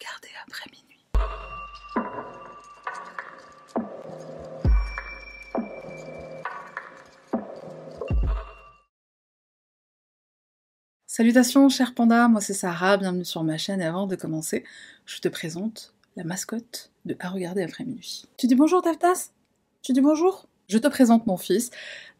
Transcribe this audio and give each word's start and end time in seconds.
regarder 0.00 0.28
après 0.46 0.70
minuit. 0.70 1.06
Salutations 11.06 11.68
cher 11.68 11.94
panda, 11.94 12.28
moi 12.28 12.40
c'est 12.40 12.54
Sarah, 12.54 12.96
bienvenue 12.96 13.24
sur 13.24 13.42
ma 13.42 13.58
chaîne 13.58 13.80
et 13.80 13.84
avant 13.84 14.06
de 14.06 14.16
commencer, 14.16 14.64
je 15.04 15.18
te 15.20 15.28
présente 15.28 15.92
la 16.16 16.24
mascotte 16.24 16.90
de 17.04 17.16
À 17.18 17.28
regarder 17.28 17.62
après 17.62 17.84
minuit. 17.84 18.24
Tu 18.36 18.46
dis 18.46 18.54
bonjour 18.54 18.82
Devdas? 18.82 19.30
Tu 19.82 19.92
dis 19.92 20.00
bonjour? 20.00 20.46
Je 20.68 20.78
te 20.78 20.86
présente 20.86 21.26
mon 21.26 21.36
fils, 21.36 21.70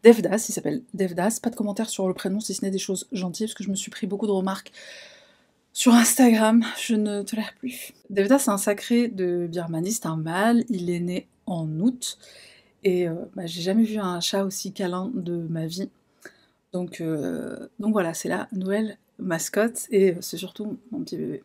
Devdas, 0.03 0.45
il 0.49 0.51
s'appelle 0.51 0.83
Devdas, 0.93 1.39
pas 1.41 1.49
de 1.49 1.55
commentaires 1.55 1.89
sur 1.89 2.07
le 2.07 2.13
prénom 2.13 2.41
si 2.41 2.53
ce 2.53 2.65
n'est 2.65 2.71
des 2.71 2.79
choses 2.79 3.07
gentilles 3.13 3.47
parce 3.47 3.55
que 3.55 3.63
je 3.63 3.69
me 3.69 3.75
suis 3.75 3.89
pris 3.89 4.07
beaucoup 4.07 4.27
de 4.27 4.31
remarques 4.31 4.71
sur 5.73 5.93
Instagram, 5.93 6.63
je 6.79 6.95
ne 6.95 7.21
tolère 7.21 7.53
plus. 7.57 7.93
Devdas 8.09 8.39
c'est 8.39 8.51
un 8.51 8.57
sacré 8.57 9.07
de 9.07 9.47
Birmanie, 9.49 9.91
c'est 9.91 10.05
un 10.05 10.17
mâle, 10.17 10.63
il 10.69 10.89
est 10.89 10.99
né 10.99 11.27
en 11.45 11.67
août 11.79 12.17
et 12.83 13.07
euh, 13.07 13.13
bah, 13.35 13.45
j'ai 13.45 13.61
jamais 13.61 13.83
vu 13.83 13.99
un 13.99 14.19
chat 14.19 14.43
aussi 14.43 14.73
câlin 14.73 15.11
de 15.13 15.35
ma 15.49 15.67
vie. 15.67 15.89
Donc, 16.73 17.01
euh, 17.01 17.67
donc 17.79 17.93
voilà, 17.93 18.13
c'est 18.13 18.29
la 18.29 18.47
nouvelle 18.51 18.97
mascotte 19.19 19.87
et 19.91 20.15
c'est 20.21 20.37
surtout 20.37 20.79
mon 20.91 20.99
petit 21.01 21.17
bébé. 21.17 21.43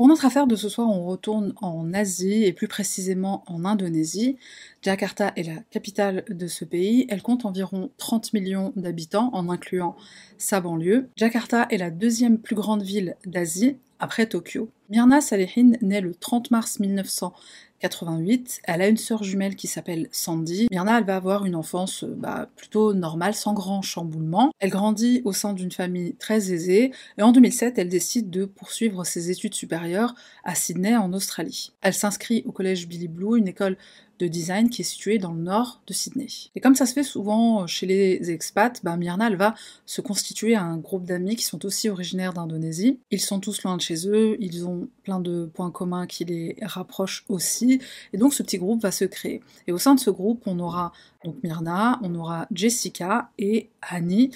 Pour 0.00 0.08
notre 0.08 0.24
affaire 0.24 0.46
de 0.46 0.56
ce 0.56 0.70
soir, 0.70 0.88
on 0.88 1.04
retourne 1.04 1.52
en 1.60 1.92
Asie 1.92 2.44
et 2.44 2.54
plus 2.54 2.68
précisément 2.68 3.44
en 3.46 3.66
Indonésie. 3.66 4.38
Jakarta 4.80 5.34
est 5.36 5.42
la 5.42 5.56
capitale 5.70 6.24
de 6.30 6.46
ce 6.46 6.64
pays. 6.64 7.04
Elle 7.10 7.20
compte 7.20 7.44
environ 7.44 7.90
30 7.98 8.32
millions 8.32 8.72
d'habitants 8.76 9.28
en 9.34 9.50
incluant 9.50 9.96
sa 10.38 10.62
banlieue. 10.62 11.10
Jakarta 11.16 11.66
est 11.68 11.76
la 11.76 11.90
deuxième 11.90 12.38
plus 12.38 12.54
grande 12.54 12.82
ville 12.82 13.18
d'Asie 13.26 13.76
après 13.98 14.24
Tokyo. 14.24 14.70
Myrna 14.88 15.20
Salehin 15.20 15.72
naît 15.82 16.00
le 16.00 16.14
30 16.14 16.50
mars 16.50 16.80
1900 16.80 17.34
88. 17.80 18.60
Elle 18.64 18.82
a 18.82 18.88
une 18.88 18.96
sœur 18.96 19.24
jumelle 19.24 19.56
qui 19.56 19.66
s'appelle 19.66 20.08
Sandy. 20.12 20.68
Myrna, 20.70 20.98
elle 20.98 21.04
va 21.04 21.16
avoir 21.16 21.44
une 21.44 21.56
enfance 21.56 22.04
euh, 22.04 22.14
bah, 22.16 22.48
plutôt 22.56 22.94
normale, 22.94 23.34
sans 23.34 23.54
grand 23.54 23.82
chamboulement. 23.82 24.52
Elle 24.58 24.70
grandit 24.70 25.22
au 25.24 25.32
sein 25.32 25.52
d'une 25.52 25.72
famille 25.72 26.14
très 26.16 26.52
aisée 26.52 26.92
et 27.18 27.22
en 27.22 27.32
2007, 27.32 27.78
elle 27.78 27.88
décide 27.88 28.30
de 28.30 28.44
poursuivre 28.44 29.04
ses 29.04 29.30
études 29.30 29.54
supérieures 29.54 30.14
à 30.44 30.54
Sydney 30.54 30.96
en 30.96 31.12
Australie. 31.12 31.72
Elle 31.80 31.94
s'inscrit 31.94 32.42
au 32.46 32.52
collège 32.52 32.86
Billy 32.86 33.08
Blue, 33.08 33.38
une 33.38 33.48
école 33.48 33.76
de 34.20 34.28
design 34.28 34.68
qui 34.68 34.82
est 34.82 34.84
situé 34.84 35.18
dans 35.18 35.32
le 35.32 35.40
nord 35.40 35.80
de 35.86 35.92
Sydney. 35.92 36.28
Et 36.54 36.60
comme 36.60 36.74
ça 36.74 36.86
se 36.86 36.92
fait 36.92 37.02
souvent 37.02 37.66
chez 37.66 37.86
les 37.86 38.30
expats, 38.30 38.80
bah, 38.84 38.96
Myrna 38.96 39.28
elle 39.28 39.36
va 39.36 39.54
se 39.86 40.00
constituer 40.00 40.54
un 40.54 40.76
groupe 40.76 41.04
d'amis 41.04 41.36
qui 41.36 41.44
sont 41.44 41.64
aussi 41.64 41.88
originaires 41.88 42.34
d'Indonésie. 42.34 43.00
Ils 43.10 43.20
sont 43.20 43.40
tous 43.40 43.62
loin 43.62 43.76
de 43.76 43.82
chez 43.82 44.06
eux, 44.08 44.36
ils 44.38 44.66
ont 44.66 44.88
plein 45.02 45.20
de 45.20 45.46
points 45.46 45.70
communs 45.70 46.06
qui 46.06 46.24
les 46.24 46.56
rapprochent 46.62 47.24
aussi, 47.28 47.80
et 48.12 48.18
donc 48.18 48.34
ce 48.34 48.42
petit 48.42 48.58
groupe 48.58 48.82
va 48.82 48.92
se 48.92 49.06
créer. 49.06 49.40
Et 49.66 49.72
au 49.72 49.78
sein 49.78 49.94
de 49.94 50.00
ce 50.00 50.10
groupe, 50.10 50.42
on 50.46 50.58
aura 50.58 50.92
donc 51.24 51.36
Myrna, 51.42 51.98
on 52.02 52.14
aura 52.14 52.46
Jessica 52.50 53.30
et 53.38 53.68
Annie, 53.82 54.30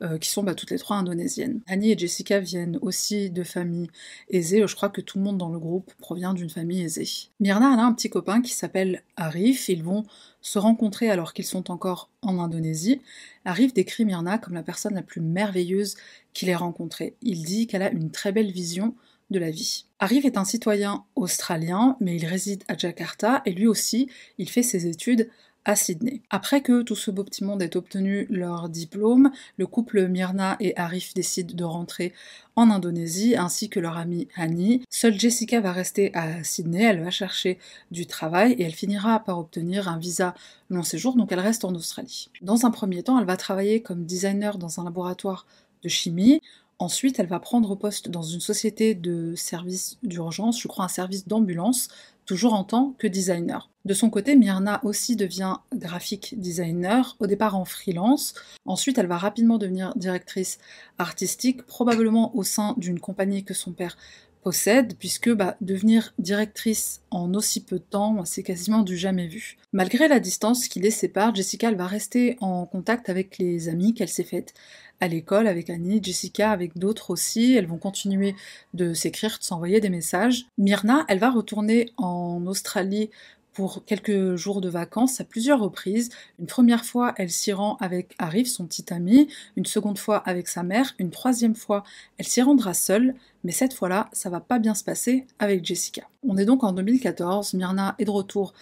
euh, 0.00 0.16
qui 0.16 0.30
sont 0.30 0.42
bah, 0.42 0.54
toutes 0.54 0.70
les 0.70 0.78
trois 0.78 0.96
indonésiennes. 0.96 1.60
Annie 1.66 1.92
et 1.92 1.98
Jessica 1.98 2.40
viennent 2.40 2.78
aussi 2.80 3.30
de 3.30 3.42
familles 3.42 3.90
aisées, 4.30 4.66
je 4.66 4.74
crois 4.74 4.88
que 4.88 5.02
tout 5.02 5.18
le 5.18 5.24
monde 5.24 5.36
dans 5.36 5.50
le 5.50 5.58
groupe 5.58 5.92
provient 5.98 6.32
d'une 6.32 6.48
famille 6.48 6.82
aisée. 6.82 7.08
Myrna 7.40 7.68
a 7.68 7.84
un 7.84 7.92
petit 7.92 8.08
copain 8.08 8.40
qui 8.40 8.52
s'appelle 8.52 9.02
Ils 9.36 9.82
vont 9.82 10.04
se 10.40 10.58
rencontrer 10.58 11.10
alors 11.10 11.32
qu'ils 11.32 11.44
sont 11.44 11.70
encore 11.70 12.10
en 12.22 12.38
Indonésie. 12.38 13.00
Arif 13.44 13.74
décrit 13.74 14.04
Myrna 14.04 14.38
comme 14.38 14.54
la 14.54 14.62
personne 14.62 14.94
la 14.94 15.02
plus 15.02 15.20
merveilleuse 15.20 15.96
qu'il 16.32 16.48
ait 16.48 16.54
rencontrée. 16.54 17.14
Il 17.22 17.44
dit 17.44 17.66
qu'elle 17.66 17.82
a 17.82 17.90
une 17.90 18.10
très 18.10 18.32
belle 18.32 18.50
vision 18.50 18.94
de 19.30 19.38
la 19.38 19.50
vie. 19.50 19.86
Arif 19.98 20.24
est 20.24 20.36
un 20.36 20.44
citoyen 20.44 21.04
australien, 21.14 21.96
mais 22.00 22.16
il 22.16 22.26
réside 22.26 22.64
à 22.68 22.76
Jakarta 22.76 23.42
et 23.44 23.52
lui 23.52 23.66
aussi, 23.66 24.08
il 24.38 24.50
fait 24.50 24.62
ses 24.62 24.86
études 24.86 25.30
Sydney. 25.74 26.22
Après 26.30 26.62
que 26.62 26.82
tout 26.82 26.96
ce 26.96 27.10
beau 27.10 27.22
petit 27.22 27.44
monde 27.44 27.62
ait 27.62 27.76
obtenu 27.76 28.26
leur 28.30 28.68
diplôme, 28.68 29.30
le 29.56 29.66
couple 29.66 30.08
Myrna 30.08 30.56
et 30.60 30.76
Arif 30.76 31.14
décident 31.14 31.54
de 31.54 31.64
rentrer 31.64 32.12
en 32.56 32.70
Indonésie 32.70 33.36
ainsi 33.36 33.68
que 33.68 33.80
leur 33.80 33.96
amie 33.96 34.28
Annie. 34.36 34.82
Seule 34.90 35.18
Jessica 35.18 35.60
va 35.60 35.72
rester 35.72 36.14
à 36.14 36.42
Sydney, 36.44 36.82
elle 36.82 37.02
va 37.02 37.10
chercher 37.10 37.58
du 37.90 38.06
travail 38.06 38.52
et 38.52 38.64
elle 38.64 38.74
finira 38.74 39.20
par 39.20 39.38
obtenir 39.38 39.88
un 39.88 39.98
visa 39.98 40.34
long 40.70 40.82
séjour, 40.82 41.16
donc 41.16 41.32
elle 41.32 41.40
reste 41.40 41.64
en 41.64 41.74
Australie. 41.74 42.30
Dans 42.42 42.66
un 42.66 42.70
premier 42.70 43.02
temps, 43.02 43.18
elle 43.18 43.26
va 43.26 43.36
travailler 43.36 43.82
comme 43.82 44.04
designer 44.04 44.58
dans 44.58 44.80
un 44.80 44.84
laboratoire 44.84 45.46
de 45.82 45.88
chimie. 45.88 46.40
Ensuite, 46.80 47.20
elle 47.20 47.26
va 47.26 47.40
prendre 47.40 47.74
poste 47.74 48.08
dans 48.08 48.22
une 48.22 48.40
société 48.40 48.94
de 48.94 49.34
services 49.36 49.98
d'urgence, 50.02 50.58
je 50.58 50.66
crois 50.66 50.86
un 50.86 50.88
service 50.88 51.28
d'ambulance, 51.28 51.88
toujours 52.24 52.54
en 52.54 52.64
tant 52.64 52.94
que 52.98 53.06
designer. 53.06 53.68
De 53.84 53.92
son 53.92 54.08
côté, 54.08 54.34
Myrna 54.34 54.80
aussi 54.82 55.14
devient 55.14 55.56
graphique 55.74 56.40
designer, 56.40 57.18
au 57.20 57.26
départ 57.26 57.54
en 57.54 57.66
freelance. 57.66 58.32
Ensuite, 58.64 58.96
elle 58.96 59.08
va 59.08 59.18
rapidement 59.18 59.58
devenir 59.58 59.92
directrice 59.94 60.58
artistique, 60.96 61.66
probablement 61.66 62.34
au 62.34 62.44
sein 62.44 62.74
d'une 62.78 62.98
compagnie 62.98 63.44
que 63.44 63.52
son 63.52 63.72
père 63.72 63.98
possède, 64.42 64.94
puisque 64.98 65.30
bah, 65.30 65.58
devenir 65.60 66.14
directrice 66.18 67.02
en 67.10 67.34
aussi 67.34 67.62
peu 67.62 67.78
de 67.78 67.84
temps, 67.84 68.24
c'est 68.24 68.42
quasiment 68.42 68.82
du 68.82 68.96
jamais 68.96 69.26
vu. 69.26 69.58
Malgré 69.72 70.08
la 70.08 70.18
distance 70.18 70.66
qui 70.66 70.80
les 70.80 70.90
sépare, 70.90 71.34
Jessica 71.34 71.70
va 71.72 71.86
rester 71.86 72.38
en 72.40 72.64
contact 72.64 73.10
avec 73.10 73.36
les 73.36 73.68
amis 73.68 73.92
qu'elle 73.92 74.08
s'est 74.08 74.24
faites 74.24 74.54
à 75.00 75.08
l'école, 75.08 75.46
avec 75.46 75.70
Annie, 75.70 76.00
Jessica, 76.02 76.50
avec 76.50 76.78
d'autres 76.78 77.10
aussi. 77.10 77.54
Elles 77.54 77.66
vont 77.66 77.78
continuer 77.78 78.34
de 78.74 78.94
s'écrire, 78.94 79.38
de 79.38 79.44
s'envoyer 79.44 79.80
des 79.80 79.90
messages. 79.90 80.46
Myrna, 80.58 81.04
elle 81.08 81.18
va 81.18 81.30
retourner 81.30 81.90
en 81.96 82.46
Australie 82.46 83.10
pour 83.52 83.84
quelques 83.84 84.36
jours 84.36 84.60
de 84.60 84.68
vacances 84.68 85.20
à 85.20 85.24
plusieurs 85.24 85.60
reprises. 85.60 86.10
Une 86.38 86.46
première 86.46 86.84
fois, 86.84 87.14
elle 87.16 87.30
s'y 87.30 87.52
rend 87.52 87.76
avec 87.80 88.14
Arif, 88.18 88.48
son 88.48 88.66
petit 88.66 88.92
ami, 88.92 89.28
une 89.56 89.66
seconde 89.66 89.98
fois 89.98 90.18
avec 90.18 90.48
sa 90.48 90.62
mère, 90.62 90.94
une 90.98 91.10
troisième 91.10 91.54
fois, 91.54 91.82
elle 92.18 92.26
s'y 92.26 92.42
rendra 92.42 92.74
seule, 92.74 93.14
mais 93.44 93.52
cette 93.52 93.74
fois-là, 93.74 94.08
ça 94.12 94.30
va 94.30 94.40
pas 94.40 94.58
bien 94.58 94.74
se 94.74 94.84
passer 94.84 95.26
avec 95.38 95.64
Jessica. 95.64 96.02
On 96.26 96.36
est 96.36 96.44
donc 96.44 96.62
en 96.64 96.72
2014, 96.72 97.54
Myrna 97.54 97.96
est 97.98 98.04
de 98.04 98.10
retour 98.10 98.54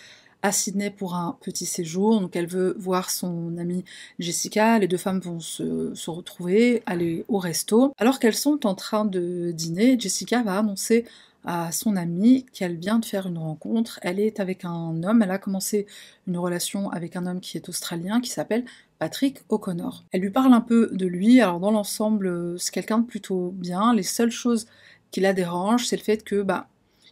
à 0.42 0.52
Sydney 0.52 0.90
pour 0.90 1.14
un 1.14 1.36
petit 1.40 1.66
séjour, 1.66 2.20
donc 2.20 2.36
elle 2.36 2.46
veut 2.46 2.76
voir 2.78 3.10
son 3.10 3.56
amie 3.58 3.84
Jessica, 4.18 4.78
les 4.78 4.88
deux 4.88 4.96
femmes 4.96 5.20
vont 5.20 5.40
se, 5.40 5.94
se 5.94 6.10
retrouver, 6.10 6.82
aller 6.86 7.24
au 7.28 7.38
resto. 7.38 7.92
Alors 7.98 8.18
qu'elles 8.18 8.34
sont 8.34 8.66
en 8.66 8.74
train 8.74 9.04
de 9.04 9.52
dîner, 9.52 9.98
Jessica 9.98 10.42
va 10.42 10.58
annoncer 10.58 11.04
à 11.44 11.72
son 11.72 11.96
amie 11.96 12.44
qu'elle 12.52 12.76
vient 12.76 12.98
de 12.98 13.04
faire 13.04 13.26
une 13.26 13.38
rencontre. 13.38 13.98
Elle 14.02 14.20
est 14.20 14.40
avec 14.40 14.64
un 14.64 15.02
homme, 15.02 15.22
elle 15.22 15.30
a 15.30 15.38
commencé 15.38 15.86
une 16.26 16.38
relation 16.38 16.90
avec 16.90 17.16
un 17.16 17.26
homme 17.26 17.40
qui 17.40 17.56
est 17.56 17.68
australien, 17.68 18.20
qui 18.20 18.30
s'appelle 18.30 18.64
Patrick 18.98 19.42
O'Connor. 19.48 20.04
Elle 20.12 20.20
lui 20.20 20.30
parle 20.30 20.52
un 20.52 20.60
peu 20.60 20.90
de 20.92 21.06
lui, 21.06 21.40
alors 21.40 21.60
dans 21.60 21.70
l'ensemble, 21.70 22.58
c'est 22.58 22.72
quelqu'un 22.72 22.98
de 22.98 23.06
plutôt 23.06 23.52
bien. 23.56 23.94
Les 23.94 24.02
seules 24.02 24.30
choses 24.30 24.66
qui 25.10 25.20
la 25.20 25.32
dérangent, 25.32 25.86
c'est 25.86 25.96
le 25.96 26.02
fait 26.02 26.22
que, 26.22 26.42
bah, 26.42 26.68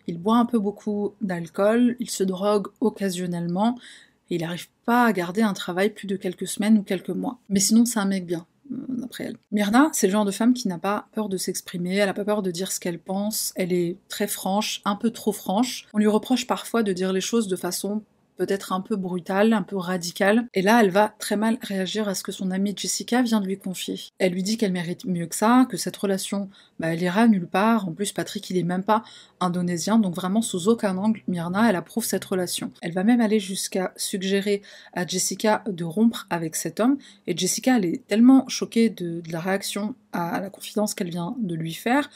il 0.06 0.18
boit 0.18 0.36
un 0.36 0.46
peu 0.46 0.58
beaucoup 0.58 1.14
d'alcool, 1.20 1.96
il 2.00 2.10
se 2.10 2.24
drogue 2.24 2.68
occasionnellement, 2.80 3.78
et 4.30 4.36
il 4.36 4.40
n'arrive 4.40 4.68
pas 4.84 5.04
à 5.04 5.12
garder 5.12 5.42
un 5.42 5.52
travail 5.52 5.90
plus 5.90 6.06
de 6.06 6.16
quelques 6.16 6.46
semaines 6.46 6.78
ou 6.78 6.82
quelques 6.82 7.10
mois. 7.10 7.38
Mais 7.48 7.60
sinon, 7.60 7.84
c'est 7.84 7.98
un 7.98 8.06
mec 8.06 8.26
bien. 8.26 8.46
Euh, 8.72 8.76
d'après 8.88 9.24
elle. 9.24 9.36
Myrna, 9.52 9.90
c'est 9.92 10.06
le 10.08 10.12
genre 10.12 10.24
de 10.24 10.30
femme 10.30 10.54
qui 10.54 10.68
n'a 10.68 10.78
pas 10.78 11.06
peur 11.12 11.28
de 11.28 11.36
s'exprimer, 11.36 11.96
elle 11.96 12.06
n'a 12.06 12.14
pas 12.14 12.24
peur 12.24 12.42
de 12.42 12.50
dire 12.50 12.72
ce 12.72 12.80
qu'elle 12.80 12.98
pense, 12.98 13.52
elle 13.54 13.72
est 13.72 13.96
très 14.08 14.26
franche, 14.26 14.82
un 14.84 14.96
peu 14.96 15.10
trop 15.10 15.32
franche. 15.32 15.86
On 15.94 15.98
lui 15.98 16.08
reproche 16.08 16.46
parfois 16.46 16.82
de 16.82 16.92
dire 16.92 17.12
les 17.12 17.20
choses 17.20 17.46
de 17.46 17.56
façon 17.56 18.02
peut-être 18.36 18.72
un 18.72 18.80
peu 18.80 18.96
brutale, 18.96 19.52
un 19.52 19.62
peu 19.62 19.76
radicale. 19.76 20.46
Et 20.54 20.62
là, 20.62 20.82
elle 20.82 20.90
va 20.90 21.14
très 21.18 21.36
mal 21.36 21.58
réagir 21.62 22.08
à 22.08 22.14
ce 22.14 22.22
que 22.22 22.32
son 22.32 22.50
amie 22.50 22.74
Jessica 22.76 23.22
vient 23.22 23.40
de 23.40 23.46
lui 23.46 23.58
confier. 23.58 24.00
Elle 24.18 24.32
lui 24.32 24.42
dit 24.42 24.56
qu'elle 24.56 24.72
mérite 24.72 25.04
mieux 25.04 25.26
que 25.26 25.34
ça, 25.34 25.66
que 25.68 25.76
cette 25.76 25.96
relation, 25.96 26.48
bah, 26.78 26.88
elle 26.92 27.02
ira 27.02 27.28
nulle 27.28 27.46
part. 27.46 27.88
En 27.88 27.92
plus, 27.92 28.12
Patrick, 28.12 28.48
il 28.50 28.58
est 28.58 28.62
même 28.62 28.84
pas 28.84 29.02
indonésien, 29.40 29.98
donc 29.98 30.14
vraiment 30.14 30.42
sous 30.42 30.68
aucun 30.68 30.96
angle, 30.96 31.20
Myrna, 31.28 31.68
elle 31.68 31.76
approuve 31.76 32.04
cette 32.04 32.24
relation. 32.24 32.70
Elle 32.80 32.92
va 32.92 33.04
même 33.04 33.20
aller 33.20 33.40
jusqu'à 33.40 33.92
suggérer 33.96 34.62
à 34.92 35.06
Jessica 35.06 35.62
de 35.66 35.84
rompre 35.84 36.26
avec 36.30 36.56
cet 36.56 36.80
homme. 36.80 36.96
Et 37.26 37.36
Jessica, 37.36 37.76
elle 37.76 37.84
est 37.84 38.06
tellement 38.06 38.48
choquée 38.48 38.90
de, 38.90 39.20
de 39.20 39.32
la 39.32 39.40
réaction 39.40 39.94
à 40.12 40.40
la 40.40 40.50
confidence 40.50 40.94
qu'elle 40.94 41.10
vient 41.10 41.34
de 41.38 41.54
lui 41.54 41.74
faire 41.74 42.08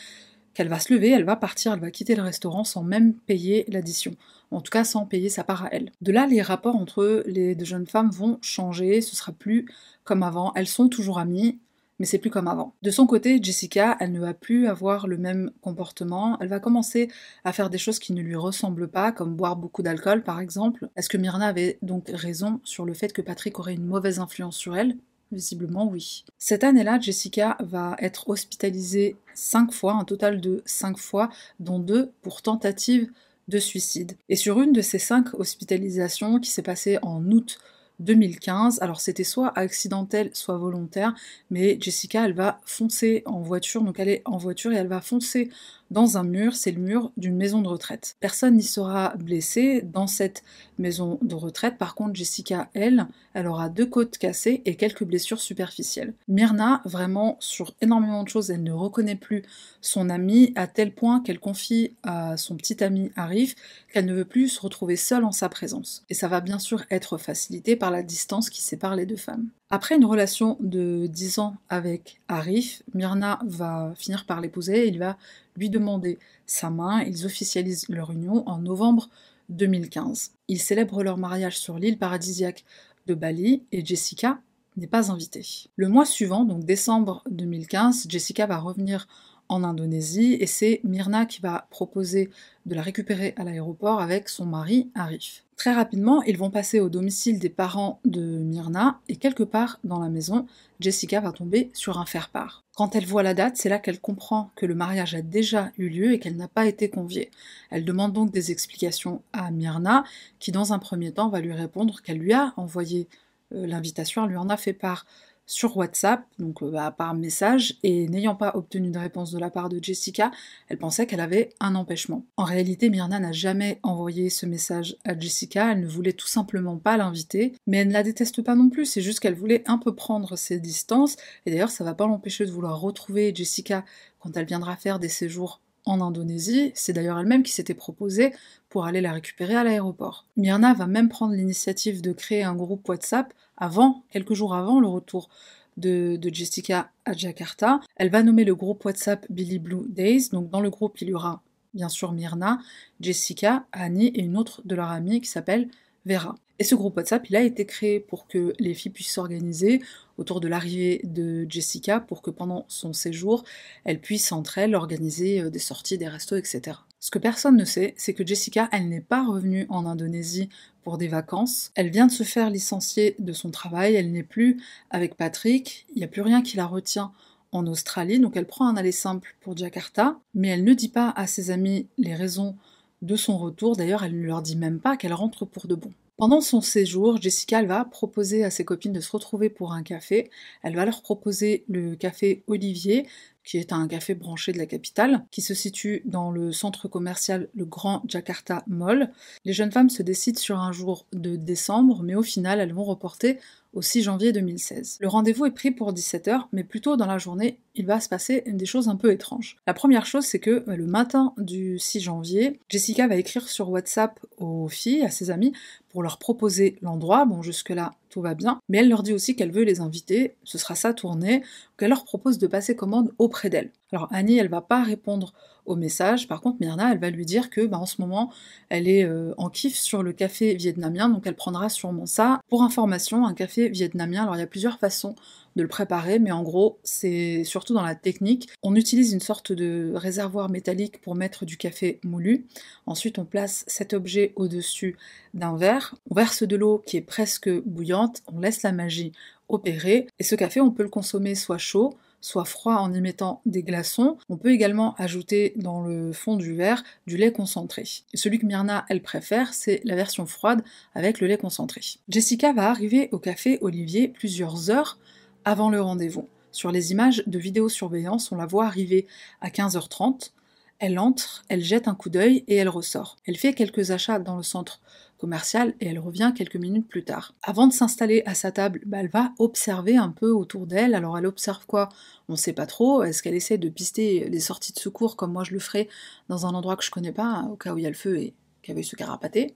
qu'elle 0.55 0.69
va 0.69 0.79
se 0.79 0.93
lever, 0.93 1.11
elle 1.11 1.25
va 1.25 1.37
partir, 1.37 1.73
elle 1.73 1.81
va 1.81 1.91
quitter 1.91 2.14
le 2.14 2.23
restaurant 2.23 2.64
sans 2.64 2.82
même 2.82 3.14
payer 3.14 3.64
l'addition. 3.69 4.12
En 4.50 4.61
tout 4.61 4.70
cas, 4.70 4.85
sans 4.85 5.06
payer 5.06 5.29
sa 5.29 5.44
part 5.44 5.64
à 5.64 5.69
elle. 5.73 5.93
De 6.00 6.12
là, 6.12 6.26
les 6.26 6.43
rapports 6.43 6.76
entre 6.76 7.23
les 7.26 7.55
deux 7.55 7.64
jeunes 7.64 7.87
femmes 7.87 8.11
vont 8.11 8.38
changer, 8.43 9.00
ce 9.00 9.14
sera 9.14 9.32
plus 9.32 9.67
comme 10.05 10.23
avant. 10.23 10.52
Elles 10.55 10.67
sont 10.67 10.88
toujours 10.88 11.19
amies, 11.19 11.58
mais 12.00 12.06
c'est 12.06 12.19
plus 12.19 12.31
comme 12.31 12.49
avant. 12.49 12.75
De 12.82 12.91
son 12.91 13.06
côté, 13.06 13.38
Jessica, 13.41 13.97
elle 14.00 14.11
ne 14.11 14.20
va 14.20 14.35
plus 14.35 14.67
avoir 14.67 15.06
le 15.06 15.19
même 15.19 15.52
comportement, 15.61 16.37
elle 16.41 16.49
va 16.49 16.58
commencer 16.58 17.11
à 17.44 17.52
faire 17.52 17.70
des 17.70 17.79
choses 17.79 17.99
qui 17.99 18.12
ne 18.12 18.23
lui 18.23 18.37
ressemblent 18.37 18.88
pas, 18.88 19.12
comme 19.12 19.37
boire 19.37 19.55
beaucoup 19.56 19.82
d'alcool 19.82 20.25
par 20.25 20.41
exemple. 20.41 20.88
Est-ce 20.97 21.08
que 21.11 21.19
Myrna 21.19 21.47
avait 21.47 21.79
donc 21.82 22.11
raison 22.12 22.61
sur 22.64 22.87
le 22.87 22.94
fait 22.94 23.12
que 23.12 23.23
Patrick 23.23 23.58
aurait 23.58 23.75
une 23.75 23.87
mauvaise 23.87 24.19
influence 24.19 24.56
sur 24.56 24.76
elle? 24.76 24.97
Visiblement, 25.32 25.88
oui. 25.88 26.25
Cette 26.38 26.65
année-là, 26.65 26.99
Jessica 26.99 27.56
va 27.61 27.97
être 28.00 28.29
hospitalisée 28.29 29.17
cinq 29.35 29.73
fois, 29.73 29.93
un 29.94 30.05
total 30.05 30.41
de 30.41 30.62
cinq 30.67 30.99
fois, 30.99 31.29
dont 31.61 31.79
deux 31.79 32.11
pour 32.23 32.43
tentative 32.43 33.11
de 33.47 33.59
suicide. 33.59 34.17
Et 34.29 34.37
sur 34.37 34.61
une 34.61 34.73
de 34.73 34.81
ces 34.81 34.99
cinq 34.99 35.35
hospitalisations 35.35 36.41
qui 36.41 36.50
s'est 36.50 36.62
passée 36.62 36.99
en 37.03 37.25
août 37.31 37.59
2015. 38.00 38.81
Alors 38.81 39.00
c'était 39.00 39.25
soit 39.25 39.56
accidentel, 39.56 40.31
soit 40.32 40.56
volontaire, 40.56 41.15
mais 41.50 41.76
Jessica, 41.81 42.25
elle 42.25 42.33
va 42.33 42.61
foncer 42.65 43.23
en 43.26 43.41
voiture, 43.41 43.83
donc 43.83 43.99
elle 43.99 44.09
est 44.09 44.23
en 44.25 44.38
voiture 44.38 44.73
et 44.73 44.76
elle 44.76 44.88
va 44.88 45.00
foncer 45.00 45.50
dans 45.91 46.19
un 46.19 46.25
mur, 46.25 46.55
c'est 46.55 46.71
le 46.71 46.81
mur 46.81 47.13
d'une 47.17 47.37
maison 47.37 47.63
de 47.63 47.69
retraite. 47.69 48.17
Personne 48.21 48.57
n'y 48.57 48.63
sera 48.63 49.15
blessé 49.17 49.83
dans 49.83 50.07
cette 50.07 50.45
maison 50.79 51.19
de 51.23 51.35
retraite. 51.35 51.79
Par 51.79 51.95
contre, 51.95 52.15
Jessica, 52.15 52.71
elle, 52.75 53.07
elle 53.35 53.47
aura 53.47 53.69
deux 53.69 53.87
côtes 53.87 54.17
cassées 54.19 54.63
et 54.65 54.77
quelques 54.77 55.05
blessures 55.05 55.41
superficielles. 55.41 56.15
Myrna, 56.29 56.81
vraiment, 56.85 57.37
sur 57.41 57.75
énormément 57.81 58.23
de 58.23 58.29
choses, 58.29 58.51
elle 58.51 58.63
ne 58.63 58.73
reconnaît 58.73 59.17
plus 59.17 59.43
son 59.81 60.11
ami 60.11 60.53
à 60.55 60.67
tel 60.67 60.95
point 60.95 61.21
qu'elle 61.21 61.41
confie 61.41 61.97
à 62.03 62.37
son 62.37 62.57
petit 62.57 62.83
ami 62.85 63.11
Arif 63.17 63.55
qu'elle 63.93 64.07
ne 64.07 64.15
veut 64.15 64.25
plus 64.25 64.49
se 64.49 64.61
retrouver 64.61 64.97
seule 64.97 65.25
en 65.25 65.33
sa 65.33 65.49
présence. 65.49 66.05
Et 66.09 66.15
ça 66.15 66.29
va 66.29 66.41
bien 66.41 66.59
sûr 66.59 66.85
être 66.91 67.19
facilité 67.19 67.77
par 67.77 67.91
la 67.91 68.03
distance 68.03 68.51
qui 68.51 68.63
sépare 68.63 68.95
les 68.95 69.07
deux 69.07 69.17
femmes. 69.17 69.49
Après 69.73 69.95
une 69.95 70.05
relation 70.05 70.57
de 70.59 71.07
10 71.07 71.39
ans 71.39 71.55
avec 71.69 72.21
Arif, 72.27 72.83
Myrna 72.93 73.39
va 73.45 73.93
finir 73.97 74.27
par 74.27 74.41
l'épouser 74.41 74.81
et 74.81 74.89
il 74.89 74.99
va 74.99 75.17
lui 75.57 75.71
demander 75.71 76.19
sa 76.45 76.71
main. 76.71 77.03
Ils 77.03 77.25
officialisent 77.25 77.89
leur 77.89 78.11
union 78.11 78.43
en 78.49 78.59
novembre 78.59 79.09
2015. 79.49 80.33
Ils 80.49 80.61
célèbrent 80.61 81.05
leur 81.05 81.19
mariage 81.19 81.57
sur 81.57 81.79
l'île 81.79 81.99
paradisiaque 81.99 82.65
de 83.07 83.15
Bali 83.15 83.63
et 83.71 83.85
Jessica 83.85 84.41
n'est 84.77 84.89
pas 84.89 85.13
invitée. 85.13 85.47
Le 85.77 85.87
mois 85.87 86.05
suivant, 86.05 86.45
donc 86.45 86.65
décembre 86.65 87.23
2015, 87.31 88.07
Jessica 88.09 88.47
va 88.47 88.59
revenir 88.59 89.07
en 89.49 89.63
Indonésie 89.63 90.37
et 90.41 90.47
c'est 90.47 90.81
Myrna 90.83 91.27
qui 91.27 91.41
va 91.41 91.69
proposer 91.71 92.31
de 92.67 92.75
la 92.75 92.83
récupérer 92.83 93.35
à 93.37 93.45
l'aéroport 93.45 94.01
avec 94.01 94.29
son 94.29 94.47
mari 94.47 94.91
Arif. 94.97 95.45
Très 95.61 95.75
rapidement, 95.75 96.23
ils 96.23 96.39
vont 96.39 96.49
passer 96.49 96.81
au 96.81 96.89
domicile 96.89 97.39
des 97.39 97.51
parents 97.51 98.01
de 98.07 98.23
Myrna 98.23 98.99
et 99.11 99.17
quelque 99.17 99.43
part 99.43 99.79
dans 99.85 99.99
la 99.99 100.09
maison, 100.09 100.47
Jessica 100.81 101.21
va 101.21 101.33
tomber 101.33 101.69
sur 101.75 101.99
un 101.99 102.07
faire-part. 102.07 102.65
Quand 102.77 102.97
elle 102.97 103.05
voit 103.05 103.23
la 103.23 103.35
date, 103.35 103.59
c'est 103.59 103.69
là 103.69 103.79
qu'elle 103.79 104.01
comprend 104.01 104.53
que 104.57 104.65
le 104.65 104.75
mariage 104.75 105.15
a 105.15 105.21
déjà 105.21 105.71
eu 105.77 105.91
lieu 105.91 106.15
et 106.15 106.19
qu'elle 106.19 106.39
n'a 106.39 106.49
pas 106.49 106.65
été 106.65 106.89
conviée. 106.89 107.31
Elle 107.69 107.85
demande 107.85 108.15
donc 108.15 108.31
des 108.31 108.51
explications 108.51 109.21
à 109.35 109.51
Myrna, 109.51 110.05
qui 110.39 110.51
dans 110.51 110.73
un 110.73 110.79
premier 110.79 111.12
temps 111.12 111.29
va 111.29 111.43
lui 111.43 111.53
répondre 111.53 112.01
qu'elle 112.01 112.17
lui 112.17 112.33
a 112.33 112.55
envoyé 112.57 113.07
euh, 113.53 113.67
l'invitation, 113.67 114.25
elle 114.25 114.31
lui 114.31 114.37
en 114.39 114.49
a 114.49 114.57
fait 114.57 114.73
part 114.73 115.05
sur 115.50 115.76
WhatsApp, 115.76 116.25
donc 116.38 116.62
euh, 116.62 116.70
bah, 116.70 116.94
par 116.97 117.12
message, 117.12 117.75
et 117.82 118.06
n'ayant 118.08 118.37
pas 118.37 118.52
obtenu 118.55 118.91
de 118.91 118.99
réponse 118.99 119.32
de 119.32 119.38
la 119.38 119.50
part 119.50 119.69
de 119.69 119.82
Jessica, 119.82 120.31
elle 120.69 120.79
pensait 120.79 121.06
qu'elle 121.06 121.20
avait 121.20 121.50
un 121.58 121.75
empêchement. 121.75 122.25
En 122.37 122.44
réalité, 122.44 122.88
Myrna 122.88 123.19
n'a 123.19 123.32
jamais 123.32 123.81
envoyé 123.82 124.31
ce 124.31 124.47
message 124.47 124.97
à 125.05 125.19
Jessica, 125.19 125.73
elle 125.73 125.81
ne 125.81 125.88
voulait 125.88 126.12
tout 126.12 126.29
simplement 126.29 126.76
pas 126.76 126.97
l'inviter, 126.97 127.52
mais 127.67 127.79
elle 127.79 127.88
ne 127.88 127.93
la 127.93 128.05
déteste 128.05 128.43
pas 128.43 128.55
non 128.55 128.70
plus, 128.70 128.87
c'est 128.87 129.00
juste 129.00 129.19
qu'elle 129.19 129.35
voulait 129.35 129.64
un 129.67 129.79
peu 129.79 129.93
prendre 129.93 130.37
ses 130.37 130.61
distances, 130.61 131.17
et 131.47 131.50
d'ailleurs 131.50 131.70
ça 131.70 131.82
va 131.82 131.94
pas 131.94 132.06
l'empêcher 132.06 132.47
de 132.47 132.52
vouloir 132.52 132.81
retrouver 132.81 133.35
Jessica 133.35 133.85
quand 134.20 134.37
elle 134.37 134.47
viendra 134.47 134.76
faire 134.76 135.00
des 135.00 135.08
séjours 135.08 135.61
en 135.87 136.00
Indonésie, 136.00 136.73
c'est 136.75 136.93
d'ailleurs 136.93 137.19
elle-même 137.19 137.43
qui 137.43 137.53
s'était 137.53 137.75
proposée 137.75 138.32
pour 138.69 138.87
aller 138.87 139.00
la 139.00 139.12
récupérer 139.12 139.56
à 139.56 139.65
l'aéroport. 139.65 140.27
Myrna 140.37 140.75
va 140.75 140.87
même 140.87 141.09
prendre 141.09 141.35
l'initiative 141.35 142.03
de 142.03 142.12
créer 142.12 142.43
un 142.43 142.55
groupe 142.55 142.88
WhatsApp 142.88 143.32
avant, 143.56 144.03
quelques 144.11 144.35
jours 144.35 144.55
avant 144.55 144.81
le 144.81 144.88
retour 144.88 145.29
de, 145.77 146.19
Jessica 146.32 146.91
à 147.05 147.12
Jakarta. 147.12 147.81
Elle 147.97 148.11
va 148.11 148.23
nommer 148.23 148.44
le 148.44 148.55
groupe 148.55 148.85
WhatsApp 148.85 149.27
Billy 149.31 149.59
Blue 149.59 149.87
Days. 149.88 150.29
Donc 150.31 150.50
dans 150.50 150.61
le 150.61 150.71
groupe, 150.71 151.00
il 151.00 151.09
y 151.09 151.15
aura 151.15 151.43
bien 151.75 151.88
sûr 151.88 152.12
Myrna, 152.12 152.59
Jessica, 153.00 153.65
Annie 153.73 154.09
et 154.09 154.23
une 154.23 154.37
autre 154.37 154.62
de 154.65 154.75
leurs 154.75 154.91
amies 154.91 155.21
qui 155.21 155.29
s'appelle 155.29 155.69
Vera. 156.06 156.35
Et 156.61 156.65
ce 156.65 156.75
groupe 156.75 156.99
WhatsApp, 156.99 157.27
il 157.31 157.37
a 157.37 157.41
été 157.41 157.65
créé 157.65 158.01
pour 158.01 158.27
que 158.27 158.53
les 158.59 158.75
filles 158.75 158.93
puissent 158.93 159.15
s'organiser 159.15 159.81
autour 160.19 160.43
de 160.43 160.47
l'arrivée 160.47 161.01
de 161.05 161.47
Jessica 161.49 162.01
pour 162.01 162.21
que 162.21 162.31
pendant 162.31 162.67
son 162.69 162.93
séjour, 162.93 163.45
elles 163.85 163.99
puissent 163.99 164.31
entre 164.31 164.59
elles 164.59 164.75
organiser 164.75 165.41
euh, 165.41 165.49
des 165.49 165.59
sorties, 165.59 165.97
des 165.97 166.07
restos, 166.07 166.37
etc. 166.37 166.77
Ce 166.99 167.11
que 167.11 167.19
personne 167.19 167.57
ne 167.57 167.65
sait, 167.65 167.95
c'est 167.97 168.12
que 168.12 168.27
Jessica, 168.27 168.69
elle 168.73 168.91
n'est 168.91 169.01
pas 169.01 169.25
revenue 169.25 169.65
en 169.71 169.87
Indonésie 169.87 170.51
pour 170.83 170.99
des 170.99 171.09
vacances. 171.09 171.71
Elle 171.77 171.89
vient 171.89 172.07
de 172.07 172.12
se 172.12 172.25
faire 172.25 172.51
licencier 172.51 173.17
de 173.19 173.33
son 173.33 173.51
travail, 173.51 173.95
elle 173.95 174.12
n'est 174.12 174.23
plus 174.23 174.61
avec 174.91 175.15
Patrick, 175.15 175.87
il 175.95 176.01
n'y 176.01 176.05
a 176.05 176.09
plus 176.09 176.21
rien 176.21 176.43
qui 176.43 176.59
la 176.59 176.67
retient 176.67 177.11
en 177.53 177.67
Australie, 177.67 178.21
donc 178.21 178.37
elle 178.37 178.47
prend 178.47 178.69
un 178.69 178.77
aller 178.77 178.93
simple 178.93 179.35
pour 179.41 179.57
Jakarta, 179.57 180.19
mais 180.35 180.49
elle 180.49 180.65
ne 180.65 180.75
dit 180.75 180.91
pas 180.91 181.09
à 181.17 181.27
ses 181.27 181.51
amis 181.51 181.87
les 181.97 182.15
raisons 182.15 182.55
de 183.01 183.17
son 183.17 183.39
retour, 183.39 183.77
d'ailleurs 183.77 184.05
elle 184.05 184.21
ne 184.21 184.27
leur 184.27 184.43
dit 184.43 184.57
même 184.57 184.79
pas 184.79 184.99
qu'elle 184.99 185.15
rentre 185.15 185.47
pour 185.47 185.67
de 185.67 185.75
bon. 185.75 185.95
Pendant 186.21 186.43
son 186.43 186.61
séjour, 186.61 187.17
Jessica 187.19 187.63
va 187.63 187.83
proposer 187.87 188.45
à 188.45 188.51
ses 188.51 188.63
copines 188.63 188.93
de 188.93 189.01
se 189.01 189.11
retrouver 189.11 189.49
pour 189.49 189.73
un 189.73 189.83
café. 189.83 190.29
Elle 190.63 190.77
va 190.77 190.85
leur 190.85 191.01
proposer 191.01 191.65
le 191.67 191.97
café 191.97 192.45
Olivier, 192.47 193.07
qui 193.45 193.59
est 193.59 193.73
un 193.73 193.89
café 193.89 194.15
branché 194.15 194.53
de 194.53 194.59
la 194.59 194.67
capitale, 194.67 195.25
qui 195.31 195.43
se 195.43 195.55
situe 195.55 196.03
dans 196.05 196.31
le 196.31 196.53
centre 196.53 196.89
commercial 196.89 197.49
le 197.55 197.65
Grand 197.65 198.03
Jakarta 198.07 198.63
Mall. 198.67 199.11
Les 199.45 199.53
jeunes 199.53 199.73
femmes 199.73 199.91
se 199.91 200.03
décident 200.03 200.39
sur 200.39 200.59
un 200.59 200.73
jour 200.73 201.07
de 201.13 201.37
décembre, 201.37 202.03
mais 202.03 202.15
au 202.15 202.23
final, 202.23 202.61
elles 202.61 202.73
vont 202.73 202.85
reporter 202.85 203.39
au 203.73 203.83
6 203.83 204.03
janvier 204.03 204.33
2016. 204.33 204.99
Le 205.01 205.09
rendez-vous 205.09 205.47
est 205.47 205.53
pris 205.53 205.71
pour 205.71 205.93
17h, 205.93 206.47
mais 206.53 206.65
plutôt 206.65 206.97
dans 206.97 207.07
la 207.07 207.19
journée, 207.19 207.59
il 207.75 207.87
va 207.87 208.01
se 208.01 208.09
passer 208.09 208.43
des 208.47 208.67
choses 208.67 208.89
un 208.89 208.97
peu 208.97 209.13
étranges. 209.13 209.57
La 209.67 209.75
première 209.75 210.07
chose, 210.07 210.25
c'est 210.25 210.41
que 210.41 210.65
euh, 210.69 210.77
le 210.77 210.87
matin 210.87 211.35
du 211.39 211.79
6 211.79 212.01
janvier, 212.01 212.59
Jessica 212.69 213.07
va 213.07 213.17
écrire 213.17 213.49
sur 213.49 213.71
WhatsApp 213.71 214.19
aux 214.39 214.69
filles, 214.69 215.03
à 215.03 215.11
ses 215.11 215.31
amis, 215.31 215.53
pour 215.89 216.03
leur 216.03 216.19
proposer 216.19 216.77
l'endroit. 216.83 217.25
Bon, 217.27 217.43
jusque-là, 217.43 217.95
tout 218.11 218.21
va 218.21 218.35
bien. 218.35 218.61
Mais 218.69 218.79
elle 218.79 218.89
leur 218.89 219.03
dit 219.03 219.12
aussi 219.12 219.37
qu'elle 219.37 219.53
veut 219.53 219.65
les 219.65 219.81
inviter, 219.81 220.37
ce 220.45 220.59
sera 220.59 220.75
sa 220.75 220.93
tournée, 220.95 221.43
qu'elle 221.79 221.91
leur 221.91 222.05
propose 222.05 222.39
de 222.39 222.47
passer 222.47 222.77
commande 222.77 223.12
auprès 223.19 223.51
d'elle. 223.51 223.73
Alors 223.93 224.09
Annie, 224.13 224.39
elle 224.39 224.49
va 224.49 224.61
pas 224.61 224.83
répondre 224.83 225.33
au 225.67 225.77
message. 225.77 226.29
Par 226.29 226.41
contre, 226.41 226.59
Myrna, 226.61 226.93
elle 226.93 226.99
va 226.99 227.11
lui 227.11 227.27
dire 227.27 227.51
que 227.51 227.67
bah, 227.67 227.79
en 227.79 227.87
ce 227.87 228.01
moment, 228.01 228.33
elle 228.69 228.89
est 228.89 229.05
euh, 229.05 229.35
en 229.37 229.51
kiff 229.51 229.77
sur 229.77 230.03
le 230.03 230.13
café 230.13 230.55
vietnamien, 230.55 231.09
donc 231.09 231.27
elle 231.27 231.35
prendra 231.35 231.69
sûrement 231.69 232.07
ça. 232.07 232.41
Pour 232.49 232.63
information, 232.63 233.27
un 233.27 233.35
café 233.35 233.69
vietnamien, 233.69 234.23
alors 234.23 234.37
il 234.37 234.41
y 234.41 234.43
a 234.43 234.47
plusieurs 234.47 234.79
façons 234.79 235.15
de 235.57 235.63
le 235.63 235.69
préparer, 235.69 236.21
mais 236.21 236.31
en 236.31 236.43
gros, 236.43 236.79
c'est 236.85 237.43
surtout 237.43 237.75
dans 237.75 237.83
la 237.83 237.97
technique. 237.97 238.49
On 238.63 238.77
utilise 238.77 239.13
une 239.13 239.21
sorte 239.21 239.51
de 239.51 239.93
réservoir 239.95 240.49
métallique 240.49 241.01
pour 241.01 241.17
mettre 241.17 241.45
du 241.45 241.57
café 241.57 241.99
moulu. 242.05 242.47
Ensuite, 242.87 243.19
on 243.19 243.25
place 243.25 243.65
cet 243.67 243.93
objet 243.93 244.33
au-dessus 244.37 244.97
d'un 245.35 245.57
verre. 245.57 245.97
On 246.11 246.14
verse 246.14 246.45
de 246.45 246.57
l'eau 246.57 246.83
qui 246.87 246.97
est 246.97 247.03
presque 247.03 247.50
bouillante, 247.67 248.23
on 248.33 248.38
laisse 248.38 248.62
la 248.62 248.73
magie 248.73 249.12
opérer, 249.49 250.07
et 250.21 250.23
ce 250.23 250.37
café, 250.37 250.61
on 250.61 250.71
peut 250.71 250.85
le 250.85 250.88
consommer 250.88 251.35
soit 251.35 251.59
chaud, 251.59 251.95
soit 252.21 252.45
froid 252.45 252.75
en 252.75 252.93
y 252.93 253.00
mettant 253.00 253.41
des 253.47 253.62
glaçons. 253.62 254.19
On 254.29 254.37
peut 254.37 254.53
également 254.53 254.95
ajouter 254.97 255.53
dans 255.57 255.83
le 255.83 256.12
fond 256.12 256.37
du 256.37 256.55
verre 256.55 256.83
du 257.07 257.17
lait 257.17 257.33
concentré. 257.33 257.85
Celui 258.15 258.39
que 258.39 258.47
Myrna, 258.47 258.85
elle 258.89 259.03
préfère, 259.03 259.55
c'est 259.55 259.81
la 259.85 259.97
version 259.97 260.27
froide 260.27 260.62
avec 260.95 261.21
le 261.21 261.27
lait 261.27 261.39
concentré. 261.39 261.81
Jessica 262.09 262.53
va 262.53 262.71
arriver 262.71 263.09
au 263.12 263.19
café 263.19 263.59
Olivier 263.62 264.09
plusieurs 264.09 264.71
heures 264.71 264.99
avant 265.45 265.71
le 265.71 265.81
rendez-vous. 265.81 266.29
Sur 266.53 266.73
les 266.73 266.93
images 266.93 267.23
de 267.27 267.39
vidéosurveillance, 267.39 268.33
on 268.33 268.37
la 268.37 268.47
voit 268.47 268.67
arriver 268.67 269.07
à 269.41 269.49
15h30. 269.49 270.33
Elle 270.79 270.99
entre, 270.99 271.45
elle 271.49 271.62
jette 271.62 271.89
un 271.89 271.95
coup 271.95 272.11
d'œil 272.11 272.45
et 272.49 272.57
elle 272.57 272.69
ressort. 272.69 273.17
Elle 273.27 273.37
fait 273.37 273.53
quelques 273.53 273.91
achats 273.91 274.19
dans 274.19 274.37
le 274.37 274.43
centre 274.43 274.81
commercial 275.21 275.75
et 275.81 275.87
elle 275.87 275.99
revient 275.99 276.33
quelques 276.35 276.57
minutes 276.57 276.89
plus 276.89 277.05
tard. 277.05 277.35
Avant 277.43 277.67
de 277.67 277.73
s'installer 277.73 278.23
à 278.27 278.35
sa 278.35 278.50
table, 278.50 278.81
bah, 278.87 278.99
elle 279.00 279.09
va 279.09 279.33
observer 279.39 279.97
un 279.97 280.11
peu 280.11 280.31
autour 280.31 280.67
d'elle. 280.67 280.95
Alors 280.95 281.17
elle 281.19 281.27
observe 281.27 281.67
quoi? 281.67 281.89
On 282.29 282.33
ne 282.33 282.39
sait 282.39 282.53
pas 282.53 282.67
trop. 282.67 283.03
Est-ce 283.03 283.23
qu'elle 283.23 283.35
essaie 283.35 283.59
de 283.59 283.69
pister 283.69 284.29
les 284.29 284.41
sorties 284.41 284.73
de 284.73 284.79
secours 284.79 285.17
comme 285.17 285.33
moi 285.33 285.45
je 285.45 285.53
le 285.53 285.61
ferais 285.61 285.89
dans 286.29 286.47
un 286.47 286.55
endroit 286.55 286.77
que 286.77 286.85
je 286.85 286.91
connais 286.91 287.12
pas, 287.12 287.47
au 287.50 287.57
cas 287.57 287.75
où 287.75 287.79
il 287.79 287.85
y 287.85 287.87
a 287.87 287.91
le 287.91 287.95
feu 287.95 288.19
et 288.19 288.35
qu'il 288.62 288.73
y 288.73 288.77
avait 288.77 288.83
ce 288.83 288.97
carapaté? 288.97 289.55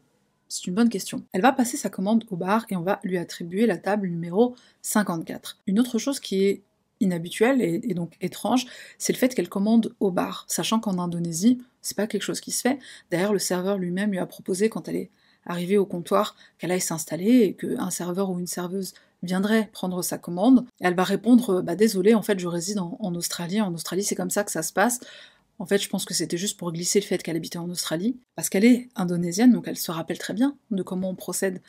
C'est 0.48 0.66
une 0.66 0.74
bonne 0.74 0.90
question. 0.90 1.24
Elle 1.32 1.40
va 1.40 1.52
passer 1.52 1.76
sa 1.76 1.88
commande 1.88 2.24
au 2.30 2.36
bar 2.36 2.66
et 2.68 2.76
on 2.76 2.82
va 2.82 3.00
lui 3.02 3.18
attribuer 3.18 3.66
la 3.66 3.78
table 3.78 4.08
numéro 4.08 4.54
54. 4.82 5.58
Une 5.66 5.80
autre 5.80 5.98
chose 5.98 6.20
qui 6.20 6.44
est 6.44 6.62
inhabituelle 7.00 7.60
et, 7.60 7.94
donc 7.94 8.14
étrange, 8.20 8.66
c'est 8.98 9.12
le 9.12 9.18
fait 9.18 9.34
qu'elle 9.34 9.48
commande 9.48 9.94
au 10.00 10.10
bar, 10.10 10.44
sachant 10.48 10.78
qu'en 10.78 10.98
Indonésie, 10.98 11.60
c'est 11.82 11.96
pas 11.96 12.06
quelque 12.06 12.22
chose 12.22 12.40
qui 12.40 12.50
se 12.50 12.60
fait. 12.60 12.78
D'ailleurs, 13.10 13.32
le 13.32 13.38
serveur 13.38 13.78
lui-même 13.78 14.10
lui 14.10 14.18
a 14.18 14.26
proposé 14.26 14.68
quand 14.68 14.88
elle 14.88 14.96
est 14.96 15.10
arrivée 15.46 15.78
au 15.78 15.86
comptoir 15.86 16.36
qu'elle 16.58 16.70
aille 16.70 16.80
s'installer 16.80 17.40
et 17.40 17.54
qu'un 17.54 17.90
serveur 17.90 18.30
ou 18.30 18.38
une 18.38 18.46
serveuse 18.46 18.94
viendrait 19.22 19.70
prendre 19.72 20.02
sa 20.02 20.18
commande. 20.18 20.66
elle 20.80 20.94
va 20.94 21.04
répondre 21.04 21.62
bah 21.62 21.76
désolé, 21.76 22.14
en 22.14 22.22
fait 22.22 22.38
je 22.38 22.46
réside 22.46 22.78
en 22.78 23.14
Australie. 23.14 23.60
En 23.60 23.72
Australie, 23.72 24.04
c'est 24.04 24.14
comme 24.14 24.30
ça 24.30 24.44
que 24.44 24.50
ça 24.50 24.62
se 24.62 24.72
passe. 24.72 25.00
En 25.58 25.66
fait, 25.66 25.78
je 25.78 25.88
pense 25.88 26.04
que 26.04 26.14
c'était 26.14 26.36
juste 26.36 26.58
pour 26.58 26.72
glisser 26.72 27.00
le 27.00 27.06
fait 27.06 27.22
qu'elle 27.22 27.36
habitait 27.36 27.58
en 27.58 27.70
Australie, 27.70 28.16
parce 28.34 28.48
qu'elle 28.48 28.64
est 28.64 28.88
indonésienne, 28.96 29.52
donc 29.52 29.68
elle 29.68 29.76
se 29.76 29.90
rappelle 29.90 30.18
très 30.18 30.34
bien 30.34 30.56
de 30.70 30.82
comment 30.82 31.10
on 31.10 31.14
procède 31.14 31.60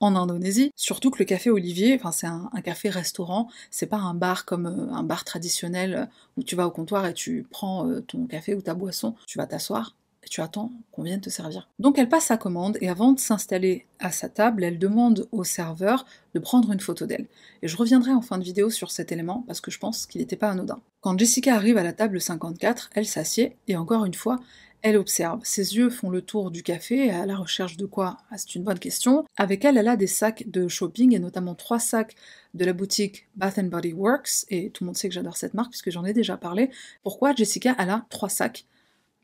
en 0.00 0.16
Indonésie, 0.16 0.70
surtout 0.76 1.10
que 1.10 1.18
le 1.18 1.24
café 1.24 1.50
Olivier, 1.50 1.94
enfin 1.94 2.12
c'est 2.12 2.26
un, 2.26 2.50
café-restaurant, 2.62 3.48
c'est 3.70 3.86
pas 3.86 3.96
un 3.96 4.14
bar 4.14 4.44
comme 4.44 4.66
euh, 4.66 4.92
un 4.92 5.02
bar 5.02 5.24
traditionnel 5.24 5.94
euh, 5.94 6.06
où 6.36 6.42
tu 6.42 6.56
vas 6.56 6.66
au 6.66 6.70
comptoir 6.70 7.06
et 7.06 7.14
tu 7.14 7.46
prends 7.50 7.88
euh, 7.88 8.00
ton 8.00 8.26
café 8.26 8.54
ou 8.54 8.60
ta 8.62 8.74
boisson, 8.74 9.14
tu 9.26 9.38
vas 9.38 9.46
t'asseoir 9.46 9.94
et 10.03 10.03
tu 10.28 10.40
attends 10.40 10.72
qu'on 10.92 11.02
vienne 11.02 11.20
te 11.20 11.30
servir. 11.30 11.68
Donc 11.78 11.98
elle 11.98 12.08
passe 12.08 12.26
sa 12.26 12.36
commande 12.36 12.78
et 12.80 12.88
avant 12.88 13.12
de 13.12 13.20
s'installer 13.20 13.86
à 13.98 14.10
sa 14.10 14.28
table, 14.28 14.64
elle 14.64 14.78
demande 14.78 15.28
au 15.32 15.44
serveur 15.44 16.04
de 16.34 16.40
prendre 16.40 16.72
une 16.72 16.80
photo 16.80 17.06
d'elle. 17.06 17.26
Et 17.62 17.68
je 17.68 17.76
reviendrai 17.76 18.12
en 18.12 18.22
fin 18.22 18.38
de 18.38 18.44
vidéo 18.44 18.70
sur 18.70 18.90
cet 18.90 19.12
élément 19.12 19.44
parce 19.46 19.60
que 19.60 19.70
je 19.70 19.78
pense 19.78 20.06
qu'il 20.06 20.20
n'était 20.20 20.36
pas 20.36 20.50
anodin. 20.50 20.80
Quand 21.00 21.18
Jessica 21.18 21.54
arrive 21.54 21.78
à 21.78 21.82
la 21.82 21.92
table 21.92 22.20
54, 22.20 22.90
elle 22.94 23.06
s'assied 23.06 23.56
et 23.68 23.76
encore 23.76 24.04
une 24.04 24.14
fois, 24.14 24.40
elle 24.84 24.98
observe. 24.98 25.40
Ses 25.44 25.76
yeux 25.76 25.88
font 25.88 26.10
le 26.10 26.20
tour 26.20 26.50
du 26.50 26.62
café, 26.62 27.10
à 27.10 27.24
la 27.24 27.36
recherche 27.36 27.78
de 27.78 27.86
quoi? 27.86 28.18
Ah, 28.30 28.36
C'est 28.36 28.54
une 28.54 28.64
bonne 28.64 28.78
question. 28.78 29.24
Avec 29.38 29.64
elle, 29.64 29.78
elle 29.78 29.88
a 29.88 29.96
des 29.96 30.06
sacs 30.06 30.44
de 30.46 30.68
shopping, 30.68 31.14
et 31.14 31.18
notamment 31.18 31.54
trois 31.54 31.78
sacs 31.78 32.14
de 32.52 32.66
la 32.66 32.74
boutique 32.74 33.26
Bath 33.34 33.58
Body 33.58 33.94
Works, 33.94 34.44
et 34.50 34.68
tout 34.68 34.84
le 34.84 34.88
monde 34.88 34.96
sait 34.98 35.08
que 35.08 35.14
j'adore 35.14 35.38
cette 35.38 35.54
marque 35.54 35.70
puisque 35.70 35.90
j'en 35.90 36.04
ai 36.04 36.12
déjà 36.12 36.36
parlé. 36.36 36.70
Pourquoi 37.02 37.34
Jessica, 37.34 37.74
elle 37.78 37.88
a 37.88 38.04
trois 38.10 38.28
sacs? 38.28 38.66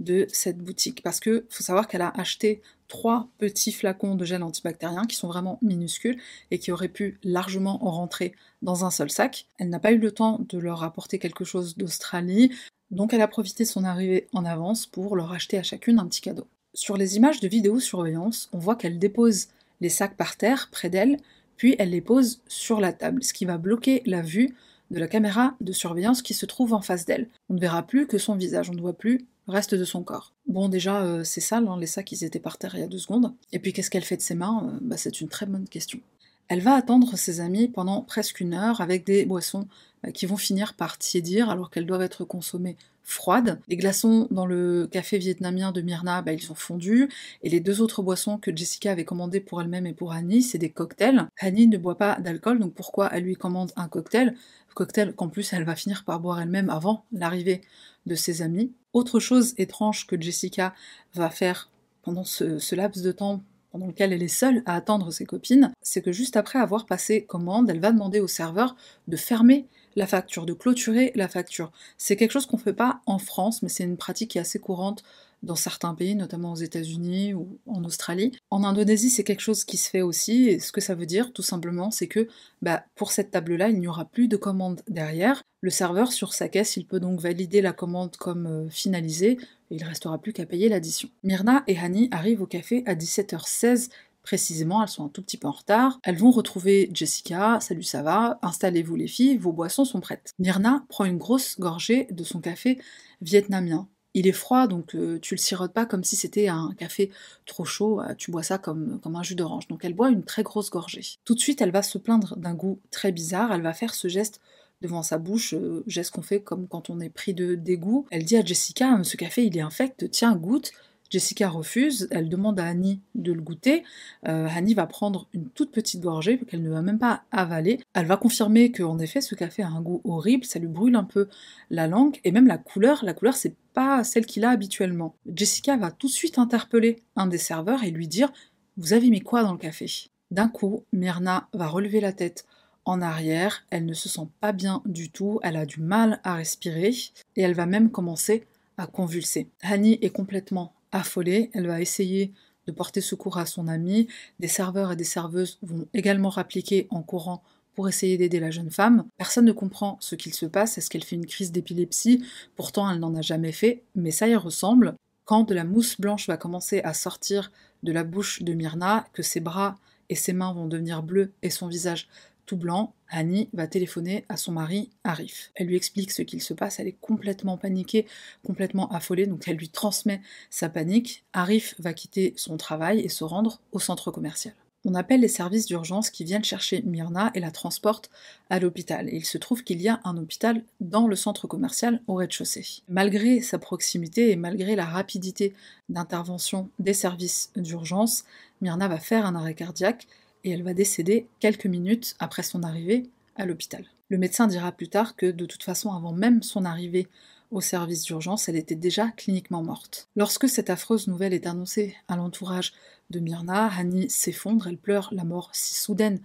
De 0.00 0.26
cette 0.32 0.58
boutique 0.58 1.02
Parce 1.02 1.20
que 1.20 1.46
faut 1.48 1.62
savoir 1.62 1.86
qu'elle 1.86 2.02
a 2.02 2.12
acheté 2.16 2.62
trois 2.88 3.28
petits 3.38 3.72
flacons 3.72 4.16
de 4.16 4.24
gel 4.24 4.42
antibactérien 4.42 5.06
qui 5.06 5.16
sont 5.16 5.28
vraiment 5.28 5.58
minuscules 5.62 6.18
et 6.50 6.58
qui 6.58 6.72
auraient 6.72 6.88
pu 6.88 7.18
largement 7.22 7.78
rentrer 7.78 8.34
dans 8.62 8.84
un 8.84 8.90
seul 8.90 9.10
sac. 9.10 9.46
Elle 9.58 9.68
n'a 9.68 9.78
pas 9.78 9.92
eu 9.92 9.98
le 9.98 10.10
temps 10.10 10.40
de 10.48 10.58
leur 10.58 10.82
apporter 10.82 11.18
quelque 11.18 11.44
chose 11.44 11.76
d'Australie, 11.76 12.50
donc 12.90 13.14
elle 13.14 13.22
a 13.22 13.28
profité 13.28 13.62
de 13.62 13.68
son 13.68 13.84
arrivée 13.84 14.26
en 14.32 14.44
avance 14.44 14.86
pour 14.86 15.14
leur 15.14 15.32
acheter 15.32 15.56
à 15.56 15.62
chacune 15.62 16.00
un 16.00 16.06
petit 16.06 16.20
cadeau. 16.20 16.46
Sur 16.74 16.96
les 16.96 17.16
images 17.16 17.40
de 17.40 17.48
vidéosurveillance, 17.48 18.48
on 18.52 18.58
voit 18.58 18.76
qu'elle 18.76 18.98
dépose 18.98 19.48
les 19.80 19.88
sacs 19.88 20.16
par 20.16 20.36
terre 20.36 20.68
près 20.72 20.90
d'elle, 20.90 21.18
puis 21.56 21.76
elle 21.78 21.90
les 21.90 22.00
pose 22.00 22.40
sur 22.48 22.80
la 22.80 22.92
table, 22.92 23.22
ce 23.22 23.32
qui 23.32 23.44
va 23.44 23.58
bloquer 23.58 24.02
la 24.06 24.22
vue 24.22 24.54
de 24.90 24.98
la 24.98 25.08
caméra 25.08 25.54
de 25.60 25.72
surveillance 25.72 26.22
qui 26.22 26.34
se 26.34 26.46
trouve 26.46 26.74
en 26.74 26.80
face 26.80 27.04
d'elle. 27.04 27.28
On 27.48 27.54
ne 27.54 27.60
verra 27.60 27.82
plus 27.82 28.06
que 28.06 28.18
son 28.18 28.34
visage, 28.34 28.70
on 28.70 28.74
ne 28.74 28.80
voit 28.80 28.96
plus 28.96 29.26
reste 29.50 29.74
de 29.74 29.84
son 29.84 30.02
corps. 30.02 30.32
Bon 30.46 30.68
déjà 30.68 31.02
euh, 31.02 31.24
c'est 31.24 31.40
sale, 31.40 31.68
hein, 31.68 31.76
les 31.78 31.86
sacs 31.86 32.10
ils 32.12 32.24
étaient 32.24 32.40
par 32.40 32.58
terre 32.58 32.74
il 32.74 32.80
y 32.80 32.84
a 32.84 32.88
deux 32.88 32.98
secondes. 32.98 33.34
Et 33.52 33.58
puis 33.58 33.72
qu'est-ce 33.72 33.90
qu'elle 33.90 34.04
fait 34.04 34.16
de 34.16 34.22
ses 34.22 34.34
mains? 34.34 34.70
Euh, 34.72 34.78
bah, 34.80 34.96
C'est 34.96 35.20
une 35.20 35.28
très 35.28 35.46
bonne 35.46 35.68
question. 35.68 36.00
Elle 36.48 36.60
va 36.60 36.74
attendre 36.74 37.16
ses 37.16 37.40
amis 37.40 37.68
pendant 37.68 38.02
presque 38.02 38.40
une 38.40 38.54
heure 38.54 38.80
avec 38.80 39.04
des 39.04 39.24
boissons 39.24 39.68
euh, 40.06 40.10
qui 40.10 40.26
vont 40.26 40.36
finir 40.36 40.74
par 40.74 40.98
tiédir 40.98 41.50
alors 41.50 41.70
qu'elles 41.70 41.86
doivent 41.86 42.02
être 42.02 42.24
consommées 42.24 42.76
froides. 43.04 43.60
Les 43.68 43.76
glaçons 43.76 44.28
dans 44.30 44.46
le 44.46 44.88
café 44.90 45.18
vietnamien 45.18 45.72
de 45.72 45.80
Myrna, 45.80 46.22
bah, 46.22 46.32
ils 46.32 46.42
sont 46.42 46.54
fondus, 46.54 47.08
et 47.42 47.48
les 47.48 47.60
deux 47.60 47.80
autres 47.80 48.02
boissons 48.02 48.38
que 48.38 48.54
Jessica 48.54 48.92
avait 48.92 49.04
commandées 49.04 49.40
pour 49.40 49.60
elle-même 49.60 49.86
et 49.86 49.92
pour 49.92 50.12
Annie, 50.12 50.42
c'est 50.42 50.58
des 50.58 50.70
cocktails. 50.70 51.26
Annie 51.38 51.66
ne 51.66 51.78
boit 51.78 51.98
pas 51.98 52.16
d'alcool, 52.20 52.58
donc 52.58 52.74
pourquoi 52.74 53.10
elle 53.12 53.24
lui 53.24 53.36
commande 53.36 53.72
un 53.76 53.88
cocktail? 53.88 54.34
Cocktail 54.74 55.14
qu'en 55.14 55.28
plus 55.28 55.52
elle 55.52 55.64
va 55.64 55.74
finir 55.74 56.04
par 56.04 56.20
boire 56.20 56.40
elle-même 56.40 56.70
avant 56.70 57.04
l'arrivée 57.12 57.60
de 58.06 58.14
ses 58.14 58.42
amis. 58.42 58.72
Autre 58.92 59.20
chose 59.20 59.54
étrange 59.56 60.06
que 60.06 60.20
Jessica 60.20 60.74
va 61.14 61.30
faire 61.30 61.70
pendant 62.02 62.24
ce 62.24 62.74
laps 62.74 63.02
de 63.02 63.12
temps 63.12 63.42
pendant 63.70 63.86
lequel 63.86 64.12
elle 64.12 64.22
est 64.22 64.28
seule 64.28 64.62
à 64.66 64.74
attendre 64.74 65.12
ses 65.12 65.24
copines, 65.24 65.72
c'est 65.80 66.02
que 66.02 66.12
juste 66.12 66.36
après 66.36 66.58
avoir 66.58 66.86
passé 66.86 67.24
commande, 67.24 67.70
elle 67.70 67.80
va 67.80 67.92
demander 67.92 68.20
au 68.20 68.26
serveur 68.26 68.74
de 69.06 69.16
fermer 69.16 69.66
la 69.96 70.06
facture, 70.06 70.44
de 70.44 70.52
clôturer 70.52 71.12
la 71.14 71.28
facture. 71.28 71.70
C'est 71.96 72.16
quelque 72.16 72.32
chose 72.32 72.46
qu'on 72.46 72.56
ne 72.56 72.62
fait 72.62 72.72
pas 72.72 73.00
en 73.06 73.18
France, 73.18 73.62
mais 73.62 73.68
c'est 73.68 73.84
une 73.84 73.96
pratique 73.96 74.32
qui 74.32 74.38
est 74.38 74.40
assez 74.40 74.58
courante 74.58 75.04
dans 75.42 75.56
certains 75.56 75.94
pays, 75.94 76.14
notamment 76.14 76.52
aux 76.52 76.56
États-Unis 76.56 77.34
ou 77.34 77.58
en 77.66 77.84
Australie. 77.84 78.32
En 78.50 78.64
Indonésie, 78.64 79.10
c'est 79.10 79.24
quelque 79.24 79.40
chose 79.40 79.64
qui 79.64 79.76
se 79.76 79.88
fait 79.88 80.02
aussi, 80.02 80.48
et 80.48 80.58
ce 80.58 80.72
que 80.72 80.80
ça 80.80 80.94
veut 80.94 81.06
dire, 81.06 81.32
tout 81.32 81.42
simplement, 81.42 81.90
c'est 81.90 82.08
que 82.08 82.28
bah, 82.62 82.84
pour 82.94 83.12
cette 83.12 83.30
table-là, 83.30 83.70
il 83.70 83.78
n'y 83.78 83.88
aura 83.88 84.04
plus 84.04 84.28
de 84.28 84.36
commande 84.36 84.82
derrière. 84.88 85.42
Le 85.60 85.70
serveur, 85.70 86.12
sur 86.12 86.32
sa 86.32 86.48
caisse, 86.48 86.76
il 86.76 86.86
peut 86.86 87.00
donc 87.00 87.20
valider 87.20 87.60
la 87.60 87.72
commande 87.72 88.16
comme 88.16 88.46
euh, 88.46 88.68
finalisée, 88.70 89.38
et 89.70 89.76
il 89.76 89.84
restera 89.84 90.18
plus 90.18 90.32
qu'à 90.32 90.46
payer 90.46 90.68
l'addition. 90.68 91.08
Myrna 91.22 91.64
et 91.66 91.78
Hani 91.78 92.08
arrivent 92.12 92.42
au 92.42 92.46
café 92.46 92.82
à 92.86 92.94
17h16 92.94 93.88
précisément, 94.22 94.82
elles 94.82 94.88
sont 94.88 95.04
un 95.04 95.08
tout 95.08 95.22
petit 95.22 95.38
peu 95.38 95.48
en 95.48 95.52
retard. 95.52 95.98
Elles 96.04 96.18
vont 96.18 96.30
retrouver 96.30 96.90
Jessica, 96.92 97.58
salut 97.60 97.82
ça 97.82 98.02
va, 98.02 98.38
installez-vous 98.42 98.94
les 98.94 99.08
filles, 99.08 99.36
vos 99.38 99.52
boissons 99.52 99.84
sont 99.84 100.00
prêtes. 100.00 100.32
Myrna 100.38 100.84
prend 100.88 101.04
une 101.04 101.18
grosse 101.18 101.58
gorgée 101.58 102.06
de 102.10 102.22
son 102.22 102.40
café 102.40 102.78
vietnamien. 103.22 103.88
Il 104.14 104.26
est 104.26 104.32
froid, 104.32 104.66
donc 104.66 104.94
euh, 104.94 105.18
tu 105.20 105.34
le 105.34 105.38
sirotes 105.38 105.72
pas 105.72 105.86
comme 105.86 106.02
si 106.02 106.16
c'était 106.16 106.48
un 106.48 106.74
café 106.76 107.10
trop 107.46 107.64
chaud, 107.64 108.00
euh, 108.00 108.14
tu 108.14 108.30
bois 108.30 108.42
ça 108.42 108.58
comme, 108.58 109.00
un 109.04 109.22
jus 109.22 109.36
d'orange. 109.36 109.68
Donc 109.68 109.84
elle 109.84 109.94
boit 109.94 110.10
une 110.10 110.24
très 110.24 110.42
grosse 110.42 110.70
gorgée. 110.70 111.04
Tout 111.24 111.34
de 111.34 111.40
suite, 111.40 111.60
elle 111.60 111.70
va 111.70 111.82
se 111.82 111.96
plaindre 111.96 112.36
d'un 112.36 112.54
goût 112.54 112.80
très 112.90 113.12
bizarre, 113.12 113.52
elle 113.52 113.62
va 113.62 113.72
faire 113.72 113.94
ce 113.94 114.08
geste 114.08 114.40
devant 114.82 115.02
sa 115.02 115.18
bouche, 115.18 115.54
euh, 115.54 115.84
geste 115.86 116.10
qu'on 116.10 116.22
fait 116.22 116.40
comme 116.40 116.66
quand 116.66 116.90
on 116.90 117.00
est 117.00 117.10
pris 117.10 117.34
de 117.34 117.54
dégoût. 117.54 118.06
Elle 118.10 118.24
dit 118.24 118.36
à 118.36 118.44
Jessica, 118.44 118.98
ce 119.04 119.16
café 119.16 119.44
il 119.44 119.56
est 119.56 119.62
infect, 119.62 120.10
tiens, 120.10 120.34
goûte. 120.34 120.72
Jessica 121.10 121.48
refuse, 121.48 122.06
elle 122.12 122.28
demande 122.28 122.60
à 122.60 122.66
Annie 122.66 123.00
de 123.16 123.32
le 123.32 123.42
goûter. 123.42 123.82
Euh, 124.28 124.46
Annie 124.54 124.74
va 124.74 124.86
prendre 124.86 125.26
une 125.34 125.48
toute 125.48 125.72
petite 125.72 126.00
gorgée 126.00 126.38
qu'elle 126.38 126.62
ne 126.62 126.70
va 126.70 126.82
même 126.82 127.00
pas 127.00 127.24
avaler. 127.32 127.80
Elle 127.94 128.06
va 128.06 128.16
confirmer 128.16 128.70
qu'en 128.70 128.98
effet 129.00 129.20
ce 129.20 129.34
café 129.34 129.64
a 129.64 129.68
un 129.68 129.80
goût 129.80 130.00
horrible, 130.04 130.44
ça 130.44 130.60
lui 130.60 130.68
brûle 130.68 130.94
un 130.94 131.04
peu 131.04 131.28
la 131.68 131.88
langue 131.88 132.20
et 132.22 132.30
même 132.30 132.46
la 132.46 132.58
couleur. 132.58 133.04
La 133.04 133.12
couleur 133.12 133.34
c'est 133.34 133.56
pas 133.74 134.04
celle 134.04 134.24
qu'il 134.24 134.44
a 134.44 134.50
habituellement. 134.50 135.16
Jessica 135.34 135.76
va 135.76 135.90
tout 135.90 136.06
de 136.06 136.12
suite 136.12 136.38
interpeller 136.38 137.02
un 137.16 137.26
des 137.26 137.38
serveurs 137.38 137.82
et 137.82 137.90
lui 137.90 138.06
dire 138.06 138.32
Vous 138.76 138.92
avez 138.92 139.10
mis 139.10 139.20
quoi 139.20 139.42
dans 139.42 139.52
le 139.52 139.58
café? 139.58 139.86
D'un 140.30 140.48
coup, 140.48 140.84
Myrna 140.92 141.48
va 141.52 141.66
relever 141.66 142.00
la 142.00 142.12
tête 142.12 142.46
en 142.84 143.02
arrière, 143.02 143.64
elle 143.70 143.84
ne 143.84 143.94
se 143.94 144.08
sent 144.08 144.28
pas 144.40 144.52
bien 144.52 144.80
du 144.86 145.10
tout, 145.10 145.40
elle 145.42 145.56
a 145.56 145.66
du 145.66 145.80
mal 145.80 146.20
à 146.22 146.34
respirer 146.34 146.94
et 147.36 147.42
elle 147.42 147.54
va 147.54 147.66
même 147.66 147.90
commencer 147.90 148.46
à 148.78 148.86
convulser. 148.86 149.48
Annie 149.62 149.98
est 150.02 150.10
complètement 150.10 150.72
affolée, 150.92 151.50
elle 151.54 151.66
va 151.66 151.80
essayer 151.80 152.32
de 152.66 152.72
porter 152.72 153.00
secours 153.00 153.38
à 153.38 153.46
son 153.46 153.68
amie, 153.68 154.08
des 154.38 154.48
serveurs 154.48 154.92
et 154.92 154.96
des 154.96 155.04
serveuses 155.04 155.58
vont 155.62 155.86
également 155.94 156.28
rappliquer 156.28 156.86
en 156.90 157.02
courant 157.02 157.42
pour 157.74 157.88
essayer 157.88 158.18
d'aider 158.18 158.40
la 158.40 158.50
jeune 158.50 158.70
femme. 158.70 159.04
Personne 159.16 159.44
ne 159.44 159.52
comprend 159.52 159.96
ce 160.00 160.14
qu'il 160.14 160.34
se 160.34 160.46
passe, 160.46 160.76
est-ce 160.76 160.90
qu'elle 160.90 161.04
fait 161.04 161.16
une 161.16 161.26
crise 161.26 161.52
d'épilepsie? 161.52 162.24
Pourtant 162.56 162.90
elle 162.90 162.98
n'en 162.98 163.14
a 163.14 163.22
jamais 163.22 163.52
fait, 163.52 163.82
mais 163.94 164.10
ça 164.10 164.28
y 164.28 164.36
ressemble. 164.36 164.94
Quand 165.24 165.44
de 165.44 165.54
la 165.54 165.64
mousse 165.64 166.00
blanche 166.00 166.26
va 166.26 166.36
commencer 166.36 166.80
à 166.80 166.92
sortir 166.92 167.52
de 167.82 167.92
la 167.92 168.04
bouche 168.04 168.42
de 168.42 168.52
Myrna, 168.52 169.06
que 169.12 169.22
ses 169.22 169.40
bras 169.40 169.78
et 170.08 170.16
ses 170.16 170.32
mains 170.32 170.52
vont 170.52 170.66
devenir 170.66 171.02
bleus 171.02 171.32
et 171.42 171.50
son 171.50 171.68
visage 171.68 172.08
tout 172.50 172.56
blanc, 172.56 172.94
Annie 173.08 173.48
va 173.52 173.68
téléphoner 173.68 174.24
à 174.28 174.36
son 174.36 174.50
mari 174.50 174.90
Arif. 175.04 175.52
Elle 175.54 175.68
lui 175.68 175.76
explique 175.76 176.10
ce 176.10 176.22
qu'il 176.22 176.42
se 176.42 176.52
passe, 176.52 176.80
elle 176.80 176.88
est 176.88 176.96
complètement 177.00 177.56
paniquée, 177.56 178.06
complètement 178.44 178.90
affolée, 178.90 179.28
donc 179.28 179.46
elle 179.46 179.56
lui 179.56 179.68
transmet 179.68 180.20
sa 180.50 180.68
panique. 180.68 181.22
Arif 181.32 181.76
va 181.78 181.92
quitter 181.94 182.34
son 182.34 182.56
travail 182.56 182.98
et 182.98 183.08
se 183.08 183.22
rendre 183.22 183.60
au 183.70 183.78
centre 183.78 184.10
commercial. 184.10 184.52
On 184.84 184.94
appelle 184.94 185.20
les 185.20 185.28
services 185.28 185.66
d'urgence 185.66 186.10
qui 186.10 186.24
viennent 186.24 186.42
chercher 186.42 186.82
Myrna 186.82 187.30
et 187.34 187.40
la 187.40 187.52
transportent 187.52 188.10
à 188.48 188.58
l'hôpital. 188.58 189.08
Il 189.12 189.24
se 189.24 189.38
trouve 189.38 189.62
qu'il 189.62 189.80
y 189.80 189.88
a 189.88 190.00
un 190.02 190.16
hôpital 190.16 190.64
dans 190.80 191.06
le 191.06 191.14
centre 191.14 191.46
commercial 191.46 192.02
au 192.08 192.14
rez-de-chaussée. 192.14 192.82
Malgré 192.88 193.42
sa 193.42 193.60
proximité 193.60 194.32
et 194.32 194.36
malgré 194.36 194.74
la 194.74 194.86
rapidité 194.86 195.52
d'intervention 195.88 196.68
des 196.80 196.94
services 196.94 197.52
d'urgence, 197.54 198.24
Myrna 198.60 198.88
va 198.88 198.98
faire 198.98 199.24
un 199.24 199.36
arrêt 199.36 199.54
cardiaque 199.54 200.08
et 200.44 200.50
elle 200.50 200.62
va 200.62 200.74
décéder 200.74 201.26
quelques 201.38 201.66
minutes 201.66 202.14
après 202.18 202.42
son 202.42 202.62
arrivée 202.62 203.10
à 203.36 203.46
l'hôpital. 203.46 203.84
Le 204.08 204.18
médecin 204.18 204.46
dira 204.46 204.72
plus 204.72 204.88
tard 204.88 205.16
que 205.16 205.26
de 205.26 205.46
toute 205.46 205.62
façon, 205.62 205.92
avant 205.92 206.12
même 206.12 206.42
son 206.42 206.64
arrivée 206.64 207.08
au 207.50 207.60
service 207.60 208.04
d'urgence, 208.04 208.48
elle 208.48 208.56
était 208.56 208.74
déjà 208.74 209.08
cliniquement 209.16 209.62
morte. 209.62 210.08
Lorsque 210.16 210.48
cette 210.48 210.70
affreuse 210.70 211.08
nouvelle 211.08 211.32
est 211.32 211.46
annoncée 211.46 211.96
à 212.08 212.16
l'entourage 212.16 212.72
de 213.10 213.20
Myrna, 213.20 213.66
Hani 213.66 214.08
s'effondre, 214.08 214.68
elle 214.68 214.78
pleure 214.78 215.10
la 215.12 215.24
mort 215.24 215.50
si 215.52 215.74
soudaine 215.74 216.20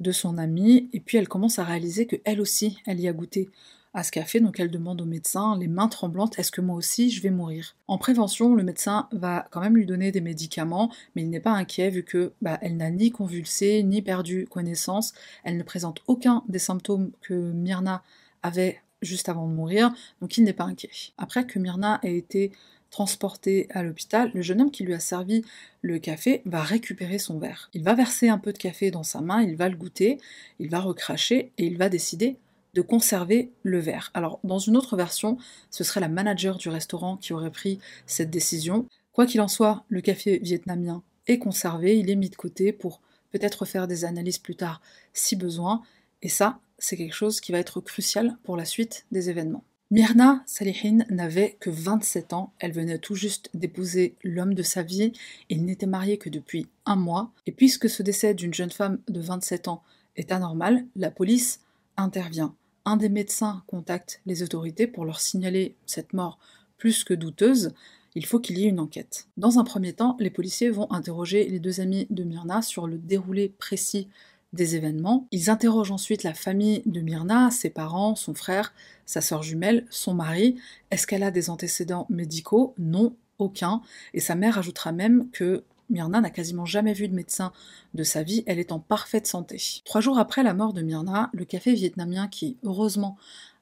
de 0.00 0.12
son 0.12 0.38
amie, 0.38 0.88
et 0.92 1.00
puis 1.00 1.18
elle 1.18 1.28
commence 1.28 1.58
à 1.58 1.64
réaliser 1.64 2.06
que 2.06 2.16
elle 2.24 2.40
aussi, 2.40 2.78
elle 2.86 3.00
y 3.00 3.08
a 3.08 3.12
goûté 3.12 3.50
à 3.94 4.02
ce 4.02 4.10
café, 4.10 4.40
donc 4.40 4.58
elle 4.58 4.70
demande 4.70 5.00
au 5.02 5.04
médecin, 5.04 5.56
les 5.58 5.68
mains 5.68 5.88
tremblantes, 5.88 6.38
est-ce 6.38 6.50
que 6.50 6.60
moi 6.60 6.76
aussi 6.76 7.10
je 7.10 7.20
vais 7.20 7.30
mourir? 7.30 7.76
En 7.88 7.98
prévention, 7.98 8.54
le 8.54 8.62
médecin 8.62 9.08
va 9.12 9.46
quand 9.50 9.60
même 9.60 9.76
lui 9.76 9.86
donner 9.86 10.12
des 10.12 10.20
médicaments, 10.20 10.90
mais 11.14 11.22
il 11.22 11.30
n'est 11.30 11.40
pas 11.40 11.52
inquiet 11.52 11.90
vu 11.90 12.02
que 12.02 12.32
bah, 12.40 12.58
elle 12.62 12.76
n'a 12.76 12.90
ni 12.90 13.10
convulsé, 13.10 13.82
ni 13.82 14.00
perdu 14.00 14.46
connaissance, 14.50 15.12
elle 15.44 15.58
ne 15.58 15.62
présente 15.62 16.02
aucun 16.06 16.42
des 16.48 16.58
symptômes 16.58 17.12
que 17.20 17.34
Myrna 17.34 18.02
avait 18.42 18.80
juste 19.02 19.28
avant 19.28 19.46
de 19.46 19.52
mourir, 19.52 19.92
donc 20.20 20.38
il 20.38 20.44
n'est 20.44 20.52
pas 20.52 20.64
inquiet. 20.64 20.90
Après 21.18 21.44
que 21.44 21.58
Myrna 21.58 21.98
ait 22.02 22.16
été 22.16 22.52
transportée 22.90 23.66
à 23.70 23.82
l'hôpital, 23.82 24.30
le 24.34 24.42
jeune 24.42 24.60
homme 24.60 24.70
qui 24.70 24.84
lui 24.84 24.94
a 24.94 25.00
servi 25.00 25.42
le 25.80 25.98
café 25.98 26.42
va 26.44 26.62
récupérer 26.62 27.18
son 27.18 27.38
verre. 27.38 27.70
Il 27.72 27.82
va 27.82 27.94
verser 27.94 28.28
un 28.28 28.38
peu 28.38 28.52
de 28.52 28.58
café 28.58 28.90
dans 28.90 29.02
sa 29.02 29.20
main, 29.20 29.42
il 29.42 29.56
va 29.56 29.68
le 29.68 29.76
goûter, 29.76 30.18
il 30.60 30.70
va 30.70 30.78
recracher 30.78 31.52
et 31.58 31.66
il 31.66 31.78
va 31.78 31.88
décider 31.88 32.36
de 32.74 32.82
conserver 32.82 33.52
le 33.62 33.78
verre. 33.78 34.10
Alors, 34.14 34.40
dans 34.44 34.58
une 34.58 34.76
autre 34.76 34.96
version, 34.96 35.36
ce 35.70 35.84
serait 35.84 36.00
la 36.00 36.08
manager 36.08 36.56
du 36.56 36.68
restaurant 36.68 37.16
qui 37.16 37.32
aurait 37.32 37.50
pris 37.50 37.78
cette 38.06 38.30
décision. 38.30 38.86
Quoi 39.12 39.26
qu'il 39.26 39.40
en 39.40 39.48
soit, 39.48 39.84
le 39.88 40.00
café 40.00 40.38
vietnamien 40.38 41.02
est 41.26 41.38
conservé, 41.38 41.98
il 41.98 42.10
est 42.10 42.16
mis 42.16 42.30
de 42.30 42.36
côté 42.36 42.72
pour 42.72 43.00
peut-être 43.30 43.64
faire 43.64 43.86
des 43.86 44.04
analyses 44.04 44.38
plus 44.38 44.56
tard 44.56 44.80
si 45.12 45.36
besoin, 45.36 45.82
et 46.22 46.28
ça, 46.28 46.60
c'est 46.78 46.96
quelque 46.96 47.14
chose 47.14 47.40
qui 47.40 47.52
va 47.52 47.58
être 47.58 47.80
crucial 47.80 48.36
pour 48.42 48.56
la 48.56 48.64
suite 48.64 49.06
des 49.12 49.30
événements. 49.30 49.64
Myrna 49.90 50.42
Salihin 50.46 51.04
n'avait 51.10 51.56
que 51.60 51.68
27 51.68 52.32
ans, 52.32 52.54
elle 52.58 52.72
venait 52.72 52.98
tout 52.98 53.14
juste 53.14 53.50
d'épouser 53.52 54.14
l'homme 54.22 54.54
de 54.54 54.62
sa 54.62 54.82
vie, 54.82 55.12
il 55.50 55.66
n'était 55.66 55.86
marié 55.86 56.16
que 56.16 56.30
depuis 56.30 56.66
un 56.86 56.96
mois, 56.96 57.30
et 57.46 57.52
puisque 57.52 57.90
ce 57.90 58.02
décès 58.02 58.32
d'une 58.32 58.54
jeune 58.54 58.70
femme 58.70 59.00
de 59.08 59.20
27 59.20 59.68
ans 59.68 59.82
est 60.16 60.32
anormal, 60.32 60.86
la 60.96 61.10
police 61.10 61.60
intervient. 61.98 62.54
Un 62.84 62.96
des 62.96 63.08
médecins 63.08 63.62
contacte 63.66 64.20
les 64.26 64.42
autorités 64.42 64.86
pour 64.86 65.04
leur 65.04 65.20
signaler 65.20 65.76
cette 65.86 66.12
mort 66.12 66.38
plus 66.78 67.04
que 67.04 67.14
douteuse, 67.14 67.72
il 68.14 68.26
faut 68.26 68.40
qu'il 68.40 68.58
y 68.58 68.64
ait 68.64 68.70
une 68.70 68.80
enquête. 68.80 69.28
Dans 69.36 69.58
un 69.58 69.64
premier 69.64 69.92
temps, 69.92 70.16
les 70.18 70.30
policiers 70.30 70.68
vont 70.68 70.90
interroger 70.90 71.48
les 71.48 71.60
deux 71.60 71.80
amis 71.80 72.06
de 72.10 72.24
Myrna 72.24 72.60
sur 72.60 72.86
le 72.86 72.98
déroulé 72.98 73.48
précis 73.48 74.08
des 74.52 74.76
événements. 74.76 75.26
Ils 75.30 75.48
interrogent 75.48 75.92
ensuite 75.92 76.24
la 76.24 76.34
famille 76.34 76.82
de 76.84 77.00
Myrna, 77.00 77.50
ses 77.50 77.70
parents, 77.70 78.16
son 78.16 78.34
frère, 78.34 78.74
sa 79.06 79.20
sœur 79.20 79.42
jumelle, 79.42 79.86
son 79.90 80.14
mari. 80.14 80.56
Est-ce 80.90 81.06
qu'elle 81.06 81.22
a 81.22 81.30
des 81.30 81.50
antécédents 81.50 82.06
médicaux? 82.10 82.74
Non, 82.78 83.14
aucun. 83.38 83.80
Et 84.12 84.20
sa 84.20 84.34
mère 84.34 84.58
ajoutera 84.58 84.92
même 84.92 85.30
que 85.30 85.64
Myrna 85.92 86.20
n'a 86.20 86.30
quasiment 86.30 86.64
jamais 86.64 86.94
vu 86.94 87.06
de 87.06 87.14
médecin 87.14 87.52
de 87.94 88.02
sa 88.02 88.22
vie, 88.22 88.42
elle 88.46 88.58
est 88.58 88.72
en 88.72 88.80
parfaite 88.80 89.26
santé. 89.26 89.62
Trois 89.84 90.00
jours 90.00 90.18
après 90.18 90.42
la 90.42 90.54
mort 90.54 90.72
de 90.72 90.82
Myrna, 90.82 91.30
le 91.32 91.44
café 91.44 91.74
vietnamien 91.74 92.26
qui, 92.28 92.56
heureusement, 92.64 93.16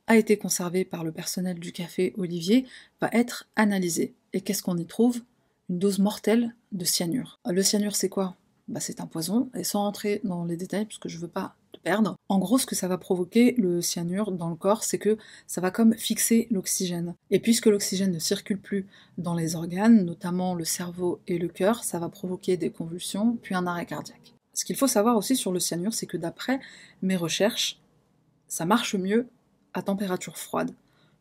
a 0.06 0.16
été 0.16 0.38
conservé 0.38 0.84
par 0.84 1.04
le 1.04 1.12
personnel 1.12 1.58
du 1.58 1.72
café 1.72 2.14
Olivier 2.16 2.66
va 3.00 3.10
être 3.12 3.46
analysé. 3.56 4.14
Et 4.32 4.40
qu'est-ce 4.40 4.62
qu'on 4.62 4.78
y 4.78 4.86
trouve? 4.86 5.20
Une 5.68 5.78
dose 5.78 5.98
mortelle 5.98 6.54
de 6.72 6.84
cyanure. 6.84 7.38
Le 7.46 7.62
cyanure, 7.62 7.94
c'est 7.94 8.08
quoi? 8.08 8.36
Bah, 8.68 8.80
c'est 8.80 9.00
un 9.00 9.06
poison, 9.06 9.50
et 9.54 9.64
sans 9.64 9.80
rentrer 9.80 10.20
dans 10.24 10.44
les 10.44 10.56
détails, 10.56 10.86
puisque 10.86 11.08
je 11.08 11.18
veux 11.18 11.28
pas 11.28 11.56
perdre, 11.82 12.16
en 12.28 12.38
gros, 12.38 12.58
ce 12.58 12.66
que 12.66 12.74
ça 12.74 12.88
va 12.88 12.98
provoquer, 12.98 13.54
le 13.58 13.80
cyanure, 13.80 14.32
dans 14.32 14.50
le 14.50 14.56
corps, 14.56 14.84
c'est 14.84 14.98
que 14.98 15.16
ça 15.46 15.60
va 15.60 15.70
comme 15.70 15.94
fixer 15.94 16.46
l'oxygène. 16.50 17.14
Et 17.30 17.40
puisque 17.40 17.66
l'oxygène 17.66 18.12
ne 18.12 18.18
circule 18.18 18.60
plus 18.60 18.86
dans 19.18 19.34
les 19.34 19.56
organes, 19.56 20.04
notamment 20.04 20.54
le 20.54 20.64
cerveau 20.64 21.20
et 21.26 21.38
le 21.38 21.48
cœur, 21.48 21.84
ça 21.84 21.98
va 21.98 22.08
provoquer 22.08 22.56
des 22.56 22.70
convulsions, 22.70 23.38
puis 23.42 23.54
un 23.54 23.66
arrêt 23.66 23.86
cardiaque. 23.86 24.34
Ce 24.54 24.64
qu'il 24.64 24.76
faut 24.76 24.86
savoir 24.86 25.16
aussi 25.16 25.36
sur 25.36 25.52
le 25.52 25.60
cyanure, 25.60 25.94
c'est 25.94 26.06
que 26.06 26.16
d'après 26.16 26.60
mes 27.02 27.16
recherches, 27.16 27.80
ça 28.48 28.66
marche 28.66 28.94
mieux 28.94 29.28
à 29.72 29.82
température 29.82 30.36
froide. 30.36 30.74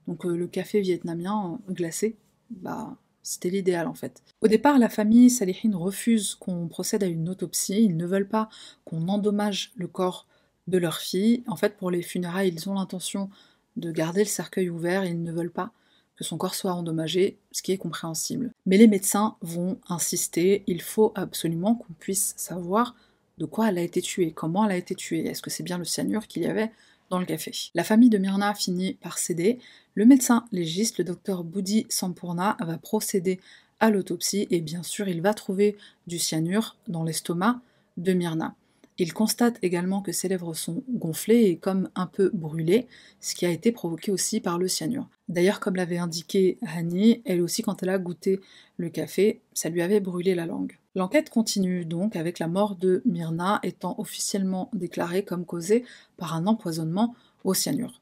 Donc 0.07 0.25
euh, 0.25 0.35
le 0.35 0.47
café 0.47 0.81
vietnamien 0.81 1.59
euh, 1.69 1.73
glacé, 1.73 2.17
bah 2.49 2.97
c'était 3.21 3.49
l'idéal 3.49 3.87
en 3.87 3.93
fait. 3.93 4.23
Au 4.41 4.47
départ, 4.47 4.79
la 4.79 4.89
famille 4.89 5.29
Salihin 5.29 5.77
refuse 5.77 6.35
qu'on 6.35 6.67
procède 6.67 7.03
à 7.03 7.07
une 7.07 7.29
autopsie. 7.29 7.83
Ils 7.83 7.95
ne 7.95 8.07
veulent 8.07 8.27
pas 8.27 8.49
qu'on 8.85 9.07
endommage 9.07 9.71
le 9.75 9.87
corps 9.87 10.25
de 10.69 10.77
leur 10.77 10.97
fille. 10.97 11.43
En 11.47 11.55
fait, 11.55 11.77
pour 11.77 11.91
les 11.91 12.01
funérailles, 12.01 12.53
ils 12.53 12.69
ont 12.69 12.73
l'intention 12.73 13.29
de 13.75 13.91
garder 13.91 14.21
le 14.21 14.29
cercueil 14.29 14.69
ouvert 14.69 15.03
et 15.03 15.09
ils 15.09 15.23
ne 15.23 15.31
veulent 15.31 15.51
pas 15.51 15.71
que 16.15 16.25
son 16.25 16.37
corps 16.37 16.55
soit 16.55 16.73
endommagé, 16.73 17.37
ce 17.53 17.61
qui 17.61 17.71
est 17.71 17.77
compréhensible. 17.77 18.51
Mais 18.65 18.77
les 18.77 18.87
médecins 18.87 19.37
vont 19.41 19.79
insister, 19.87 20.63
il 20.67 20.81
faut 20.81 21.13
absolument 21.15 21.75
qu'on 21.75 21.93
puisse 21.93 22.33
savoir 22.35 22.93
de 23.37 23.45
quoi 23.45 23.69
elle 23.69 23.77
a 23.77 23.81
été 23.81 24.01
tuée, 24.01 24.33
comment 24.33 24.65
elle 24.65 24.73
a 24.73 24.77
été 24.77 24.95
tuée, 24.95 25.25
est-ce 25.25 25.41
que 25.41 25.49
c'est 25.49 25.63
bien 25.63 25.77
le 25.77 25.85
cyanure 25.85 26.27
qu'il 26.27 26.43
y 26.43 26.45
avait 26.45 26.73
dans 27.09 27.19
le 27.19 27.25
café? 27.25 27.53
La 27.73 27.85
famille 27.85 28.09
de 28.09 28.17
Myrna 28.17 28.53
finit 28.53 28.95
par 28.95 29.17
céder. 29.17 29.59
Le 29.95 30.05
médecin 30.05 30.45
légiste, 30.51 30.97
le 30.97 31.05
docteur 31.05 31.45
Boudi 31.45 31.85
Sampurna, 31.87 32.57
va 32.59 32.77
procéder 32.77 33.39
à 33.79 33.89
l'autopsie 33.89 34.45
et 34.49 34.59
bien 34.59 34.83
sûr 34.83 35.07
il 35.07 35.21
va 35.21 35.33
trouver 35.33 35.77
du 36.05 36.19
cyanure 36.19 36.75
dans 36.89 37.05
l'estomac 37.05 37.61
de 37.95 38.11
Myrna. 38.11 38.55
Il 39.01 39.13
constate 39.13 39.57
également 39.61 40.01
que 40.01 40.11
ses 40.11 40.27
lèvres 40.27 40.53
sont 40.53 40.83
gonflées 40.89 41.45
et 41.45 41.57
comme 41.57 41.89
un 41.95 42.05
peu 42.05 42.29
brûlées, 42.33 42.85
ce 43.21 43.33
qui 43.33 43.45
a 43.45 43.49
été 43.49 43.71
provoqué 43.71 44.11
aussi 44.11 44.41
par 44.41 44.57
le 44.57 44.67
cyanure. 44.67 45.07
D'ailleurs, 45.29 45.61
comme 45.61 45.77
l'avait 45.77 45.97
indiqué 45.97 46.57
Hani, 46.61 47.21
elle 47.23 47.41
aussi 47.41 47.61
quand 47.61 47.81
elle 47.81 47.89
a 47.89 47.97
goûté 47.97 48.41
le 48.75 48.89
café, 48.89 49.39
ça 49.53 49.69
lui 49.69 49.81
avait 49.81 50.01
brûlé 50.01 50.35
la 50.35 50.45
langue. 50.45 50.77
L'enquête 50.95 51.29
continue 51.29 51.85
donc 51.85 52.17
avec 52.17 52.39
la 52.39 52.49
mort 52.49 52.75
de 52.75 53.01
Myrna 53.05 53.61
étant 53.63 53.95
officiellement 53.99 54.69
déclarée 54.73 55.23
comme 55.23 55.45
causée 55.45 55.85
par 56.17 56.35
un 56.35 56.45
empoisonnement 56.45 57.15
au 57.45 57.53
cyanure. 57.53 58.01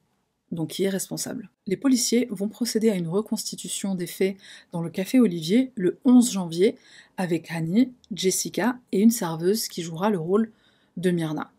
Donc 0.52 0.70
qui 0.70 0.84
est 0.86 0.90
responsable 0.90 1.52
Les 1.68 1.78
policiers 1.78 2.28
vont 2.32 2.48
procéder 2.48 2.90
à 2.90 2.96
une 2.96 3.10
reconstitution 3.10 3.94
des 3.94 4.08
faits 4.08 4.38
dans 4.72 4.82
le 4.82 4.90
café 4.90 5.20
Olivier 5.20 5.74
le 5.76 6.00
11 6.06 6.32
janvier 6.32 6.78
avec 7.18 7.52
Hani, 7.52 7.94
Jessica 8.12 8.80
et 8.92 9.02
une 9.02 9.12
serveuse 9.12 9.68
qui 9.68 9.84
jouera 9.84 10.10
le 10.10 10.18
rôle 10.18 10.52
de 10.98 11.12
Myrna. 11.12 11.52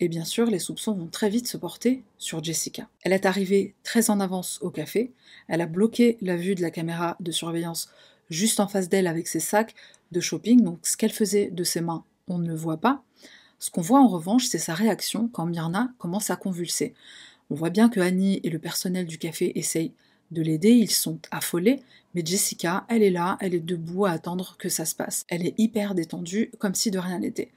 Et 0.00 0.08
bien 0.08 0.24
sûr, 0.24 0.46
les 0.46 0.58
soupçons 0.58 0.94
vont 0.94 1.08
très 1.08 1.28
vite 1.28 1.46
se 1.46 1.56
porter 1.56 2.02
sur 2.18 2.42
Jessica. 2.42 2.88
Elle 3.02 3.12
est 3.12 3.26
arrivée 3.26 3.74
très 3.82 4.10
en 4.10 4.20
avance 4.20 4.58
au 4.62 4.70
café, 4.70 5.12
elle 5.48 5.60
a 5.60 5.66
bloqué 5.66 6.18
la 6.20 6.36
vue 6.36 6.54
de 6.54 6.62
la 6.62 6.70
caméra 6.70 7.16
de 7.20 7.30
surveillance 7.30 7.88
juste 8.30 8.60
en 8.60 8.66
face 8.66 8.88
d'elle 8.88 9.06
avec 9.06 9.28
ses 9.28 9.40
sacs 9.40 9.74
de 10.10 10.20
shopping, 10.20 10.62
donc 10.62 10.80
ce 10.82 10.96
qu'elle 10.96 11.12
faisait 11.12 11.50
de 11.50 11.64
ses 11.64 11.80
mains, 11.80 12.04
on 12.28 12.38
ne 12.38 12.54
voit 12.54 12.78
pas. 12.78 13.02
Ce 13.58 13.70
qu'on 13.70 13.80
voit 13.80 14.00
en 14.00 14.08
revanche, 14.08 14.46
c'est 14.46 14.58
sa 14.58 14.74
réaction 14.74 15.28
quand 15.28 15.46
Myrna 15.46 15.92
commence 15.98 16.30
à 16.30 16.36
convulser. 16.36 16.94
On 17.50 17.54
voit 17.54 17.70
bien 17.70 17.88
que 17.88 18.00
Annie 18.00 18.40
et 18.42 18.50
le 18.50 18.58
personnel 18.58 19.06
du 19.06 19.18
café 19.18 19.56
essayent 19.58 19.92
de 20.32 20.42
l'aider, 20.42 20.70
ils 20.70 20.90
sont 20.90 21.20
affolés, 21.30 21.82
mais 22.14 22.22
Jessica, 22.24 22.84
elle 22.88 23.02
est 23.02 23.10
là, 23.10 23.36
elle 23.40 23.54
est 23.54 23.60
debout 23.60 24.06
à 24.06 24.10
attendre 24.10 24.56
que 24.58 24.68
ça 24.68 24.84
se 24.84 24.94
passe. 24.94 25.24
Elle 25.28 25.46
est 25.46 25.54
hyper 25.58 25.94
détendue, 25.94 26.50
comme 26.58 26.74
si 26.74 26.90
de 26.90 26.98
rien 26.98 27.18
n'était. 27.18 27.52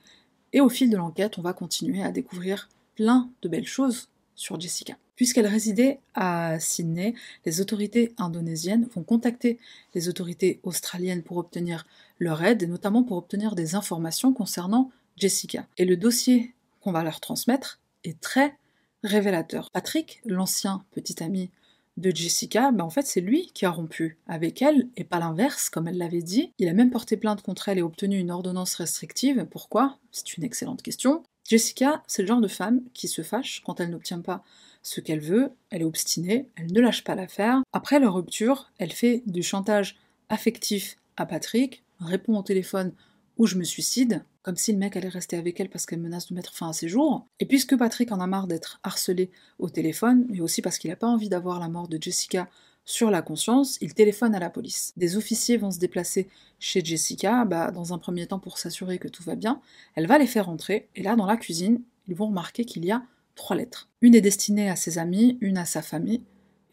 Et 0.55 0.61
au 0.61 0.69
fil 0.69 0.89
de 0.89 0.95
l'enquête, 0.95 1.37
on 1.37 1.41
va 1.41 1.51
continuer 1.51 2.01
à 2.01 2.11
découvrir 2.11 2.69
plein 2.95 3.29
de 3.41 3.49
belles 3.49 3.67
choses 3.67 4.07
sur 4.35 4.57
Jessica. 4.57 4.95
Puisqu'elle 5.17 5.47
résidait 5.47 5.99
à 6.13 6.61
Sydney, 6.61 7.13
les 7.45 7.59
autorités 7.59 8.13
indonésiennes 8.17 8.87
vont 8.95 9.03
contacter 9.03 9.59
les 9.95 10.07
autorités 10.07 10.61
australiennes 10.63 11.23
pour 11.23 11.35
obtenir 11.35 11.85
leur 12.19 12.41
aide, 12.41 12.63
et 12.63 12.67
notamment 12.67 13.03
pour 13.03 13.17
obtenir 13.17 13.53
des 13.53 13.75
informations 13.75 14.31
concernant 14.31 14.91
Jessica. 15.17 15.67
Et 15.77 15.83
le 15.83 15.97
dossier 15.97 16.53
qu'on 16.79 16.93
va 16.93 17.03
leur 17.03 17.19
transmettre 17.19 17.81
est 18.05 18.21
très 18.21 18.55
révélateur. 19.03 19.71
Patrick, 19.71 20.21
l'ancien 20.23 20.85
petit 20.91 21.21
ami 21.21 21.49
de 21.97 22.13
Jessica, 22.13 22.71
ben 22.71 22.83
en 22.83 22.89
fait 22.89 23.05
c'est 23.05 23.21
lui 23.21 23.51
qui 23.53 23.65
a 23.65 23.69
rompu 23.69 24.17
avec 24.27 24.61
elle 24.61 24.89
et 24.97 25.03
pas 25.03 25.19
l'inverse 25.19 25.69
comme 25.69 25.87
elle 25.87 25.97
l'avait 25.97 26.21
dit. 26.21 26.51
Il 26.59 26.67
a 26.67 26.73
même 26.73 26.91
porté 26.91 27.17
plainte 27.17 27.41
contre 27.41 27.69
elle 27.69 27.77
et 27.77 27.83
obtenu 27.83 28.17
une 28.17 28.31
ordonnance 28.31 28.75
restrictive. 28.75 29.47
Pourquoi? 29.49 29.97
C'est 30.11 30.37
une 30.37 30.43
excellente 30.43 30.81
question. 30.81 31.23
Jessica, 31.47 32.03
c'est 32.07 32.23
le 32.23 32.27
genre 32.27 32.41
de 32.41 32.47
femme 32.47 32.81
qui 32.93 33.07
se 33.07 33.21
fâche 33.21 33.61
quand 33.65 33.79
elle 33.79 33.91
n'obtient 33.91 34.21
pas 34.21 34.43
ce 34.81 35.01
qu'elle 35.01 35.19
veut, 35.19 35.51
elle 35.71 35.81
est 35.81 35.85
obstinée, 35.85 36.47
elle 36.55 36.71
ne 36.71 36.79
lâche 36.79 37.03
pas 37.03 37.15
l'affaire. 37.15 37.61
Après 37.73 37.99
leur 37.99 38.13
rupture, 38.13 38.71
elle 38.77 38.91
fait 38.91 39.23
du 39.25 39.41
chantage 39.41 39.97
affectif 40.29 40.97
à 41.17 41.25
Patrick, 41.25 41.83
répond 41.99 42.37
au 42.37 42.43
téléphone 42.43 42.91
où 43.37 43.47
je 43.47 43.57
me 43.57 43.63
suicide, 43.63 44.23
comme 44.41 44.55
si 44.55 44.71
le 44.71 44.77
mec 44.77 44.95
allait 44.95 45.09
rester 45.09 45.37
avec 45.37 45.59
elle 45.59 45.69
parce 45.69 45.85
qu'elle 45.85 45.99
menace 45.99 46.27
de 46.27 46.35
mettre 46.35 46.53
fin 46.53 46.69
à 46.69 46.73
ses 46.73 46.87
jours. 46.87 47.27
Et 47.39 47.45
puisque 47.45 47.77
Patrick 47.77 48.11
en 48.11 48.19
a 48.19 48.27
marre 48.27 48.47
d'être 48.47 48.79
harcelé 48.83 49.31
au 49.59 49.69
téléphone, 49.69 50.25
mais 50.29 50.41
aussi 50.41 50.61
parce 50.61 50.77
qu'il 50.77 50.89
n'a 50.89 50.95
pas 50.95 51.07
envie 51.07 51.29
d'avoir 51.29 51.59
la 51.59 51.67
mort 51.67 51.87
de 51.87 52.01
Jessica 52.01 52.47
sur 52.85 53.09
la 53.09 53.23
conscience, 53.23 53.77
il 53.81 53.95
téléphone 53.95 54.35
à 54.35 54.39
la 54.39 54.51
police. 54.51 54.93
Des 54.95 55.17
officiers 55.17 55.57
vont 55.57 55.71
se 55.71 55.79
déplacer 55.79 56.29
chez 56.59 56.85
Jessica, 56.85 57.43
bah, 57.43 57.71
dans 57.71 57.93
un 57.93 57.97
premier 57.97 58.27
temps 58.27 58.39
pour 58.39 58.59
s'assurer 58.59 58.99
que 58.99 59.07
tout 59.07 59.23
va 59.23 59.35
bien. 59.35 59.59
Elle 59.95 60.05
va 60.05 60.19
les 60.19 60.27
faire 60.27 60.49
entrer, 60.49 60.87
et 60.95 61.01
là, 61.01 61.15
dans 61.15 61.25
la 61.25 61.37
cuisine, 61.37 61.81
ils 62.07 62.15
vont 62.15 62.27
remarquer 62.27 62.63
qu'il 62.63 62.85
y 62.85 62.91
a 62.91 63.03
trois 63.33 63.55
lettres. 63.55 63.89
Une 64.01 64.13
est 64.13 64.21
destinée 64.21 64.69
à 64.69 64.75
ses 64.75 64.99
amis, 64.99 65.39
une 65.41 65.57
à 65.57 65.65
sa 65.65 65.81
famille, 65.81 66.21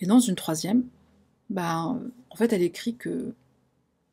et 0.01 0.07
dans 0.07 0.20
une 0.20 0.35
troisième, 0.35 0.85
bah, 1.48 1.98
en 2.31 2.37
fait, 2.37 2.53
elle 2.53 2.62
écrit 2.62 2.94
que 2.94 3.35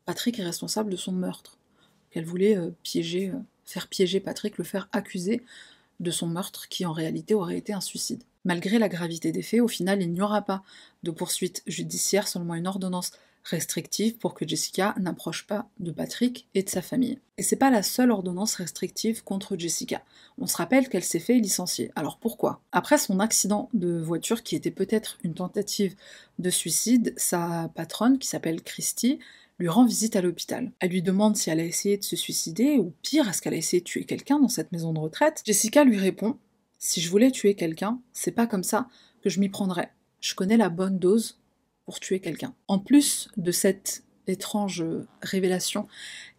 Patrick 0.05 0.39
est 0.39 0.43
responsable 0.43 0.89
de 0.89 0.97
son 0.97 1.11
meurtre, 1.11 1.58
qu'elle 2.11 2.25
voulait 2.25 2.57
euh, 2.57 2.71
piéger, 2.83 3.29
euh, 3.29 3.39
faire 3.65 3.87
piéger 3.87 4.19
Patrick, 4.19 4.57
le 4.57 4.63
faire 4.63 4.89
accuser 4.91 5.41
de 5.99 6.11
son 6.11 6.27
meurtre, 6.27 6.67
qui 6.69 6.85
en 6.85 6.93
réalité 6.93 7.33
aurait 7.33 7.57
été 7.57 7.73
un 7.73 7.81
suicide. 7.81 8.23
Malgré 8.45 8.79
la 8.79 8.87
gravité 8.87 9.31
des 9.31 9.41
faits, 9.41 9.61
au 9.61 9.67
final, 9.67 10.01
il 10.01 10.11
n'y 10.11 10.21
aura 10.21 10.41
pas 10.41 10.63
de 11.03 11.11
poursuite 11.11 11.61
judiciaire, 11.67 12.27
seulement 12.27 12.55
une 12.55 12.67
ordonnance 12.67 13.11
restrictive 13.43 14.17
pour 14.17 14.33
que 14.33 14.47
Jessica 14.47 14.95
n'approche 14.99 15.47
pas 15.47 15.67
de 15.79 15.91
Patrick 15.91 16.47
et 16.53 16.63
de 16.63 16.69
sa 16.69 16.81
famille. 16.81 17.19
Et 17.37 17.43
c'est 17.43 17.55
pas 17.55 17.71
la 17.71 17.83
seule 17.83 18.11
ordonnance 18.11 18.55
restrictive 18.55 19.23
contre 19.23 19.57
Jessica. 19.57 20.03
On 20.37 20.47
se 20.47 20.57
rappelle 20.57 20.89
qu'elle 20.89 21.03
s'est 21.03 21.19
fait 21.19 21.35
licencier. 21.35 21.91
Alors 21.95 22.17
pourquoi? 22.17 22.61
Après 22.71 22.97
son 22.97 23.19
accident 23.19 23.69
de 23.73 23.99
voiture, 23.99 24.43
qui 24.43 24.55
était 24.55 24.71
peut-être 24.71 25.17
une 25.23 25.33
tentative 25.33 25.95
de 26.37 26.49
suicide, 26.49 27.13
sa 27.17 27.71
patronne, 27.75 28.19
qui 28.19 28.27
s'appelle 28.27 28.61
Christy, 28.61 29.19
lui 29.59 29.69
rend 29.69 29.85
visite 29.85 30.15
à 30.15 30.21
l'hôpital. 30.21 30.71
Elle 30.79 30.91
lui 30.91 31.01
demande 31.01 31.35
si 31.35 31.49
elle 31.49 31.59
a 31.59 31.65
essayé 31.65 31.97
de 31.97 32.03
se 32.03 32.15
suicider, 32.15 32.77
ou 32.77 32.93
pire, 33.01 33.27
est-ce 33.27 33.41
qu'elle 33.41 33.53
a 33.53 33.57
essayé 33.57 33.81
de 33.81 33.85
tuer 33.85 34.05
quelqu'un 34.05 34.39
dans 34.39 34.47
cette 34.47 34.71
maison 34.71 34.93
de 34.93 34.99
retraite? 34.99 35.41
Jessica 35.45 35.83
lui 35.83 35.97
répond 35.97 36.37
Si 36.77 37.01
je 37.01 37.09
voulais 37.09 37.31
tuer 37.31 37.55
quelqu'un, 37.55 37.99
c'est 38.13 38.31
pas 38.31 38.47
comme 38.47 38.63
ça 38.63 38.87
que 39.21 39.29
je 39.29 39.39
m'y 39.39 39.49
prendrais. 39.49 39.91
Je 40.21 40.33
connais 40.33 40.57
la 40.57 40.69
bonne 40.69 40.97
dose 40.99 41.39
tuer 41.97 42.19
quelqu'un. 42.19 42.53
En 42.67 42.77
plus 42.77 43.29
de 43.37 43.51
cette 43.51 44.03
étrange 44.27 44.85
révélation 45.23 45.87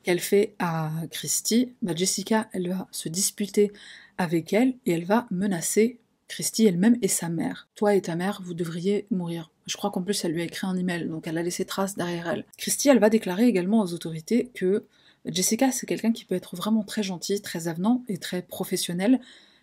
qu'elle 0.05 0.21
fait 0.21 0.55
à 0.61 0.93
Christy, 1.11 1.73
bah, 1.83 1.95
Jessica, 1.97 2.49
elle 2.53 2.69
va 2.69 2.87
se 2.93 3.09
disputer 3.09 3.73
avec 4.19 4.53
elle 4.53 4.77
et 4.87 4.93
elle 4.93 5.05
va 5.05 5.27
menacer 5.33 5.99
Christy 6.29 6.67
elle-même 6.67 6.97
et 7.03 7.09
sa 7.09 7.29
mère. 7.29 7.69
Toi 7.75 7.97
et 7.97 8.03
ta 8.03 8.15
mère, 8.15 8.41
vous 8.45 8.55
devriez 8.55 9.09
mourir. 9.11 9.51
Je 9.71 9.77
crois 9.77 9.93
qu'en 9.93 10.03
plus, 10.03 10.25
elle 10.25 10.33
lui 10.33 10.41
a 10.41 10.45
écrit 10.45 10.67
un 10.67 10.77
email, 10.77 11.07
donc 11.07 11.29
elle 11.29 11.39
a 11.39 11.45
laissé 11.45 11.65
trace 11.65 11.95
derrière 11.95 12.29
elle. 12.29 12.45
Christy, 12.59 12.89
elle 12.89 12.99
va 12.99 13.09
déclarer 13.09 13.47
également 13.47 13.81
aux 13.81 13.95
autorités 13.95 14.51
que 14.53 14.85
Jessica, 15.27 15.71
c'est 15.71 15.87
quelqu'un 15.87 16.11
qui 16.11 16.25
peut 16.25 16.35
être 16.35 16.57
vraiment 16.57 16.83
très 16.83 17.05
gentil, 17.05 17.41
très 17.41 17.69
avenant 17.69 18.03
et 18.09 18.19
très 18.19 18.43
professionnel, 18.43 19.21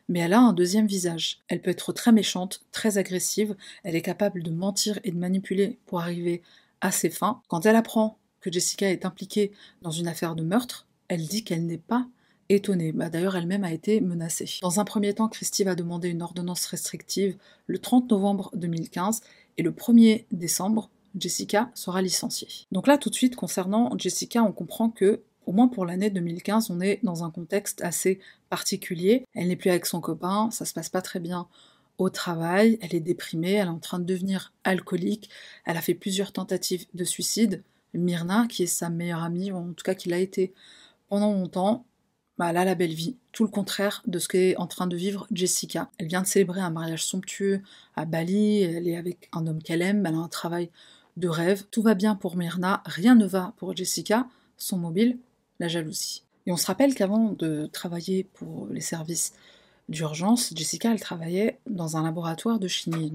mais 0.07 0.19
elle 0.19 0.31
a 0.31 0.39
un 0.39 0.53
deuxième 0.53 0.87
visage. 0.87 1.41
Elle 1.49 1.61
peut 1.61 1.71
être 1.71 1.91
très 1.91 2.13
méchante, 2.13 2.61
très 2.71 2.97
agressive, 2.97 3.57
elle 3.83 3.95
est 3.95 4.01
capable 4.01 4.43
de 4.43 4.51
mentir 4.51 4.97
et 5.03 5.11
de 5.11 5.17
manipuler 5.17 5.77
pour 5.87 5.99
arriver 5.99 6.41
à 6.79 6.91
ses 6.91 7.09
fins. 7.09 7.41
Quand 7.49 7.65
elle 7.65 7.75
apprend 7.75 8.17
que 8.39 8.49
Jessica 8.49 8.89
est 8.89 9.03
impliquée 9.03 9.51
dans 9.81 9.91
une 9.91 10.07
affaire 10.07 10.35
de 10.35 10.43
meurtre, 10.43 10.87
elle 11.09 11.27
dit 11.27 11.43
qu'elle 11.43 11.65
n'est 11.65 11.77
pas 11.77 12.07
étonnée. 12.47 12.93
Bah, 12.93 13.09
D'ailleurs, 13.09 13.35
elle-même 13.35 13.65
a 13.65 13.73
été 13.73 13.99
menacée. 13.99 14.49
Dans 14.61 14.79
un 14.79 14.85
premier 14.85 15.13
temps, 15.13 15.27
Christie 15.27 15.65
va 15.65 15.75
demander 15.75 16.07
une 16.07 16.21
ordonnance 16.21 16.65
restrictive 16.67 17.35
le 17.65 17.79
30 17.79 18.09
novembre 18.09 18.51
2015 18.55 19.21
et 19.57 19.63
le 19.63 19.71
1er 19.71 20.25
décembre, 20.31 20.89
Jessica 21.17 21.71
sera 21.73 22.01
licenciée. 22.01 22.47
Donc 22.71 22.87
là, 22.87 22.97
tout 22.97 23.09
de 23.09 23.15
suite, 23.15 23.35
concernant 23.35 23.91
Jessica, 23.97 24.43
on 24.43 24.51
comprend 24.51 24.89
que 24.89 25.23
au 25.45 25.53
moins 25.53 25.69
pour 25.69 25.85
l'année 25.85 26.09
2015, 26.09 26.69
on 26.69 26.81
est 26.81 26.99
dans 27.03 27.23
un 27.23 27.31
contexte 27.31 27.81
assez 27.81 28.19
particulier. 28.49 29.25
Elle 29.33 29.47
n'est 29.47 29.55
plus 29.55 29.69
avec 29.69 29.85
son 29.85 30.01
copain, 30.01 30.51
ça 30.51 30.65
se 30.65 30.73
passe 30.73 30.89
pas 30.89 31.01
très 31.01 31.19
bien 31.19 31.47
au 31.97 32.09
travail, 32.09 32.77
elle 32.81 32.93
est 32.93 32.99
déprimée, 32.99 33.53
elle 33.53 33.67
est 33.67 33.71
en 33.71 33.79
train 33.79 33.99
de 33.99 34.05
devenir 34.05 34.53
alcoolique, 34.63 35.29
elle 35.65 35.77
a 35.77 35.81
fait 35.81 35.95
plusieurs 35.95 36.31
tentatives 36.31 36.85
de 36.93 37.03
suicide. 37.03 37.63
Myrna, 37.93 38.45
qui 38.47 38.63
est 38.63 38.67
sa 38.67 38.89
meilleure 38.89 39.23
amie, 39.23 39.51
en 39.51 39.73
tout 39.73 39.83
cas 39.83 39.95
qui 39.95 40.09
l'a 40.09 40.19
été 40.19 40.53
pendant 41.07 41.33
longtemps, 41.33 41.85
bah, 42.37 42.47
a 42.47 42.53
la 42.53 42.75
belle 42.75 42.93
vie, 42.93 43.15
tout 43.31 43.43
le 43.43 43.49
contraire 43.49 44.03
de 44.05 44.19
ce 44.19 44.27
qu'est 44.27 44.55
en 44.57 44.67
train 44.67 44.87
de 44.87 44.95
vivre 44.95 45.27
Jessica. 45.31 45.89
Elle 45.97 46.07
vient 46.07 46.21
de 46.21 46.27
célébrer 46.27 46.61
un 46.61 46.69
mariage 46.69 47.03
somptueux 47.03 47.61
à 47.95 48.05
Bali, 48.05 48.61
elle 48.61 48.87
est 48.87 48.97
avec 48.97 49.29
un 49.33 49.47
homme 49.47 49.61
qu'elle 49.61 49.81
aime, 49.81 50.05
elle 50.05 50.15
a 50.15 50.19
un 50.19 50.27
travail 50.27 50.69
de 51.17 51.27
rêve, 51.27 51.63
tout 51.71 51.81
va 51.81 51.95
bien 51.95 52.15
pour 52.15 52.37
Myrna, 52.37 52.83
rien 52.85 53.15
ne 53.15 53.25
va 53.25 53.53
pour 53.57 53.75
Jessica, 53.75 54.27
son 54.57 54.77
mobile, 54.77 55.17
la 55.59 55.67
jalousie. 55.67 56.23
Et 56.45 56.51
on 56.51 56.57
se 56.57 56.67
rappelle 56.67 56.93
qu'avant 56.93 57.31
de 57.31 57.65
travailler 57.65 58.23
pour 58.23 58.67
les 58.67 58.81
services 58.81 59.33
d'urgence, 59.89 60.53
Jessica, 60.55 60.91
elle 60.91 60.99
travaillait 60.99 61.59
dans 61.67 61.97
un 61.97 62.03
laboratoire 62.03 62.59
de 62.59 62.67
chimie. 62.67 63.11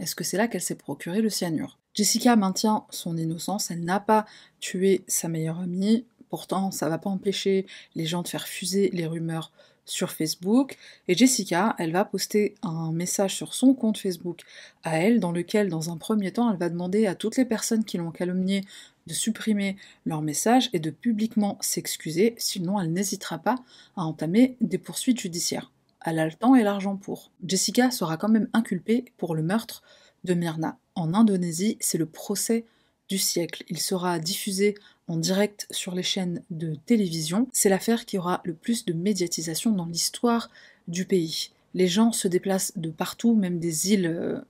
Est-ce 0.00 0.14
que 0.14 0.24
c'est 0.24 0.36
là 0.36 0.48
qu'elle 0.48 0.62
s'est 0.62 0.74
procuré 0.74 1.20
le 1.20 1.30
cyanure? 1.30 1.78
Jessica 1.94 2.36
maintient 2.36 2.86
son 2.88 3.18
innocence, 3.18 3.70
elle 3.70 3.84
n'a 3.84 4.00
pas 4.00 4.24
tué 4.60 5.04
sa 5.08 5.28
meilleure 5.28 5.60
amie, 5.60 6.06
pourtant 6.32 6.70
ça 6.70 6.88
va 6.88 6.96
pas 6.96 7.10
empêcher 7.10 7.66
les 7.94 8.06
gens 8.06 8.22
de 8.22 8.28
faire 8.28 8.48
fuser 8.48 8.88
les 8.94 9.06
rumeurs 9.06 9.52
sur 9.84 10.10
Facebook. 10.10 10.78
Et 11.08 11.14
Jessica, 11.14 11.76
elle 11.78 11.92
va 11.92 12.06
poster 12.06 12.54
un 12.62 12.90
message 12.90 13.36
sur 13.36 13.52
son 13.52 13.74
compte 13.74 13.98
Facebook 13.98 14.40
à 14.82 14.98
elle, 14.98 15.20
dans 15.20 15.30
lequel, 15.30 15.68
dans 15.68 15.90
un 15.90 15.98
premier 15.98 16.32
temps, 16.32 16.50
elle 16.50 16.56
va 16.56 16.70
demander 16.70 17.06
à 17.06 17.14
toutes 17.14 17.36
les 17.36 17.44
personnes 17.44 17.84
qui 17.84 17.98
l'ont 17.98 18.12
calomniée 18.12 18.62
de 19.06 19.12
supprimer 19.12 19.76
leur 20.06 20.22
message 20.22 20.70
et 20.72 20.78
de 20.78 20.88
publiquement 20.88 21.58
s'excuser, 21.60 22.34
sinon 22.38 22.80
elle 22.80 22.94
n'hésitera 22.94 23.36
pas 23.36 23.56
à 23.94 24.06
entamer 24.06 24.56
des 24.62 24.78
poursuites 24.78 25.20
judiciaires. 25.20 25.70
Elle 26.02 26.18
a 26.18 26.24
le 26.24 26.32
temps 26.32 26.54
et 26.54 26.62
l'argent 26.62 26.96
pour. 26.96 27.30
Jessica 27.46 27.90
sera 27.90 28.16
quand 28.16 28.30
même 28.30 28.48
inculpée 28.54 29.04
pour 29.18 29.34
le 29.34 29.42
meurtre 29.42 29.82
de 30.24 30.32
Myrna. 30.32 30.78
En 30.94 31.12
Indonésie, 31.12 31.76
c'est 31.80 31.98
le 31.98 32.06
procès 32.06 32.64
du 33.12 33.18
siècle. 33.18 33.64
Il 33.68 33.78
sera 33.78 34.18
diffusé 34.18 34.74
en 35.08 35.16
direct 35.16 35.66
sur 35.70 35.94
les 35.94 36.02
chaînes 36.02 36.42
de 36.50 36.74
télévision. 36.86 37.48
C'est 37.52 37.68
l'affaire 37.68 38.06
qui 38.06 38.18
aura 38.18 38.40
le 38.44 38.54
plus 38.54 38.84
de 38.84 38.92
médiatisation 38.92 39.72
dans 39.72 39.86
l'histoire 39.86 40.50
du 40.88 41.04
pays. 41.04 41.50
Les 41.74 41.88
gens 41.88 42.12
se 42.12 42.28
déplacent 42.28 42.72
de 42.76 42.90
partout, 42.90 43.34
même 43.34 43.58
des 43.58 43.92
îles 43.92 44.06
euh, 44.06 44.40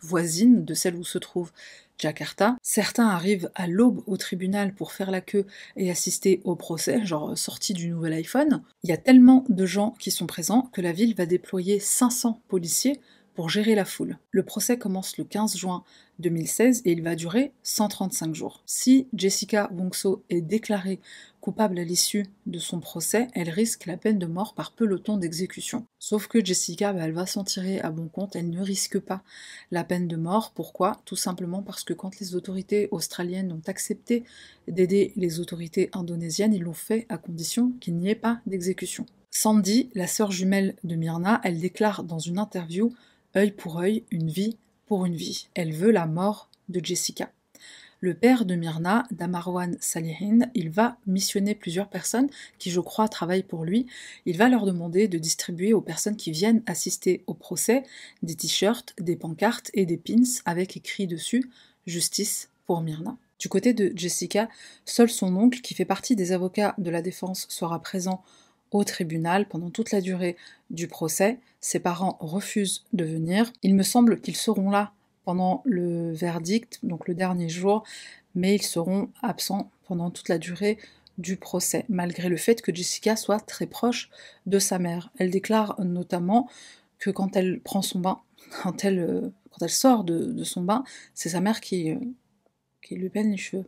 voisines 0.00 0.64
de 0.64 0.74
celles 0.74 0.96
où 0.96 1.04
se 1.04 1.18
trouve 1.18 1.52
Jakarta. 1.98 2.56
Certains 2.62 3.06
arrivent 3.06 3.50
à 3.54 3.68
l'aube 3.68 4.02
au 4.06 4.16
tribunal 4.16 4.74
pour 4.74 4.92
faire 4.92 5.10
la 5.10 5.20
queue 5.20 5.46
et 5.76 5.90
assister 5.90 6.40
au 6.44 6.56
procès, 6.56 7.04
genre 7.06 7.38
sortie 7.38 7.74
du 7.74 7.88
nouvel 7.88 8.14
iPhone. 8.14 8.62
Il 8.82 8.90
y 8.90 8.92
a 8.92 8.96
tellement 8.96 9.44
de 9.48 9.66
gens 9.66 9.94
qui 10.00 10.10
sont 10.10 10.26
présents 10.26 10.68
que 10.72 10.80
la 10.80 10.92
ville 10.92 11.14
va 11.14 11.26
déployer 11.26 11.78
500 11.78 12.40
policiers 12.48 13.00
pour 13.34 13.48
gérer 13.48 13.74
la 13.74 13.84
foule. 13.84 14.18
Le 14.30 14.42
procès 14.42 14.78
commence 14.78 15.16
le 15.16 15.24
15 15.24 15.56
juin 15.56 15.84
2016 16.18 16.82
et 16.84 16.92
il 16.92 17.02
va 17.02 17.14
durer 17.14 17.52
135 17.62 18.34
jours. 18.34 18.62
Si 18.66 19.08
Jessica 19.14 19.70
Wongso 19.72 20.22
est 20.30 20.40
déclarée 20.40 21.00
coupable 21.40 21.78
à 21.80 21.84
l'issue 21.84 22.26
de 22.46 22.58
son 22.58 22.78
procès, 22.78 23.26
elle 23.34 23.50
risque 23.50 23.86
la 23.86 23.96
peine 23.96 24.18
de 24.18 24.26
mort 24.26 24.54
par 24.54 24.72
peloton 24.72 25.16
d'exécution. 25.16 25.86
Sauf 25.98 26.28
que 26.28 26.44
Jessica, 26.44 26.92
bah, 26.92 27.02
elle 27.04 27.12
va 27.12 27.26
s'en 27.26 27.42
tirer 27.42 27.80
à 27.80 27.90
bon 27.90 28.08
compte, 28.08 28.36
elle 28.36 28.48
ne 28.48 28.62
risque 28.62 29.00
pas 29.00 29.22
la 29.72 29.82
peine 29.82 30.06
de 30.06 30.16
mort. 30.16 30.52
Pourquoi? 30.54 31.00
Tout 31.04 31.16
simplement 31.16 31.62
parce 31.62 31.82
que 31.82 31.94
quand 31.94 32.20
les 32.20 32.36
autorités 32.36 32.88
australiennes 32.92 33.52
ont 33.52 33.62
accepté 33.66 34.22
d'aider 34.68 35.12
les 35.16 35.40
autorités 35.40 35.90
indonésiennes, 35.92 36.54
ils 36.54 36.62
l'ont 36.62 36.72
fait 36.72 37.06
à 37.08 37.18
condition 37.18 37.72
qu'il 37.80 37.96
n'y 37.96 38.08
ait 38.08 38.14
pas 38.14 38.40
d'exécution. 38.46 39.04
Sandy, 39.34 39.90
la 39.94 40.06
sœur 40.06 40.30
jumelle 40.30 40.76
de 40.84 40.94
Myrna, 40.94 41.40
elle 41.42 41.58
déclare 41.58 42.04
dans 42.04 42.18
une 42.18 42.38
interview 42.38 42.92
œil 43.36 43.52
pour 43.52 43.78
œil, 43.78 44.04
une 44.10 44.30
vie 44.30 44.56
pour 44.86 45.06
une 45.06 45.16
vie. 45.16 45.48
Elle 45.54 45.72
veut 45.72 45.90
la 45.90 46.06
mort 46.06 46.50
de 46.68 46.84
Jessica. 46.84 47.30
Le 48.00 48.14
père 48.14 48.44
de 48.46 48.56
Myrna, 48.56 49.04
Damarwan 49.12 49.76
Salihin, 49.80 50.50
il 50.54 50.70
va 50.70 50.96
missionner 51.06 51.54
plusieurs 51.54 51.88
personnes 51.88 52.28
qui, 52.58 52.72
je 52.72 52.80
crois, 52.80 53.08
travaillent 53.08 53.44
pour 53.44 53.64
lui. 53.64 53.86
Il 54.26 54.36
va 54.36 54.48
leur 54.48 54.66
demander 54.66 55.06
de 55.06 55.18
distribuer 55.18 55.72
aux 55.72 55.80
personnes 55.80 56.16
qui 56.16 56.32
viennent 56.32 56.64
assister 56.66 57.22
au 57.28 57.34
procès 57.34 57.84
des 58.24 58.34
t-shirts, 58.34 58.92
des 59.00 59.14
pancartes 59.14 59.70
et 59.72 59.86
des 59.86 59.98
pins 59.98 60.40
avec 60.46 60.76
écrit 60.76 61.06
dessus 61.06 61.48
Justice 61.86 62.50
pour 62.66 62.80
Myrna. 62.80 63.16
Du 63.38 63.48
côté 63.48 63.72
de 63.72 63.92
Jessica, 63.94 64.48
seul 64.84 65.08
son 65.08 65.36
oncle, 65.36 65.60
qui 65.60 65.74
fait 65.74 65.84
partie 65.84 66.16
des 66.16 66.32
avocats 66.32 66.74
de 66.78 66.90
la 66.90 67.02
défense, 67.02 67.46
sera 67.48 67.80
présent 67.80 68.24
au 68.72 68.82
tribunal 68.82 69.46
pendant 69.46 69.70
toute 69.70 69.92
la 69.92 70.00
durée 70.00 70.36
du 70.72 70.88
procès. 70.88 71.38
Ses 71.60 71.78
parents 71.78 72.16
refusent 72.20 72.84
de 72.92 73.04
venir. 73.04 73.52
Il 73.62 73.74
me 73.74 73.82
semble 73.82 74.20
qu'ils 74.20 74.36
seront 74.36 74.70
là 74.70 74.92
pendant 75.24 75.62
le 75.64 76.12
verdict, 76.12 76.80
donc 76.82 77.06
le 77.06 77.14
dernier 77.14 77.48
jour, 77.48 77.84
mais 78.34 78.56
ils 78.56 78.62
seront 78.62 79.10
absents 79.22 79.70
pendant 79.86 80.10
toute 80.10 80.28
la 80.28 80.38
durée 80.38 80.78
du 81.18 81.36
procès, 81.36 81.84
malgré 81.88 82.28
le 82.28 82.36
fait 82.36 82.62
que 82.62 82.74
Jessica 82.74 83.16
soit 83.16 83.40
très 83.40 83.66
proche 83.66 84.10
de 84.46 84.58
sa 84.58 84.78
mère. 84.78 85.12
Elle 85.18 85.30
déclare 85.30 85.80
notamment 85.80 86.48
que 86.98 87.10
quand 87.10 87.36
elle 87.36 87.60
prend 87.60 87.82
son 87.82 88.00
bain, 88.00 88.20
quand 88.62 88.84
elle, 88.84 88.98
euh, 88.98 89.30
quand 89.50 89.62
elle 89.64 89.70
sort 89.70 90.04
de, 90.04 90.42
son 90.44 90.62
bain, 90.62 90.84
c'est 91.14 91.28
sa 91.28 91.40
mère 91.40 91.60
qui, 91.60 91.90
euh, 91.90 91.98
qui 92.82 92.96
lui 92.96 93.10
peigne 93.10 93.30
les 93.30 93.36
cheveux. 93.36 93.66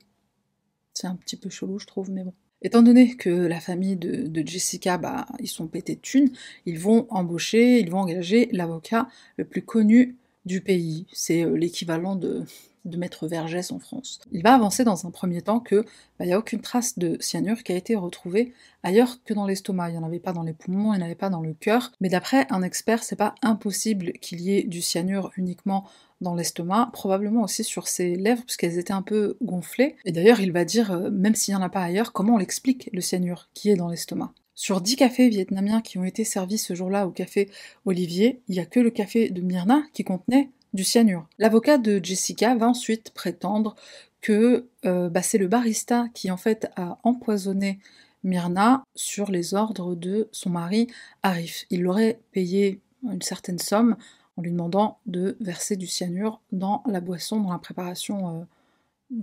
C'est 0.94 1.06
un 1.06 1.16
petit 1.16 1.36
peu 1.36 1.50
chelou, 1.50 1.78
je 1.78 1.86
trouve, 1.86 2.10
mais 2.10 2.24
bon. 2.24 2.32
Étant 2.64 2.82
donné 2.82 3.14
que 3.14 3.28
la 3.28 3.60
famille 3.60 3.96
de, 3.96 4.42
Jessica, 4.46 4.96
bah, 4.96 5.26
ils 5.38 5.48
sont 5.48 5.66
pétés 5.66 5.96
de 5.96 6.00
thunes, 6.00 6.30
ils 6.64 6.78
vont 6.78 7.06
embaucher, 7.10 7.78
ils 7.78 7.90
vont 7.90 7.98
engager 7.98 8.48
l'avocat 8.52 9.06
le 9.36 9.44
plus 9.44 9.60
connu 9.60 10.16
du 10.46 10.62
pays. 10.62 11.06
C'est 11.12 11.44
euh, 11.44 11.56
l'équivalent 11.56 12.16
de, 12.16 12.42
de 12.86 12.96
Maître 12.96 13.28
Vergès 13.28 13.70
en 13.70 13.78
France. 13.78 14.20
Il 14.32 14.42
va 14.42 14.54
avancer 14.54 14.82
dans 14.82 15.06
un 15.06 15.10
premier 15.10 15.42
temps 15.42 15.60
que 15.60 15.82
bah, 16.18 16.24
il 16.24 16.26
n'y 16.26 16.32
a 16.32 16.38
aucune 16.38 16.62
trace 16.62 16.98
de 16.98 17.18
cyanure 17.20 17.62
qui 17.62 17.72
a 17.72 17.76
été 17.76 17.96
retrouvée 17.96 18.54
ailleurs 18.82 19.22
que 19.24 19.34
dans 19.34 19.46
l'estomac. 19.46 19.90
Il 19.90 19.92
n'y 19.92 19.98
en 19.98 20.04
avait 20.04 20.18
pas 20.18 20.32
dans 20.32 20.42
les 20.42 20.54
poumons, 20.54 20.94
il 20.94 20.96
n'y 20.96 21.02
en 21.02 21.06
avait 21.06 21.14
pas 21.14 21.30
dans 21.30 21.42
le 21.42 21.52
cœur. 21.52 21.92
Mais 22.00 22.08
d'après 22.08 22.46
un 22.50 22.62
expert, 22.62 23.02
c'est 23.02 23.16
pas 23.16 23.34
impossible 23.42 24.12
qu'il 24.12 24.40
y 24.40 24.56
ait 24.56 24.62
du 24.62 24.80
cyanure 24.80 25.32
uniquement 25.36 25.84
dans 26.24 26.34
l'estomac, 26.34 26.90
probablement 26.92 27.42
aussi 27.42 27.62
sur 27.62 27.86
ses 27.86 28.16
lèvres, 28.16 28.42
puisqu'elles 28.42 28.78
étaient 28.78 28.92
un 28.92 29.02
peu 29.02 29.36
gonflées. 29.42 29.94
Et 30.04 30.10
d'ailleurs, 30.10 30.40
il 30.40 30.50
va 30.50 30.64
dire, 30.64 30.90
euh, 30.90 31.10
même 31.10 31.36
s'il 31.36 31.54
n'y 31.54 31.60
en 31.60 31.64
a 31.64 31.68
pas 31.68 31.82
ailleurs, 31.82 32.12
comment 32.12 32.34
on 32.34 32.38
l'explique 32.38 32.90
le 32.92 33.00
cyanure 33.00 33.48
qui 33.54 33.70
est 33.70 33.76
dans 33.76 33.88
l'estomac? 33.88 34.32
Sur 34.56 34.80
10 34.80 34.96
cafés 34.96 35.28
vietnamiens 35.28 35.80
qui 35.80 35.98
ont 35.98 36.04
été 36.04 36.24
servis 36.24 36.58
ce 36.58 36.74
jour-là 36.74 37.06
au 37.06 37.10
café 37.10 37.48
Olivier, 37.84 38.40
il 38.48 38.54
n'y 38.54 38.60
a 38.60 38.66
que 38.66 38.80
le 38.80 38.90
café 38.90 39.30
de 39.30 39.40
Myrna 39.40 39.84
qui 39.92 40.04
contenait 40.04 40.50
du 40.72 40.84
cyanure. 40.84 41.26
L'avocat 41.38 41.78
de 41.78 42.00
Jessica 42.02 42.54
va 42.54 42.68
ensuite 42.68 43.10
prétendre 43.10 43.76
que 44.20 44.66
euh, 44.86 45.08
bah, 45.08 45.22
c'est 45.22 45.38
le 45.38 45.48
barista 45.48 46.06
qui 46.14 46.30
en 46.30 46.36
fait 46.36 46.68
a 46.76 46.98
empoisonné 47.02 47.78
Myrna 48.22 48.84
sur 48.94 49.30
les 49.30 49.54
ordres 49.54 49.94
de 49.94 50.28
son 50.32 50.50
mari 50.50 50.88
Arif. 51.22 51.66
Il 51.70 51.82
l'aurait 51.82 52.20
payé 52.32 52.80
une 53.02 53.22
certaine 53.22 53.58
somme 53.58 53.96
en 54.36 54.42
lui 54.42 54.50
demandant 54.50 54.98
de 55.06 55.36
verser 55.40 55.76
du 55.76 55.86
cyanure 55.86 56.40
dans 56.52 56.82
la 56.86 57.00
boisson, 57.00 57.40
dans 57.40 57.52
la 57.52 57.58
préparation 57.58 58.40
euh, 58.40 58.44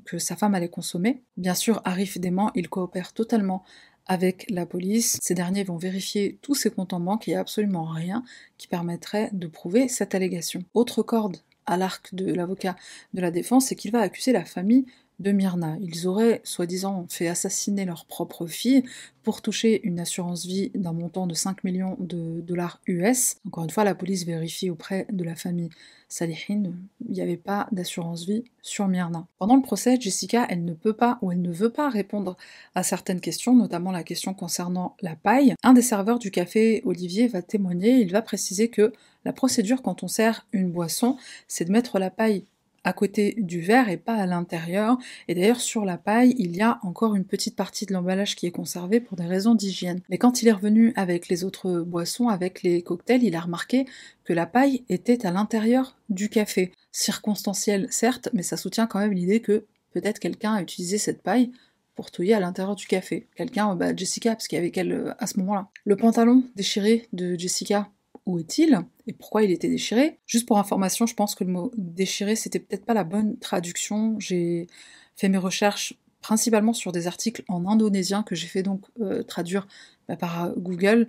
que 0.05 0.17
sa 0.17 0.35
femme 0.35 0.55
allait 0.55 0.69
consommer. 0.69 1.21
Bien 1.37 1.53
sûr, 1.53 1.81
Arif 1.85 2.19
dément, 2.19 2.51
il 2.55 2.69
coopère 2.69 3.13
totalement 3.13 3.63
avec 4.07 4.45
la 4.49 4.65
police. 4.65 5.17
Ces 5.21 5.35
derniers 5.35 5.63
vont 5.63 5.77
vérifier 5.77 6.37
tous 6.41 6.55
ses 6.55 6.71
comptes 6.71 6.93
en 6.93 6.99
banque 6.99 7.27
il 7.27 7.31
n'y 7.31 7.35
a 7.35 7.39
absolument 7.39 7.85
rien 7.85 8.23
qui 8.57 8.67
permettrait 8.67 9.29
de 9.33 9.47
prouver 9.47 9.87
cette 9.87 10.15
allégation. 10.15 10.63
Autre 10.73 11.03
corde 11.03 11.37
à 11.65 11.77
l'arc 11.77 12.13
de 12.13 12.33
l'avocat 12.33 12.75
de 13.13 13.21
la 13.21 13.31
défense, 13.31 13.67
c'est 13.67 13.75
qu'il 13.75 13.91
va 13.91 14.01
accuser 14.01 14.31
la 14.31 14.45
famille 14.45 14.85
de 15.21 15.31
Myrna. 15.31 15.77
Ils 15.81 16.07
auraient, 16.07 16.41
soi-disant, 16.43 17.05
fait 17.09 17.27
assassiner 17.27 17.85
leur 17.85 18.05
propre 18.05 18.47
fille 18.47 18.83
pour 19.23 19.41
toucher 19.41 19.81
une 19.83 19.99
assurance 19.99 20.45
vie 20.45 20.71
d'un 20.75 20.93
montant 20.93 21.27
de 21.27 21.33
5 21.33 21.63
millions 21.63 21.95
de 21.99 22.41
dollars 22.41 22.81
US. 22.87 23.37
Encore 23.45 23.63
une 23.63 23.69
fois, 23.69 23.83
la 23.83 23.95
police 23.95 24.25
vérifie 24.25 24.69
auprès 24.69 25.07
de 25.11 25.23
la 25.23 25.35
famille 25.35 25.69
Salihin, 26.11 26.73
il 27.07 27.11
n'y 27.11 27.21
avait 27.21 27.37
pas 27.37 27.69
d'assurance 27.71 28.25
vie 28.25 28.43
sur 28.61 28.89
Myrna. 28.89 29.27
Pendant 29.39 29.55
le 29.55 29.61
procès, 29.61 29.97
Jessica, 29.97 30.45
elle 30.49 30.65
ne 30.65 30.73
peut 30.73 30.91
pas 30.91 31.17
ou 31.21 31.31
elle 31.31 31.41
ne 31.41 31.53
veut 31.53 31.69
pas 31.69 31.89
répondre 31.89 32.35
à 32.75 32.83
certaines 32.83 33.21
questions, 33.21 33.55
notamment 33.55 33.91
la 33.91 34.03
question 34.03 34.33
concernant 34.33 34.97
la 35.01 35.15
paille. 35.15 35.55
Un 35.63 35.71
des 35.71 35.81
serveurs 35.81 36.19
du 36.19 36.29
café, 36.29 36.81
Olivier, 36.83 37.29
va 37.29 37.41
témoigner, 37.41 38.01
il 38.01 38.11
va 38.11 38.21
préciser 38.21 38.67
que 38.67 38.91
la 39.23 39.31
procédure 39.31 39.81
quand 39.81 40.03
on 40.03 40.09
sert 40.09 40.45
une 40.51 40.69
boisson, 40.69 41.15
c'est 41.47 41.63
de 41.63 41.71
mettre 41.71 41.97
la 41.97 42.09
paille 42.09 42.43
à 42.83 42.93
côté 42.93 43.35
du 43.37 43.61
verre 43.61 43.89
et 43.89 43.97
pas 43.97 44.15
à 44.15 44.25
l'intérieur. 44.25 44.97
Et 45.27 45.35
d'ailleurs, 45.35 45.61
sur 45.61 45.85
la 45.85 45.97
paille, 45.97 46.35
il 46.37 46.55
y 46.55 46.61
a 46.61 46.79
encore 46.83 47.15
une 47.15 47.25
petite 47.25 47.55
partie 47.55 47.85
de 47.85 47.93
l'emballage 47.93 48.35
qui 48.35 48.47
est 48.47 48.51
conservée 48.51 48.99
pour 48.99 49.17
des 49.17 49.25
raisons 49.25 49.55
d'hygiène. 49.55 50.01
Mais 50.09 50.17
quand 50.17 50.41
il 50.41 50.47
est 50.47 50.53
revenu 50.53 50.93
avec 50.95 51.27
les 51.27 51.43
autres 51.43 51.81
boissons, 51.81 52.27
avec 52.27 52.63
les 52.63 52.81
cocktails, 52.81 53.23
il 53.23 53.35
a 53.35 53.41
remarqué 53.41 53.85
que 54.23 54.33
la 54.33 54.45
paille 54.45 54.83
était 54.89 55.25
à 55.25 55.31
l'intérieur 55.31 55.97
du 56.09 56.29
café. 56.29 56.71
Circonstanciel, 56.91 57.87
certes, 57.89 58.29
mais 58.33 58.43
ça 58.43 58.57
soutient 58.57 58.87
quand 58.87 58.99
même 58.99 59.13
l'idée 59.13 59.41
que 59.41 59.65
peut-être 59.91 60.19
quelqu'un 60.19 60.53
a 60.53 60.61
utilisé 60.61 60.97
cette 60.97 61.21
paille 61.21 61.51
pour 61.95 62.11
touiller 62.11 62.33
à 62.33 62.39
l'intérieur 62.39 62.75
du 62.75 62.87
café. 62.87 63.27
Quelqu'un, 63.35 63.75
bah, 63.75 63.95
Jessica, 63.95 64.31
parce 64.31 64.47
qu'il 64.47 64.55
y 64.55 64.59
avait 64.59 64.71
qu'elle 64.71 64.91
euh, 64.91 65.13
à 65.19 65.27
ce 65.27 65.39
moment-là. 65.39 65.67
Le 65.85 65.95
pantalon 65.95 66.43
déchiré 66.55 67.07
de 67.13 67.37
Jessica 67.37 67.89
où 68.25 68.39
est-il 68.39 68.79
et 69.07 69.13
pourquoi 69.13 69.43
il 69.43 69.51
était 69.51 69.69
déchiré. 69.69 70.19
Juste 70.27 70.47
pour 70.47 70.57
information, 70.57 71.05
je 71.05 71.15
pense 71.15 71.35
que 71.35 71.43
le 71.43 71.51
mot 71.51 71.71
déchiré, 71.77 72.35
c'était 72.35 72.59
peut-être 72.59 72.85
pas 72.85 72.93
la 72.93 73.03
bonne 73.03 73.37
traduction. 73.39 74.19
J'ai 74.19 74.67
fait 75.15 75.29
mes 75.29 75.37
recherches 75.37 75.95
principalement 76.21 76.73
sur 76.73 76.91
des 76.91 77.07
articles 77.07 77.43
en 77.47 77.65
indonésien 77.65 78.23
que 78.23 78.35
j'ai 78.35 78.47
fait 78.47 78.63
donc 78.63 78.85
euh, 79.01 79.23
traduire 79.23 79.67
bah, 80.07 80.15
par 80.15 80.53
Google. 80.55 81.07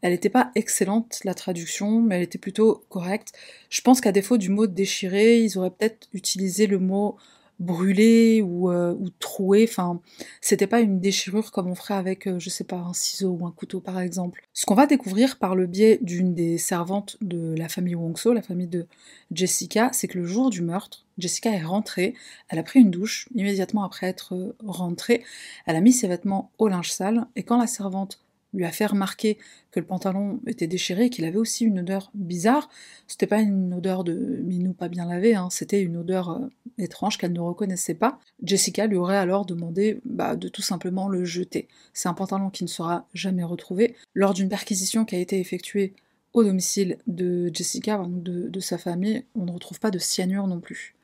Elle 0.00 0.12
n'était 0.12 0.28
pas 0.28 0.52
excellente 0.54 1.20
la 1.24 1.34
traduction, 1.34 2.00
mais 2.00 2.16
elle 2.16 2.22
était 2.22 2.38
plutôt 2.38 2.84
correcte. 2.88 3.32
Je 3.70 3.80
pense 3.80 4.00
qu'à 4.00 4.12
défaut 4.12 4.36
du 4.36 4.50
mot 4.50 4.66
déchiré, 4.66 5.40
ils 5.40 5.58
auraient 5.58 5.70
peut-être 5.70 6.08
utilisé 6.12 6.66
le 6.66 6.78
mot 6.78 7.16
brûlé 7.60 8.42
ou, 8.42 8.70
euh, 8.70 8.94
ou 8.98 9.10
troué. 9.10 9.66
Enfin, 9.68 10.00
c'était 10.40 10.66
pas 10.66 10.80
une 10.80 11.00
déchirure 11.00 11.52
comme 11.52 11.68
on 11.68 11.74
ferait 11.74 11.94
avec, 11.94 12.26
euh, 12.26 12.38
je 12.38 12.50
sais 12.50 12.64
pas, 12.64 12.76
un 12.76 12.92
ciseau 12.92 13.36
ou 13.40 13.46
un 13.46 13.52
couteau 13.52 13.80
par 13.80 14.00
exemple. 14.00 14.42
Ce 14.52 14.66
qu'on 14.66 14.74
va 14.74 14.86
découvrir 14.86 15.38
par 15.38 15.54
le 15.54 15.66
biais 15.66 15.98
d'une 16.02 16.34
des 16.34 16.58
servantes 16.58 17.16
de 17.20 17.54
la 17.56 17.68
famille 17.68 17.94
Wongso, 17.94 18.32
la 18.32 18.42
famille 18.42 18.66
de 18.66 18.86
Jessica, 19.32 19.90
c'est 19.92 20.08
que 20.08 20.18
le 20.18 20.26
jour 20.26 20.50
du 20.50 20.62
meurtre, 20.62 21.04
Jessica 21.18 21.50
est 21.50 21.62
rentrée, 21.62 22.14
elle 22.48 22.58
a 22.58 22.62
pris 22.62 22.80
une 22.80 22.90
douche 22.90 23.28
immédiatement 23.34 23.84
après 23.84 24.08
être 24.08 24.34
euh, 24.34 24.56
rentrée, 24.64 25.22
elle 25.66 25.76
a 25.76 25.80
mis 25.80 25.92
ses 25.92 26.08
vêtements 26.08 26.50
au 26.58 26.68
linge 26.68 26.90
sale 26.90 27.26
et 27.36 27.42
quand 27.42 27.58
la 27.58 27.66
servante 27.66 28.23
lui 28.54 28.64
a 28.64 28.70
fait 28.70 28.86
remarquer 28.86 29.38
que 29.70 29.80
le 29.80 29.86
pantalon 29.86 30.40
était 30.46 30.66
déchiré 30.66 31.06
et 31.06 31.10
qu'il 31.10 31.24
avait 31.24 31.38
aussi 31.38 31.64
une 31.64 31.80
odeur 31.80 32.10
bizarre. 32.14 32.68
C'était 33.06 33.26
pas 33.26 33.40
une 33.40 33.74
odeur 33.74 34.04
de 34.04 34.14
minou 34.14 34.72
pas 34.72 34.88
bien 34.88 35.06
lavé, 35.06 35.34
hein, 35.34 35.48
c'était 35.50 35.82
une 35.82 35.96
odeur 35.96 36.30
euh, 36.30 36.46
étrange 36.78 37.18
qu'elle 37.18 37.32
ne 37.32 37.40
reconnaissait 37.40 37.94
pas. 37.94 38.18
Jessica 38.42 38.86
lui 38.86 38.96
aurait 38.96 39.16
alors 39.16 39.44
demandé 39.44 40.00
bah, 40.04 40.36
de 40.36 40.48
tout 40.48 40.62
simplement 40.62 41.08
le 41.08 41.24
jeter. 41.24 41.68
C'est 41.92 42.08
un 42.08 42.14
pantalon 42.14 42.50
qui 42.50 42.64
ne 42.64 42.68
sera 42.68 43.06
jamais 43.12 43.44
retrouvé. 43.44 43.96
Lors 44.14 44.34
d'une 44.34 44.48
perquisition 44.48 45.04
qui 45.04 45.16
a 45.16 45.18
été 45.18 45.40
effectuée 45.40 45.94
au 46.32 46.42
domicile 46.42 46.98
de 47.06 47.50
Jessica, 47.52 48.02
de, 48.06 48.60
sa 48.60 48.76
famille, 48.76 49.24
on 49.34 49.44
ne 49.44 49.52
retrouve 49.52 49.80
pas 49.80 49.90
de 49.90 49.98
cyanure 49.98 50.46
non 50.46 50.60
plus. 50.60 50.94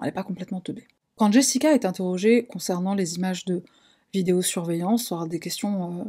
Elle 0.00 0.06
n'est 0.06 0.12
pas 0.12 0.22
complètement 0.22 0.60
teubée. 0.60 0.88
Quand 1.16 1.30
Jessica 1.30 1.74
est 1.74 1.84
interrogée 1.84 2.46
concernant 2.46 2.94
les 2.94 3.16
images 3.16 3.44
de 3.44 3.62
vidéosurveillance, 4.14 5.04
soit 5.04 5.28
des 5.28 5.38
questions 5.38 6.00
euh, 6.00 6.04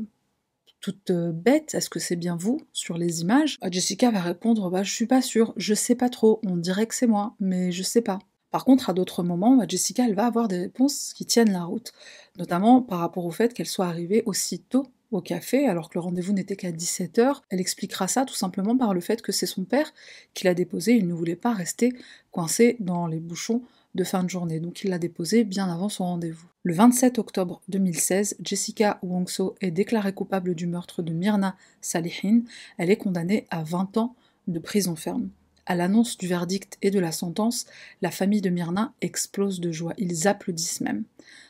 toute 0.82 1.12
euh, 1.12 1.32
bête, 1.32 1.74
est-ce 1.76 1.90
que 1.90 2.00
c'est 2.00 2.16
bien 2.16 2.36
vous 2.36 2.60
sur 2.74 2.98
les 2.98 3.22
images 3.22 3.58
ah, 3.62 3.70
Jessica 3.72 4.12
va 4.12 4.20
répondre 4.20 4.70
bah 4.70 4.84
je 4.84 4.92
suis 4.92 5.06
pas 5.06 5.22
sûre, 5.22 5.54
je 5.56 5.74
sais 5.74 5.96
pas 5.96 6.10
trop, 6.10 6.42
on 6.44 6.58
dirait 6.58 6.88
que 6.88 6.96
c'est 6.96 7.08
moi, 7.08 7.36
mais 7.40 7.72
je 7.72 7.84
sais 7.84 8.02
pas. 8.02 8.20
Par 8.50 8.66
contre, 8.66 8.90
à 8.90 8.94
d'autres 8.94 9.24
moments, 9.24 9.56
bah, 9.56 9.66
Jessica 9.68 10.04
va 10.12 10.26
avoir 10.26 10.48
des 10.50 10.58
réponses 10.58 11.14
qui 11.14 11.26
tiennent 11.26 11.54
la 11.54 11.64
route, 11.64 11.94
notamment 12.38 12.82
par 12.82 13.00
rapport 13.00 13.26
au 13.26 13.32
fait 13.32 13.54
qu'elle 13.54 13.68
soit 13.68 13.86
arrivée 13.86 14.24
aussi 14.26 14.60
tôt 14.60 14.88
au 15.12 15.22
café 15.22 15.68
alors 15.68 15.90
que 15.90 15.96
le 15.96 16.02
rendez-vous 16.02 16.34
n'était 16.34 16.56
qu'à 16.56 16.72
17h. 16.72 17.42
Elle 17.50 17.60
expliquera 17.60 18.08
ça 18.08 18.26
tout 18.26 18.34
simplement 18.34 18.78
par 18.78 18.94
le 18.94 19.02
fait 19.02 19.22
que 19.22 19.32
c'est 19.32 19.46
son 19.46 19.64
père 19.64 19.94
qui 20.34 20.46
l'a 20.46 20.54
déposé, 20.54 20.94
il 20.94 21.08
ne 21.08 21.14
voulait 21.14 21.36
pas 21.36 21.54
rester 21.54 21.94
coincé 22.32 22.78
dans 22.80 23.08
les 23.08 23.20
bouchons 23.20 23.62
de 23.96 24.04
fin 24.04 24.24
de 24.24 24.30
journée, 24.30 24.60
donc 24.60 24.84
il 24.84 24.90
l'a 24.90 25.00
déposé 25.00 25.44
bien 25.44 25.72
avant 25.72 25.90
son 25.90 26.06
rendez-vous. 26.06 26.48
Le 26.64 26.74
27 26.74 27.20
octobre 27.20 27.62
2016, 27.70 28.38
Jessica 28.44 29.00
Wongso 29.02 29.56
est 29.62 29.72
déclarée 29.72 30.14
coupable 30.14 30.56
du 30.56 30.68
meurtre 30.68 31.02
de 31.02 31.12
Myrna 31.12 31.56
Salihin. 31.82 32.42
Elle 32.78 32.92
est 32.92 32.98
condamnée 32.98 33.48
à 33.50 33.64
20 33.64 33.98
ans 33.98 34.16
de 34.48 34.60
prison 34.60 34.96
ferme. 34.96 35.30
À 35.66 35.76
l'annonce 35.76 36.18
du 36.18 36.28
verdict 36.28 36.78
et 36.82 36.92
de 36.92 37.00
la 37.00 37.12
sentence, 37.12 37.66
la 38.02 38.12
famille 38.12 38.42
de 38.42 38.50
Myrna 38.50 38.94
explose 39.02 39.60
de 39.60 39.72
joie, 39.72 39.94
ils 39.98 40.28
applaudissent 40.28 40.82
même. 40.82 41.04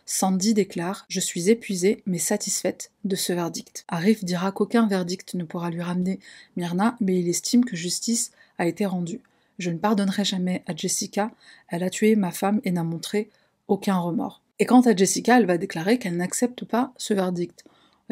Sandy 0.05 0.53
déclare 0.53 1.05
Je 1.07 1.19
suis 1.19 1.49
épuisée 1.49 2.03
mais 2.05 2.17
satisfaite 2.17 2.91
de 3.05 3.15
ce 3.15 3.33
verdict. 3.33 3.85
Arif 3.87 4.23
dira 4.23 4.51
qu'aucun 4.51 4.87
verdict 4.87 5.33
ne 5.33 5.43
pourra 5.43 5.69
lui 5.69 5.81
ramener 5.81 6.19
Myrna, 6.57 6.97
mais 6.99 7.19
il 7.19 7.29
estime 7.29 7.65
que 7.65 7.75
justice 7.75 8.31
a 8.57 8.67
été 8.67 8.85
rendue. 8.85 9.21
Je 9.61 9.69
ne 9.69 9.77
pardonnerai 9.77 10.25
jamais 10.25 10.63
à 10.65 10.75
Jessica, 10.75 11.29
elle 11.67 11.83
a 11.83 11.91
tué 11.91 12.15
ma 12.15 12.31
femme 12.31 12.61
et 12.63 12.71
n'a 12.71 12.83
montré 12.83 13.29
aucun 13.67 13.95
remords. 13.95 14.41
Et 14.57 14.65
quant 14.65 14.81
à 14.81 14.95
Jessica, 14.95 15.37
elle 15.37 15.45
va 15.45 15.59
déclarer 15.59 15.99
qu'elle 15.99 16.17
n'accepte 16.17 16.65
pas 16.65 16.93
ce 16.97 17.13
verdict. 17.13 17.63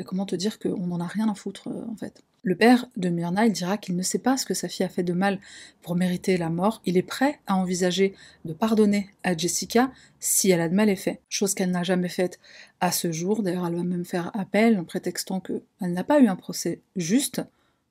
Comment 0.06 0.28
te 0.28 0.36
dire 0.36 0.60
qu'on 0.60 0.86
n'en 0.86 1.00
a 1.00 1.08
rien 1.08 1.28
à 1.28 1.34
foutre 1.34 1.68
euh, 1.70 1.92
en 1.92 1.96
fait? 1.96 2.22
Le 2.44 2.56
père 2.56 2.86
de 2.98 3.10
Myrna, 3.10 3.48
il 3.48 3.52
dira 3.52 3.80
qu'il 3.80 3.96
ne 3.96 4.04
sait 4.04 4.20
pas 4.20 4.38
ce 4.38 4.46
que 4.46 4.54
sa 4.54 4.70
fille 4.70 4.86
a 4.86 4.90
fait 4.90 5.04
de 5.04 5.12
mal 5.12 5.40
pour 5.82 5.96
mériter 5.96 6.38
la 6.38 6.50
mort. 6.50 6.82
Il 6.86 6.96
est 6.96 7.02
prêt 7.02 7.40
à 7.48 7.56
envisager 7.56 8.14
de 8.46 8.54
pardonner 8.54 9.10
à 9.24 9.36
Jessica 9.36 9.92
si 10.20 10.52
elle 10.52 10.62
a 10.62 10.70
de 10.70 10.76
mal 10.76 10.96
fait, 10.96 11.20
chose 11.30 11.56
qu'elle 11.56 11.72
n'a 11.72 11.84
jamais 11.84 12.10
faite 12.10 12.40
à 12.80 12.92
ce 12.92 13.12
jour. 13.12 13.42
D'ailleurs, 13.42 13.66
elle 13.66 13.76
va 13.76 13.84
même 13.84 14.06
faire 14.06 14.32
appel 14.38 14.78
en 14.78 14.86
prétextant 14.86 15.40
qu'elle 15.42 15.64
n'a 15.82 16.04
pas 16.04 16.22
eu 16.22 16.28
un 16.28 16.36
procès 16.36 16.80
juste 16.96 17.42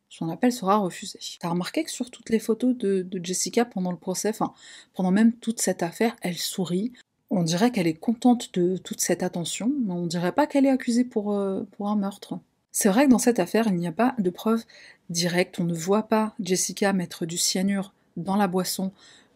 son 0.09 0.29
appel 0.31 0.53
sera 0.53 0.79
refusé. 0.79 1.19
T'as 1.41 1.51
remarqué 1.51 1.85
que 1.85 1.91
sur 1.91 2.11
toutes 2.11 2.31
les 2.31 2.39
photos 2.39 2.77
de, 2.77 3.07
Jessica 3.23 3.65
pendant 3.65 3.91
le 3.91 3.99
procès, 3.99 4.31
enfin 4.31 4.53
pendant 4.95 5.11
même 5.11 5.33
toute 5.33 5.61
cette 5.61 5.83
affaire, 5.83 6.17
elle 6.23 6.39
sourit. 6.39 6.93
On 7.31 7.43
dirait 7.43 7.71
qu'elle 7.71 7.87
est 7.87 7.95
contente 7.95 8.55
de 8.55 8.79
toute 8.79 9.01
cette 9.01 9.23
attention, 9.23 9.71
mais 9.85 9.93
on 9.93 10.07
dirait 10.07 10.33
pas 10.33 10.47
qu'elle 10.47 10.65
est 10.65 10.71
accusée 10.71 11.05
pour, 11.05 11.35
euh, 11.35 11.63
pour 11.73 11.89
un 11.89 11.97
meurtre. 11.97 12.39
C'est 12.73 12.89
vrai 12.89 13.05
que 13.05 13.11
dans 13.11 13.19
cette 13.19 13.39
affaire, 13.39 13.67
il 13.69 13.75
n'y 13.75 13.87
a 13.87 13.93
pas 13.93 14.15
de 14.19 14.31
preuves 14.31 14.65
directes, 15.11 15.61
on 15.61 15.65
ne 15.65 15.75
voit 15.75 16.05
pas 16.05 16.35
Jessica 16.41 16.93
mettre 16.93 17.27
du 17.27 17.37
cyanure 17.37 17.93
dans 18.17 18.37
la 18.37 18.49
boisson 18.49 18.93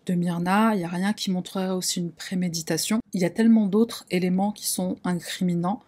de 0.06 0.14
Myrna, 0.14 0.74
il 0.74 0.78
n'y 0.78 0.84
a 0.84 0.88
rien 0.88 1.12
qui 1.12 1.30
montrerait 1.30 1.70
aussi 1.70 2.00
une 2.00 2.10
préméditation. 2.10 3.00
Il 3.12 3.20
y 3.20 3.24
a 3.24 3.30
tellement 3.30 3.66
d'autres 3.66 4.04
éléments 4.10 4.52
qui 4.52 4.66
sont 4.66 4.96
incriminants 5.04 5.82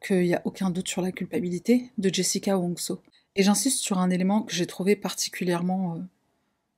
qu'il 0.00 0.22
n'y 0.22 0.34
a 0.34 0.42
aucun 0.44 0.70
doute 0.70 0.88
sur 0.88 1.02
la 1.02 1.12
culpabilité 1.12 1.90
de 1.98 2.12
Jessica 2.12 2.56
Wongso. 2.56 3.02
Et 3.38 3.44
j'insiste 3.44 3.78
sur 3.78 3.98
un 3.98 4.10
élément 4.10 4.42
que 4.42 4.52
j'ai 4.52 4.66
trouvé 4.66 4.96
particulièrement, 4.96 5.94
euh, 5.94 6.00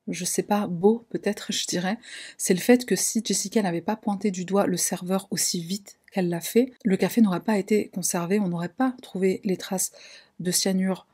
je 0.08 0.26
sais 0.26 0.42
pas, 0.42 0.66
beau 0.66 1.06
peut-être, 1.08 1.52
je 1.52 1.66
dirais, 1.66 1.98
c'est 2.36 2.54
le 2.54 2.60
fait 2.60 2.84
que 2.84 2.94
si 2.94 3.22
Jessica 3.24 3.62
n'avait 3.62 3.80
pas 3.80 3.96
pointé 3.96 4.30
du 4.30 4.44
doigt 4.44 4.66
le 4.66 4.76
serveur 4.76 5.26
aussi 5.30 5.62
vite 5.62 5.98
qu'elle 6.12 6.28
l'a 6.28 6.42
fait, 6.42 6.72
le 6.84 6.98
café 6.98 7.22
n'aurait 7.22 7.40
pas 7.40 7.56
été 7.56 7.88
conservé, 7.88 8.38
on 8.38 8.48
n'aurait 8.48 8.68
pas 8.68 8.94
trouvé 9.00 9.40
les 9.42 9.56
traces 9.56 9.92
de 10.38 10.50
cyanure 10.50 11.06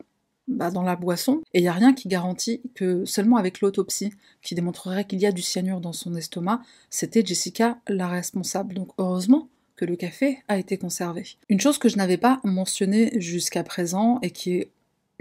bah, 0.48 0.72
dans 0.72 0.82
la 0.82 0.96
boisson, 0.96 1.42
et 1.54 1.60
il 1.60 1.62
n'y 1.62 1.68
a 1.68 1.72
rien 1.72 1.92
qui 1.92 2.08
garantit 2.08 2.60
que 2.74 3.04
seulement 3.04 3.36
avec 3.36 3.60
l'autopsie, 3.60 4.12
qui 4.42 4.56
démontrerait 4.56 5.04
qu'il 5.04 5.20
y 5.20 5.26
a 5.26 5.32
du 5.32 5.42
cyanure 5.42 5.80
dans 5.80 5.92
son 5.92 6.16
estomac, 6.16 6.60
c'était 6.90 7.24
Jessica 7.24 7.78
la 7.86 8.08
responsable. 8.08 8.74
Donc 8.74 8.90
heureusement 8.98 9.48
que 9.76 9.84
le 9.84 9.94
café 9.94 10.42
a 10.48 10.58
été 10.58 10.78
conservé. 10.78 11.36
Une 11.48 11.60
chose 11.60 11.78
que 11.78 11.88
je 11.88 11.96
n'avais 11.96 12.16
pas 12.16 12.40
mentionnée 12.42 13.20
jusqu'à 13.20 13.62
présent 13.62 14.18
et 14.22 14.30
qui 14.30 14.54
est 14.54 14.70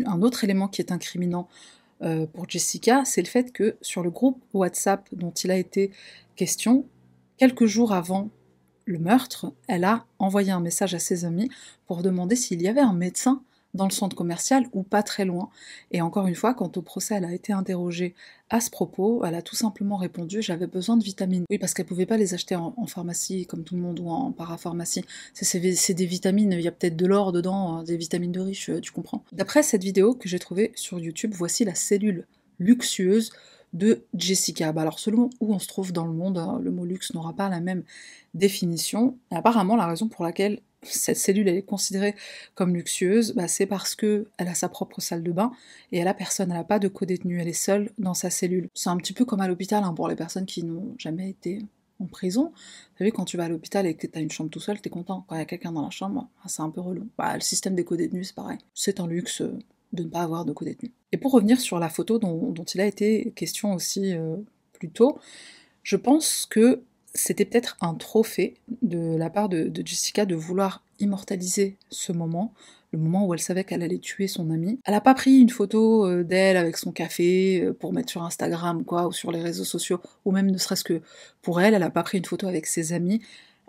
un 0.03 0.21
autre 0.21 0.43
élément 0.43 0.67
qui 0.67 0.81
est 0.81 0.91
incriminant 0.91 1.47
euh, 2.01 2.25
pour 2.25 2.49
Jessica, 2.49 3.03
c'est 3.05 3.21
le 3.21 3.27
fait 3.27 3.51
que 3.53 3.77
sur 3.81 4.03
le 4.03 4.09
groupe 4.09 4.41
WhatsApp 4.53 5.07
dont 5.13 5.31
il 5.31 5.51
a 5.51 5.57
été 5.57 5.91
question, 6.35 6.85
quelques 7.37 7.65
jours 7.65 7.93
avant 7.93 8.29
le 8.85 8.99
meurtre, 8.99 9.53
elle 9.67 9.83
a 9.83 10.05
envoyé 10.19 10.51
un 10.51 10.59
message 10.59 10.93
à 10.93 10.99
ses 10.99 11.25
amis 11.25 11.49
pour 11.87 12.03
demander 12.03 12.35
s'il 12.35 12.61
y 12.61 12.67
avait 12.67 12.81
un 12.81 12.93
médecin 12.93 13.41
dans 13.73 13.85
le 13.85 13.91
centre 13.91 14.15
commercial 14.15 14.65
ou 14.73 14.83
pas 14.83 15.03
très 15.03 15.25
loin. 15.25 15.49
Et 15.91 16.01
encore 16.01 16.27
une 16.27 16.35
fois, 16.35 16.53
quand 16.53 16.77
au 16.77 16.81
procès 16.81 17.15
elle 17.15 17.25
a 17.25 17.33
été 17.33 17.51
interrogée 17.51 18.15
à 18.49 18.61
ce 18.61 18.69
propos, 18.69 19.25
elle 19.25 19.35
a 19.35 19.41
tout 19.41 19.55
simplement 19.55 19.97
répondu 19.97 20.41
j'avais 20.41 20.67
besoin 20.67 20.97
de 20.97 21.03
vitamines. 21.03 21.45
Oui, 21.49 21.57
parce 21.57 21.73
qu'elle 21.73 21.85
pouvait 21.85 22.05
pas 22.05 22.17
les 22.17 22.33
acheter 22.33 22.55
en, 22.55 22.73
pharmacie 22.85 23.47
comme 23.47 23.63
tout 23.63 23.75
le 23.75 23.81
monde 23.81 23.99
ou 23.99 24.09
en 24.09 24.31
parapharmacie. 24.31 25.03
C'est 25.33 25.59
des 25.59 26.05
vitamines, 26.05 26.51
il 26.51 26.61
y 26.61 26.67
a 26.67 26.71
peut-être 26.71 26.95
de 26.95 27.05
l'or 27.07 27.31
dedans, 27.31 27.77
hein, 27.77 27.83
des 27.83 27.97
vitamines 27.97 28.31
de 28.31 28.39
riche, 28.39 28.69
euh, 28.69 28.79
tu 28.79 28.91
comprends. 28.91 29.23
D'après 29.31 29.63
cette 29.63 29.83
vidéo 29.83 30.13
que 30.13 30.29
j'ai 30.29 30.39
trouvée 30.39 30.71
sur 30.75 30.99
YouTube, 30.99 31.33
voici 31.33 31.65
la 31.65 31.75
cellule 31.75 32.27
luxueuse 32.59 33.31
de 33.73 34.05
Jessica. 34.13 34.71
Bah 34.71 34.81
alors 34.81 34.99
selon 34.99 35.29
où 35.39 35.53
on 35.53 35.59
se 35.59 35.67
trouve 35.67 35.91
dans 35.91 36.05
le 36.05 36.13
monde, 36.13 36.37
hein, 36.37 36.59
le 36.61 36.71
mot 36.71 36.85
luxe 36.85 37.13
n'aura 37.13 37.33
pas 37.33 37.49
la 37.49 37.59
même 37.59 37.83
définition. 38.33 39.17
apparemment, 39.31 39.75
la 39.75 39.87
raison 39.87 40.07
pour 40.07 40.23
laquelle 40.23 40.61
cette 40.83 41.17
cellule 41.17 41.47
est 41.47 41.61
considérée 41.63 42.15
comme 42.53 42.75
luxueuse, 42.75 43.33
bah, 43.33 43.47
c'est 43.47 43.65
parce 43.65 43.95
que 43.95 44.27
elle 44.37 44.47
a 44.47 44.55
sa 44.55 44.69
propre 44.69 45.01
salle 45.01 45.23
de 45.23 45.31
bain 45.31 45.51
et 45.91 45.99
elle 45.99 46.07
a 46.07 46.13
personne, 46.13 46.51
elle 46.51 46.57
n'a 46.57 46.63
pas 46.63 46.79
de 46.79 46.87
co-détenu, 46.87 47.41
elle 47.41 47.47
est 47.47 47.53
seule 47.53 47.91
dans 47.97 48.13
sa 48.13 48.29
cellule. 48.29 48.69
C'est 48.73 48.89
un 48.89 48.97
petit 48.97 49.13
peu 49.13 49.25
comme 49.25 49.41
à 49.41 49.47
l'hôpital 49.47 49.83
hein, 49.83 49.93
pour 49.93 50.07
les 50.07 50.15
personnes 50.15 50.45
qui 50.45 50.63
n'ont 50.63 50.95
jamais 50.97 51.29
été 51.29 51.59
en 51.99 52.05
prison. 52.05 52.51
Vous 52.53 52.97
savez, 52.97 53.11
quand 53.11 53.25
tu 53.25 53.37
vas 53.37 53.45
à 53.45 53.49
l'hôpital 53.49 53.85
et 53.85 53.95
que 53.95 54.07
tu 54.07 54.17
as 54.17 54.21
une 54.21 54.31
chambre 54.31 54.49
tout 54.49 54.59
seul, 54.59 54.79
t'es 54.81 54.89
content. 54.89 55.25
Quand 55.27 55.35
il 55.35 55.39
y 55.39 55.41
a 55.41 55.45
quelqu'un 55.45 55.71
dans 55.71 55.83
la 55.83 55.89
chambre, 55.89 56.27
ah, 56.43 56.47
c'est 56.47 56.61
un 56.61 56.69
peu 56.69 56.81
relou. 56.81 57.07
Bah, 57.17 57.35
le 57.35 57.41
système 57.41 57.75
des 57.75 57.83
co-détenus, 57.83 58.27
c'est 58.27 58.35
pareil. 58.35 58.57
C'est 58.73 58.99
un 58.99 59.07
luxe 59.07 59.41
euh, 59.41 59.57
de 59.93 60.03
ne 60.03 60.09
pas 60.09 60.21
avoir 60.21 60.45
de 60.45 60.51
co-détenu. 60.51 60.91
Et 61.11 61.17
pour 61.17 61.31
revenir 61.31 61.59
sur 61.59 61.79
la 61.79 61.89
photo 61.89 62.19
dont, 62.19 62.53
il 62.53 62.81
a 62.81 62.85
été 62.85 63.31
question 63.35 63.73
aussi 63.73 64.13
euh, 64.13 64.35
plus 64.73 64.89
tôt, 64.89 65.19
je 65.83 65.95
pense 65.95 66.45
que 66.49 66.81
c'était 67.15 67.45
peut-être 67.45 67.77
un 67.81 67.95
trophée 67.95 68.55
de 68.81 69.15
la 69.15 69.29
part 69.29 69.49
de, 69.49 69.71
Jessica 69.83 70.25
de 70.25 70.35
vouloir 70.35 70.83
immortaliser 70.99 71.77
ce 71.89 72.11
moment, 72.11 72.53
le 72.91 72.99
moment 72.99 73.25
où 73.25 73.33
elle 73.33 73.39
savait 73.39 73.63
qu'elle 73.63 73.81
allait 73.81 73.99
tuer 73.99 74.27
son 74.27 74.51
ami. 74.51 74.79
Elle 74.83 74.93
n'a 74.93 75.01
pas 75.01 75.13
pris 75.13 75.39
une 75.39 75.49
photo 75.49 76.05
euh, 76.05 76.23
d'elle 76.23 76.57
avec 76.57 76.77
son 76.77 76.91
café 76.91 77.61
euh, 77.61 77.73
pour 77.73 77.93
mettre 77.93 78.09
sur 78.09 78.23
Instagram 78.23 78.83
quoi, 78.83 79.07
ou 79.07 79.13
sur 79.13 79.31
les 79.31 79.41
réseaux 79.41 79.63
sociaux, 79.63 80.01
ou 80.25 80.31
même 80.31 80.51
ne 80.51 80.57
serait-ce 80.57 80.83
que 80.83 81.01
pour 81.41 81.61
elle, 81.61 81.73
elle 81.73 81.81
n'a 81.81 81.89
pas 81.89 82.03
pris 82.03 82.17
une 82.17 82.25
photo 82.25 82.47
avec 82.47 82.65
ses 82.65 82.93
amis. 82.93 83.21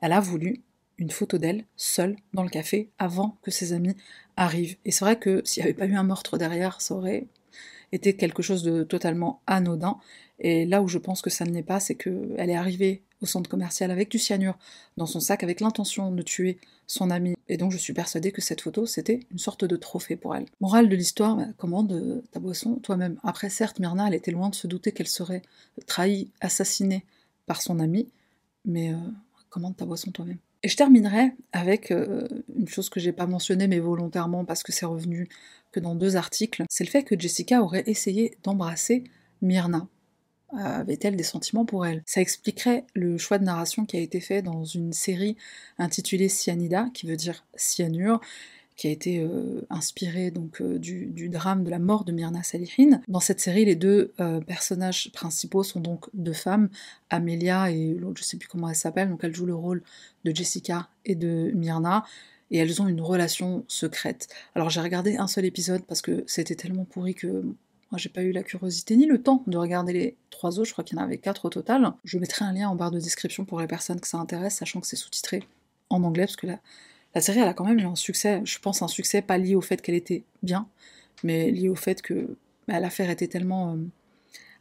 Elle 0.02 0.12
a 0.12 0.20
voulu 0.20 0.62
une 0.98 1.10
photo 1.10 1.38
d'elle 1.38 1.64
seule 1.76 2.16
dans 2.34 2.42
le 2.42 2.48
café 2.48 2.90
avant 2.98 3.38
que 3.42 3.50
ses 3.50 3.72
amis 3.72 3.94
arrivent. 4.36 4.76
Et 4.84 4.90
c'est 4.90 5.04
vrai 5.04 5.18
que 5.18 5.42
s'il 5.44 5.62
n'y 5.62 5.68
avait 5.68 5.78
pas 5.78 5.86
eu 5.86 5.94
un 5.94 6.02
meurtre 6.02 6.36
derrière, 6.36 6.80
ça 6.80 6.94
aurait 6.94 7.26
été 7.92 8.16
quelque 8.16 8.42
chose 8.42 8.62
de 8.62 8.82
totalement 8.82 9.40
anodin. 9.46 9.98
Et 10.38 10.66
là 10.66 10.82
où 10.82 10.88
je 10.88 10.98
pense 10.98 11.22
que 11.22 11.30
ça 11.30 11.44
ne 11.44 11.52
l'est 11.52 11.62
pas, 11.62 11.80
c'est 11.80 11.94
qu'elle 11.94 12.50
est 12.50 12.56
arrivée 12.56 13.02
au 13.20 13.26
centre 13.26 13.48
commercial 13.48 13.90
avec 13.90 14.10
du 14.10 14.18
cyanure 14.18 14.58
dans 14.96 15.06
son 15.06 15.20
sac 15.20 15.42
avec 15.42 15.60
l'intention 15.60 16.10
de 16.10 16.22
tuer 16.22 16.58
son 16.86 17.10
ami. 17.10 17.34
Et 17.48 17.56
donc 17.56 17.72
je 17.72 17.78
suis 17.78 17.92
persuadée 17.92 18.32
que 18.32 18.40
cette 18.40 18.60
photo, 18.60 18.86
c'était 18.86 19.20
une 19.30 19.38
sorte 19.38 19.64
de 19.64 19.76
trophée 19.76 20.16
pour 20.16 20.34
elle. 20.34 20.46
Morale 20.60 20.88
de 20.88 20.96
l'histoire, 20.96 21.36
bah, 21.36 21.46
commande 21.56 22.22
ta 22.30 22.40
boisson 22.40 22.76
toi-même. 22.76 23.18
Après, 23.22 23.50
certes, 23.50 23.78
Myrna, 23.78 24.08
elle 24.08 24.14
était 24.14 24.30
loin 24.30 24.48
de 24.48 24.54
se 24.54 24.66
douter 24.66 24.92
qu'elle 24.92 25.08
serait 25.08 25.42
trahie, 25.86 26.30
assassinée 26.40 27.04
par 27.46 27.62
son 27.62 27.78
ami, 27.78 28.08
mais 28.64 28.92
euh, 28.92 28.98
commande 29.50 29.76
ta 29.76 29.86
boisson 29.86 30.10
toi-même. 30.10 30.38
Et 30.62 30.68
je 30.68 30.76
terminerai 30.76 31.32
avec 31.52 31.90
euh, 31.90 32.26
une 32.56 32.68
chose 32.68 32.88
que 32.88 32.98
j'ai 32.98 33.12
pas 33.12 33.26
mentionnée, 33.26 33.68
mais 33.68 33.78
volontairement 33.78 34.44
parce 34.44 34.62
que 34.62 34.72
c'est 34.72 34.86
revenu 34.86 35.28
que 35.70 35.80
dans 35.80 35.94
deux 35.94 36.16
articles, 36.16 36.64
c'est 36.68 36.84
le 36.84 36.90
fait 36.90 37.04
que 37.04 37.18
Jessica 37.18 37.62
aurait 37.62 37.84
essayé 37.86 38.36
d'embrasser 38.42 39.04
Myrna 39.42 39.88
avait-elle 40.56 41.16
des 41.16 41.22
sentiments 41.22 41.64
pour 41.64 41.86
elle 41.86 42.02
Ça 42.06 42.20
expliquerait 42.20 42.84
le 42.94 43.18
choix 43.18 43.38
de 43.38 43.44
narration 43.44 43.84
qui 43.84 43.96
a 43.96 44.00
été 44.00 44.20
fait 44.20 44.42
dans 44.42 44.64
une 44.64 44.92
série 44.92 45.36
intitulée 45.78 46.28
Cyanida, 46.28 46.88
qui 46.94 47.06
veut 47.06 47.16
dire 47.16 47.44
cyanure, 47.56 48.20
qui 48.76 48.88
a 48.88 48.90
été 48.90 49.20
euh, 49.20 49.66
inspirée 49.70 50.30
donc 50.30 50.60
euh, 50.60 50.78
du, 50.78 51.28
drame 51.28 51.64
de 51.64 51.70
la 51.70 51.78
mort 51.78 52.04
de 52.04 52.12
Myrna 52.12 52.42
Salihin. 52.42 53.00
Dans 53.08 53.20
cette 53.20 53.40
série, 53.40 53.64
les 53.64 53.74
deux 53.74 54.12
euh, 54.20 54.40
personnages 54.40 55.10
principaux 55.12 55.62
sont 55.62 55.80
donc 55.80 56.06
deux 56.12 56.34
femmes, 56.34 56.68
Amelia 57.10 57.70
et 57.70 57.94
l'autre, 57.94 58.20
je 58.20 58.24
sais 58.24 58.36
plus 58.36 58.48
comment 58.48 58.68
elle 58.68 58.76
s'appelle, 58.76 59.08
donc 59.08 59.20
elle 59.24 59.34
joue 59.34 59.46
le 59.46 59.54
rôle 59.54 59.82
de 60.24 60.34
Jessica 60.34 60.88
et 61.04 61.14
de 61.14 61.50
Myrna 61.54 62.04
et 62.50 62.58
elles 62.58 62.80
ont 62.80 62.86
une 62.86 63.00
relation 63.00 63.64
secrète. 63.66 64.28
Alors 64.54 64.70
j'ai 64.70 64.80
regardé 64.80 65.16
un 65.16 65.26
seul 65.26 65.44
épisode 65.46 65.82
parce 65.82 66.02
que 66.02 66.22
c'était 66.26 66.54
tellement 66.54 66.84
pourri 66.84 67.14
que 67.14 67.44
moi, 67.90 67.98
j'ai 67.98 68.08
pas 68.08 68.22
eu 68.22 68.32
la 68.32 68.42
curiosité 68.42 68.96
ni 68.96 69.06
le 69.06 69.22
temps 69.22 69.44
de 69.46 69.56
regarder 69.56 69.92
les 69.92 70.16
trois 70.30 70.58
autres, 70.58 70.66
je 70.66 70.72
crois 70.72 70.82
qu'il 70.82 70.98
y 70.98 71.00
en 71.00 71.04
avait 71.04 71.18
quatre 71.18 71.44
au 71.44 71.50
total. 71.50 71.92
Je 72.04 72.18
mettrai 72.18 72.44
un 72.44 72.52
lien 72.52 72.68
en 72.68 72.74
barre 72.74 72.90
de 72.90 72.98
description 72.98 73.44
pour 73.44 73.60
les 73.60 73.68
personnes 73.68 74.00
que 74.00 74.08
ça 74.08 74.18
intéresse, 74.18 74.56
sachant 74.56 74.80
que 74.80 74.86
c'est 74.86 74.96
sous-titré 74.96 75.44
en 75.88 76.02
anglais, 76.02 76.24
parce 76.24 76.36
que 76.36 76.48
la, 76.48 77.20
série, 77.20 77.38
elle 77.38 77.48
a 77.48 77.54
quand 77.54 77.64
même 77.64 77.78
eu 77.78 77.86
un 77.86 77.94
succès, 77.94 78.42
je 78.44 78.58
pense 78.58 78.82
un 78.82 78.88
succès 78.88 79.22
pas 79.22 79.38
lié 79.38 79.54
au 79.54 79.60
fait 79.60 79.80
qu'elle 79.80 79.94
était 79.94 80.24
bien, 80.42 80.68
mais 81.22 81.50
lié 81.50 81.68
au 81.68 81.76
fait 81.76 82.02
que 82.02 82.36
bah, 82.66 82.80
l'affaire 82.80 83.10
était 83.10 83.28
tellement. 83.28 83.74
Euh, 83.74 83.76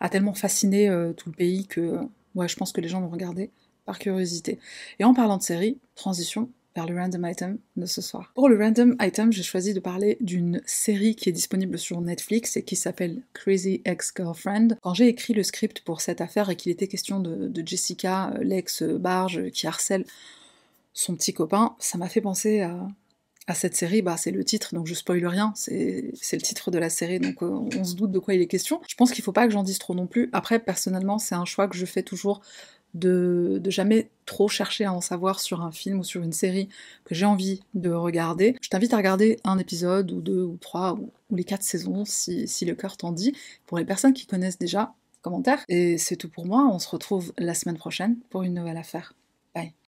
a 0.01 0.09
tellement 0.09 0.33
fasciné 0.33 0.89
euh, 0.89 1.13
tout 1.13 1.29
le 1.29 1.35
pays 1.35 1.67
que 1.67 1.99
je 2.35 2.55
pense 2.57 2.73
que 2.73 2.81
les 2.81 2.89
gens 2.89 2.99
l'ont 2.99 3.09
regardé 3.09 3.49
par 3.85 3.97
curiosité. 3.97 4.59
Et 4.99 5.05
en 5.05 5.13
parlant 5.13 5.37
de 5.37 5.41
série, 5.41 5.77
transition 5.95 6.49
vers 6.75 6.85
le 6.85 6.95
random 6.99 7.25
item 7.25 7.57
de 7.77 7.85
ce 7.85 8.01
soir. 8.01 8.31
Pour 8.35 8.49
le 8.49 8.57
random 8.57 8.95
item, 9.01 9.31
j'ai 9.31 9.43
choisi 9.43 9.73
de 9.73 9.79
parler 9.79 10.17
d'une 10.19 10.61
série 10.65 11.15
qui 11.15 11.29
est 11.29 11.31
disponible 11.31 11.77
sur 11.77 12.01
Netflix 12.01 12.57
et 12.57 12.63
qui 12.63 12.75
s'appelle 12.75 13.21
Crazy 13.33 13.81
Ex-Girlfriend. 13.85 14.77
Quand 14.81 14.93
j'ai 14.93 15.07
écrit 15.07 15.33
le 15.33 15.43
script 15.43 15.81
pour 15.81 16.01
cette 16.01 16.21
affaire 16.21 16.49
et 16.49 16.55
qu'il 16.55 16.71
était 16.71 16.87
question 16.87 17.19
de, 17.19 17.51
Jessica, 17.65 18.31
euh, 18.31 18.43
l'ex-barge 18.43 19.49
qui 19.51 19.67
harcèle 19.67 20.05
son 20.93 21.15
petit 21.15 21.33
copain, 21.33 21.75
ça 21.79 21.97
m'a 21.97 22.09
fait 22.09 22.21
penser 22.21 22.61
à, 22.61 22.87
cette 23.53 23.75
série, 23.75 24.01
bah, 24.01 24.17
c'est 24.17 24.31
le 24.31 24.43
titre, 24.43 24.73
donc 24.73 24.87
je 24.87 24.95
spoil 24.95 25.23
rien, 25.27 25.53
c'est 25.55 26.11
le 26.31 26.41
titre 26.41 26.71
de 26.71 26.79
la 26.79 26.89
série, 26.89 27.19
donc 27.19 27.43
euh, 27.43 27.59
on 27.77 27.83
se 27.83 27.93
doute 27.93 28.11
de 28.11 28.17
quoi 28.17 28.33
il 28.33 28.41
est 28.41 28.47
question. 28.47 28.81
Je 28.87 28.95
pense 28.95 29.11
qu'il 29.11 29.23
faut 29.23 29.31
pas 29.31 29.45
que 29.45 29.53
j'en 29.53 29.61
dise 29.61 29.77
trop 29.77 29.93
non 29.93 30.07
plus. 30.07 30.29
Après, 30.33 30.57
personnellement, 30.57 31.19
c'est 31.19 31.35
un 31.35 31.45
choix 31.45 31.67
que 31.67 31.77
je 31.77 31.85
fais 31.85 32.01
toujours 32.01 32.41
de, 32.95 33.61
jamais 33.67 34.09
trop 34.25 34.47
chercher 34.47 34.85
à 34.85 34.93
en 34.93 35.01
savoir 35.01 35.39
sur 35.39 35.61
un 35.61 35.71
film 35.71 35.99
ou 35.99 36.03
sur 36.03 36.23
une 36.23 36.33
série 36.33 36.69
que 37.03 37.13
j'ai 37.13 37.25
envie 37.25 37.61
de 37.75 37.91
regarder. 37.91 38.55
Je 38.61 38.69
t'invite 38.69 38.93
à 38.93 38.97
regarder 38.97 39.37
un 39.43 39.59
épisode 39.59 40.11
ou 40.11 40.21
deux 40.21 40.41
ou 40.41 40.57
trois 40.57 40.93
ou, 40.93 41.11
les 41.31 41.43
quatre 41.43 41.63
saisons 41.63 42.05
si, 42.05 42.47
si 42.47 42.65
le 42.65 42.75
cœur 42.75 42.97
t'en 42.97 43.11
dit. 43.11 43.33
Pour 43.67 43.77
les 43.77 43.85
personnes 43.85 44.13
qui 44.13 44.25
connaissent 44.25 44.59
déjà, 44.59 44.93
commentaires. 45.21 45.63
Et 45.67 45.97
c'est 45.97 46.15
tout 46.15 46.29
pour 46.29 46.45
moi, 46.45 46.67
on 46.71 46.79
se 46.79 46.89
retrouve 46.89 47.33
la 47.37 47.53
semaine 47.53 47.77
prochaine 47.77 48.17
pour 48.29 48.43
une 48.43 48.53
nouvelle 48.53 48.77
affaire. 48.77 49.13
Bye. 49.53 49.84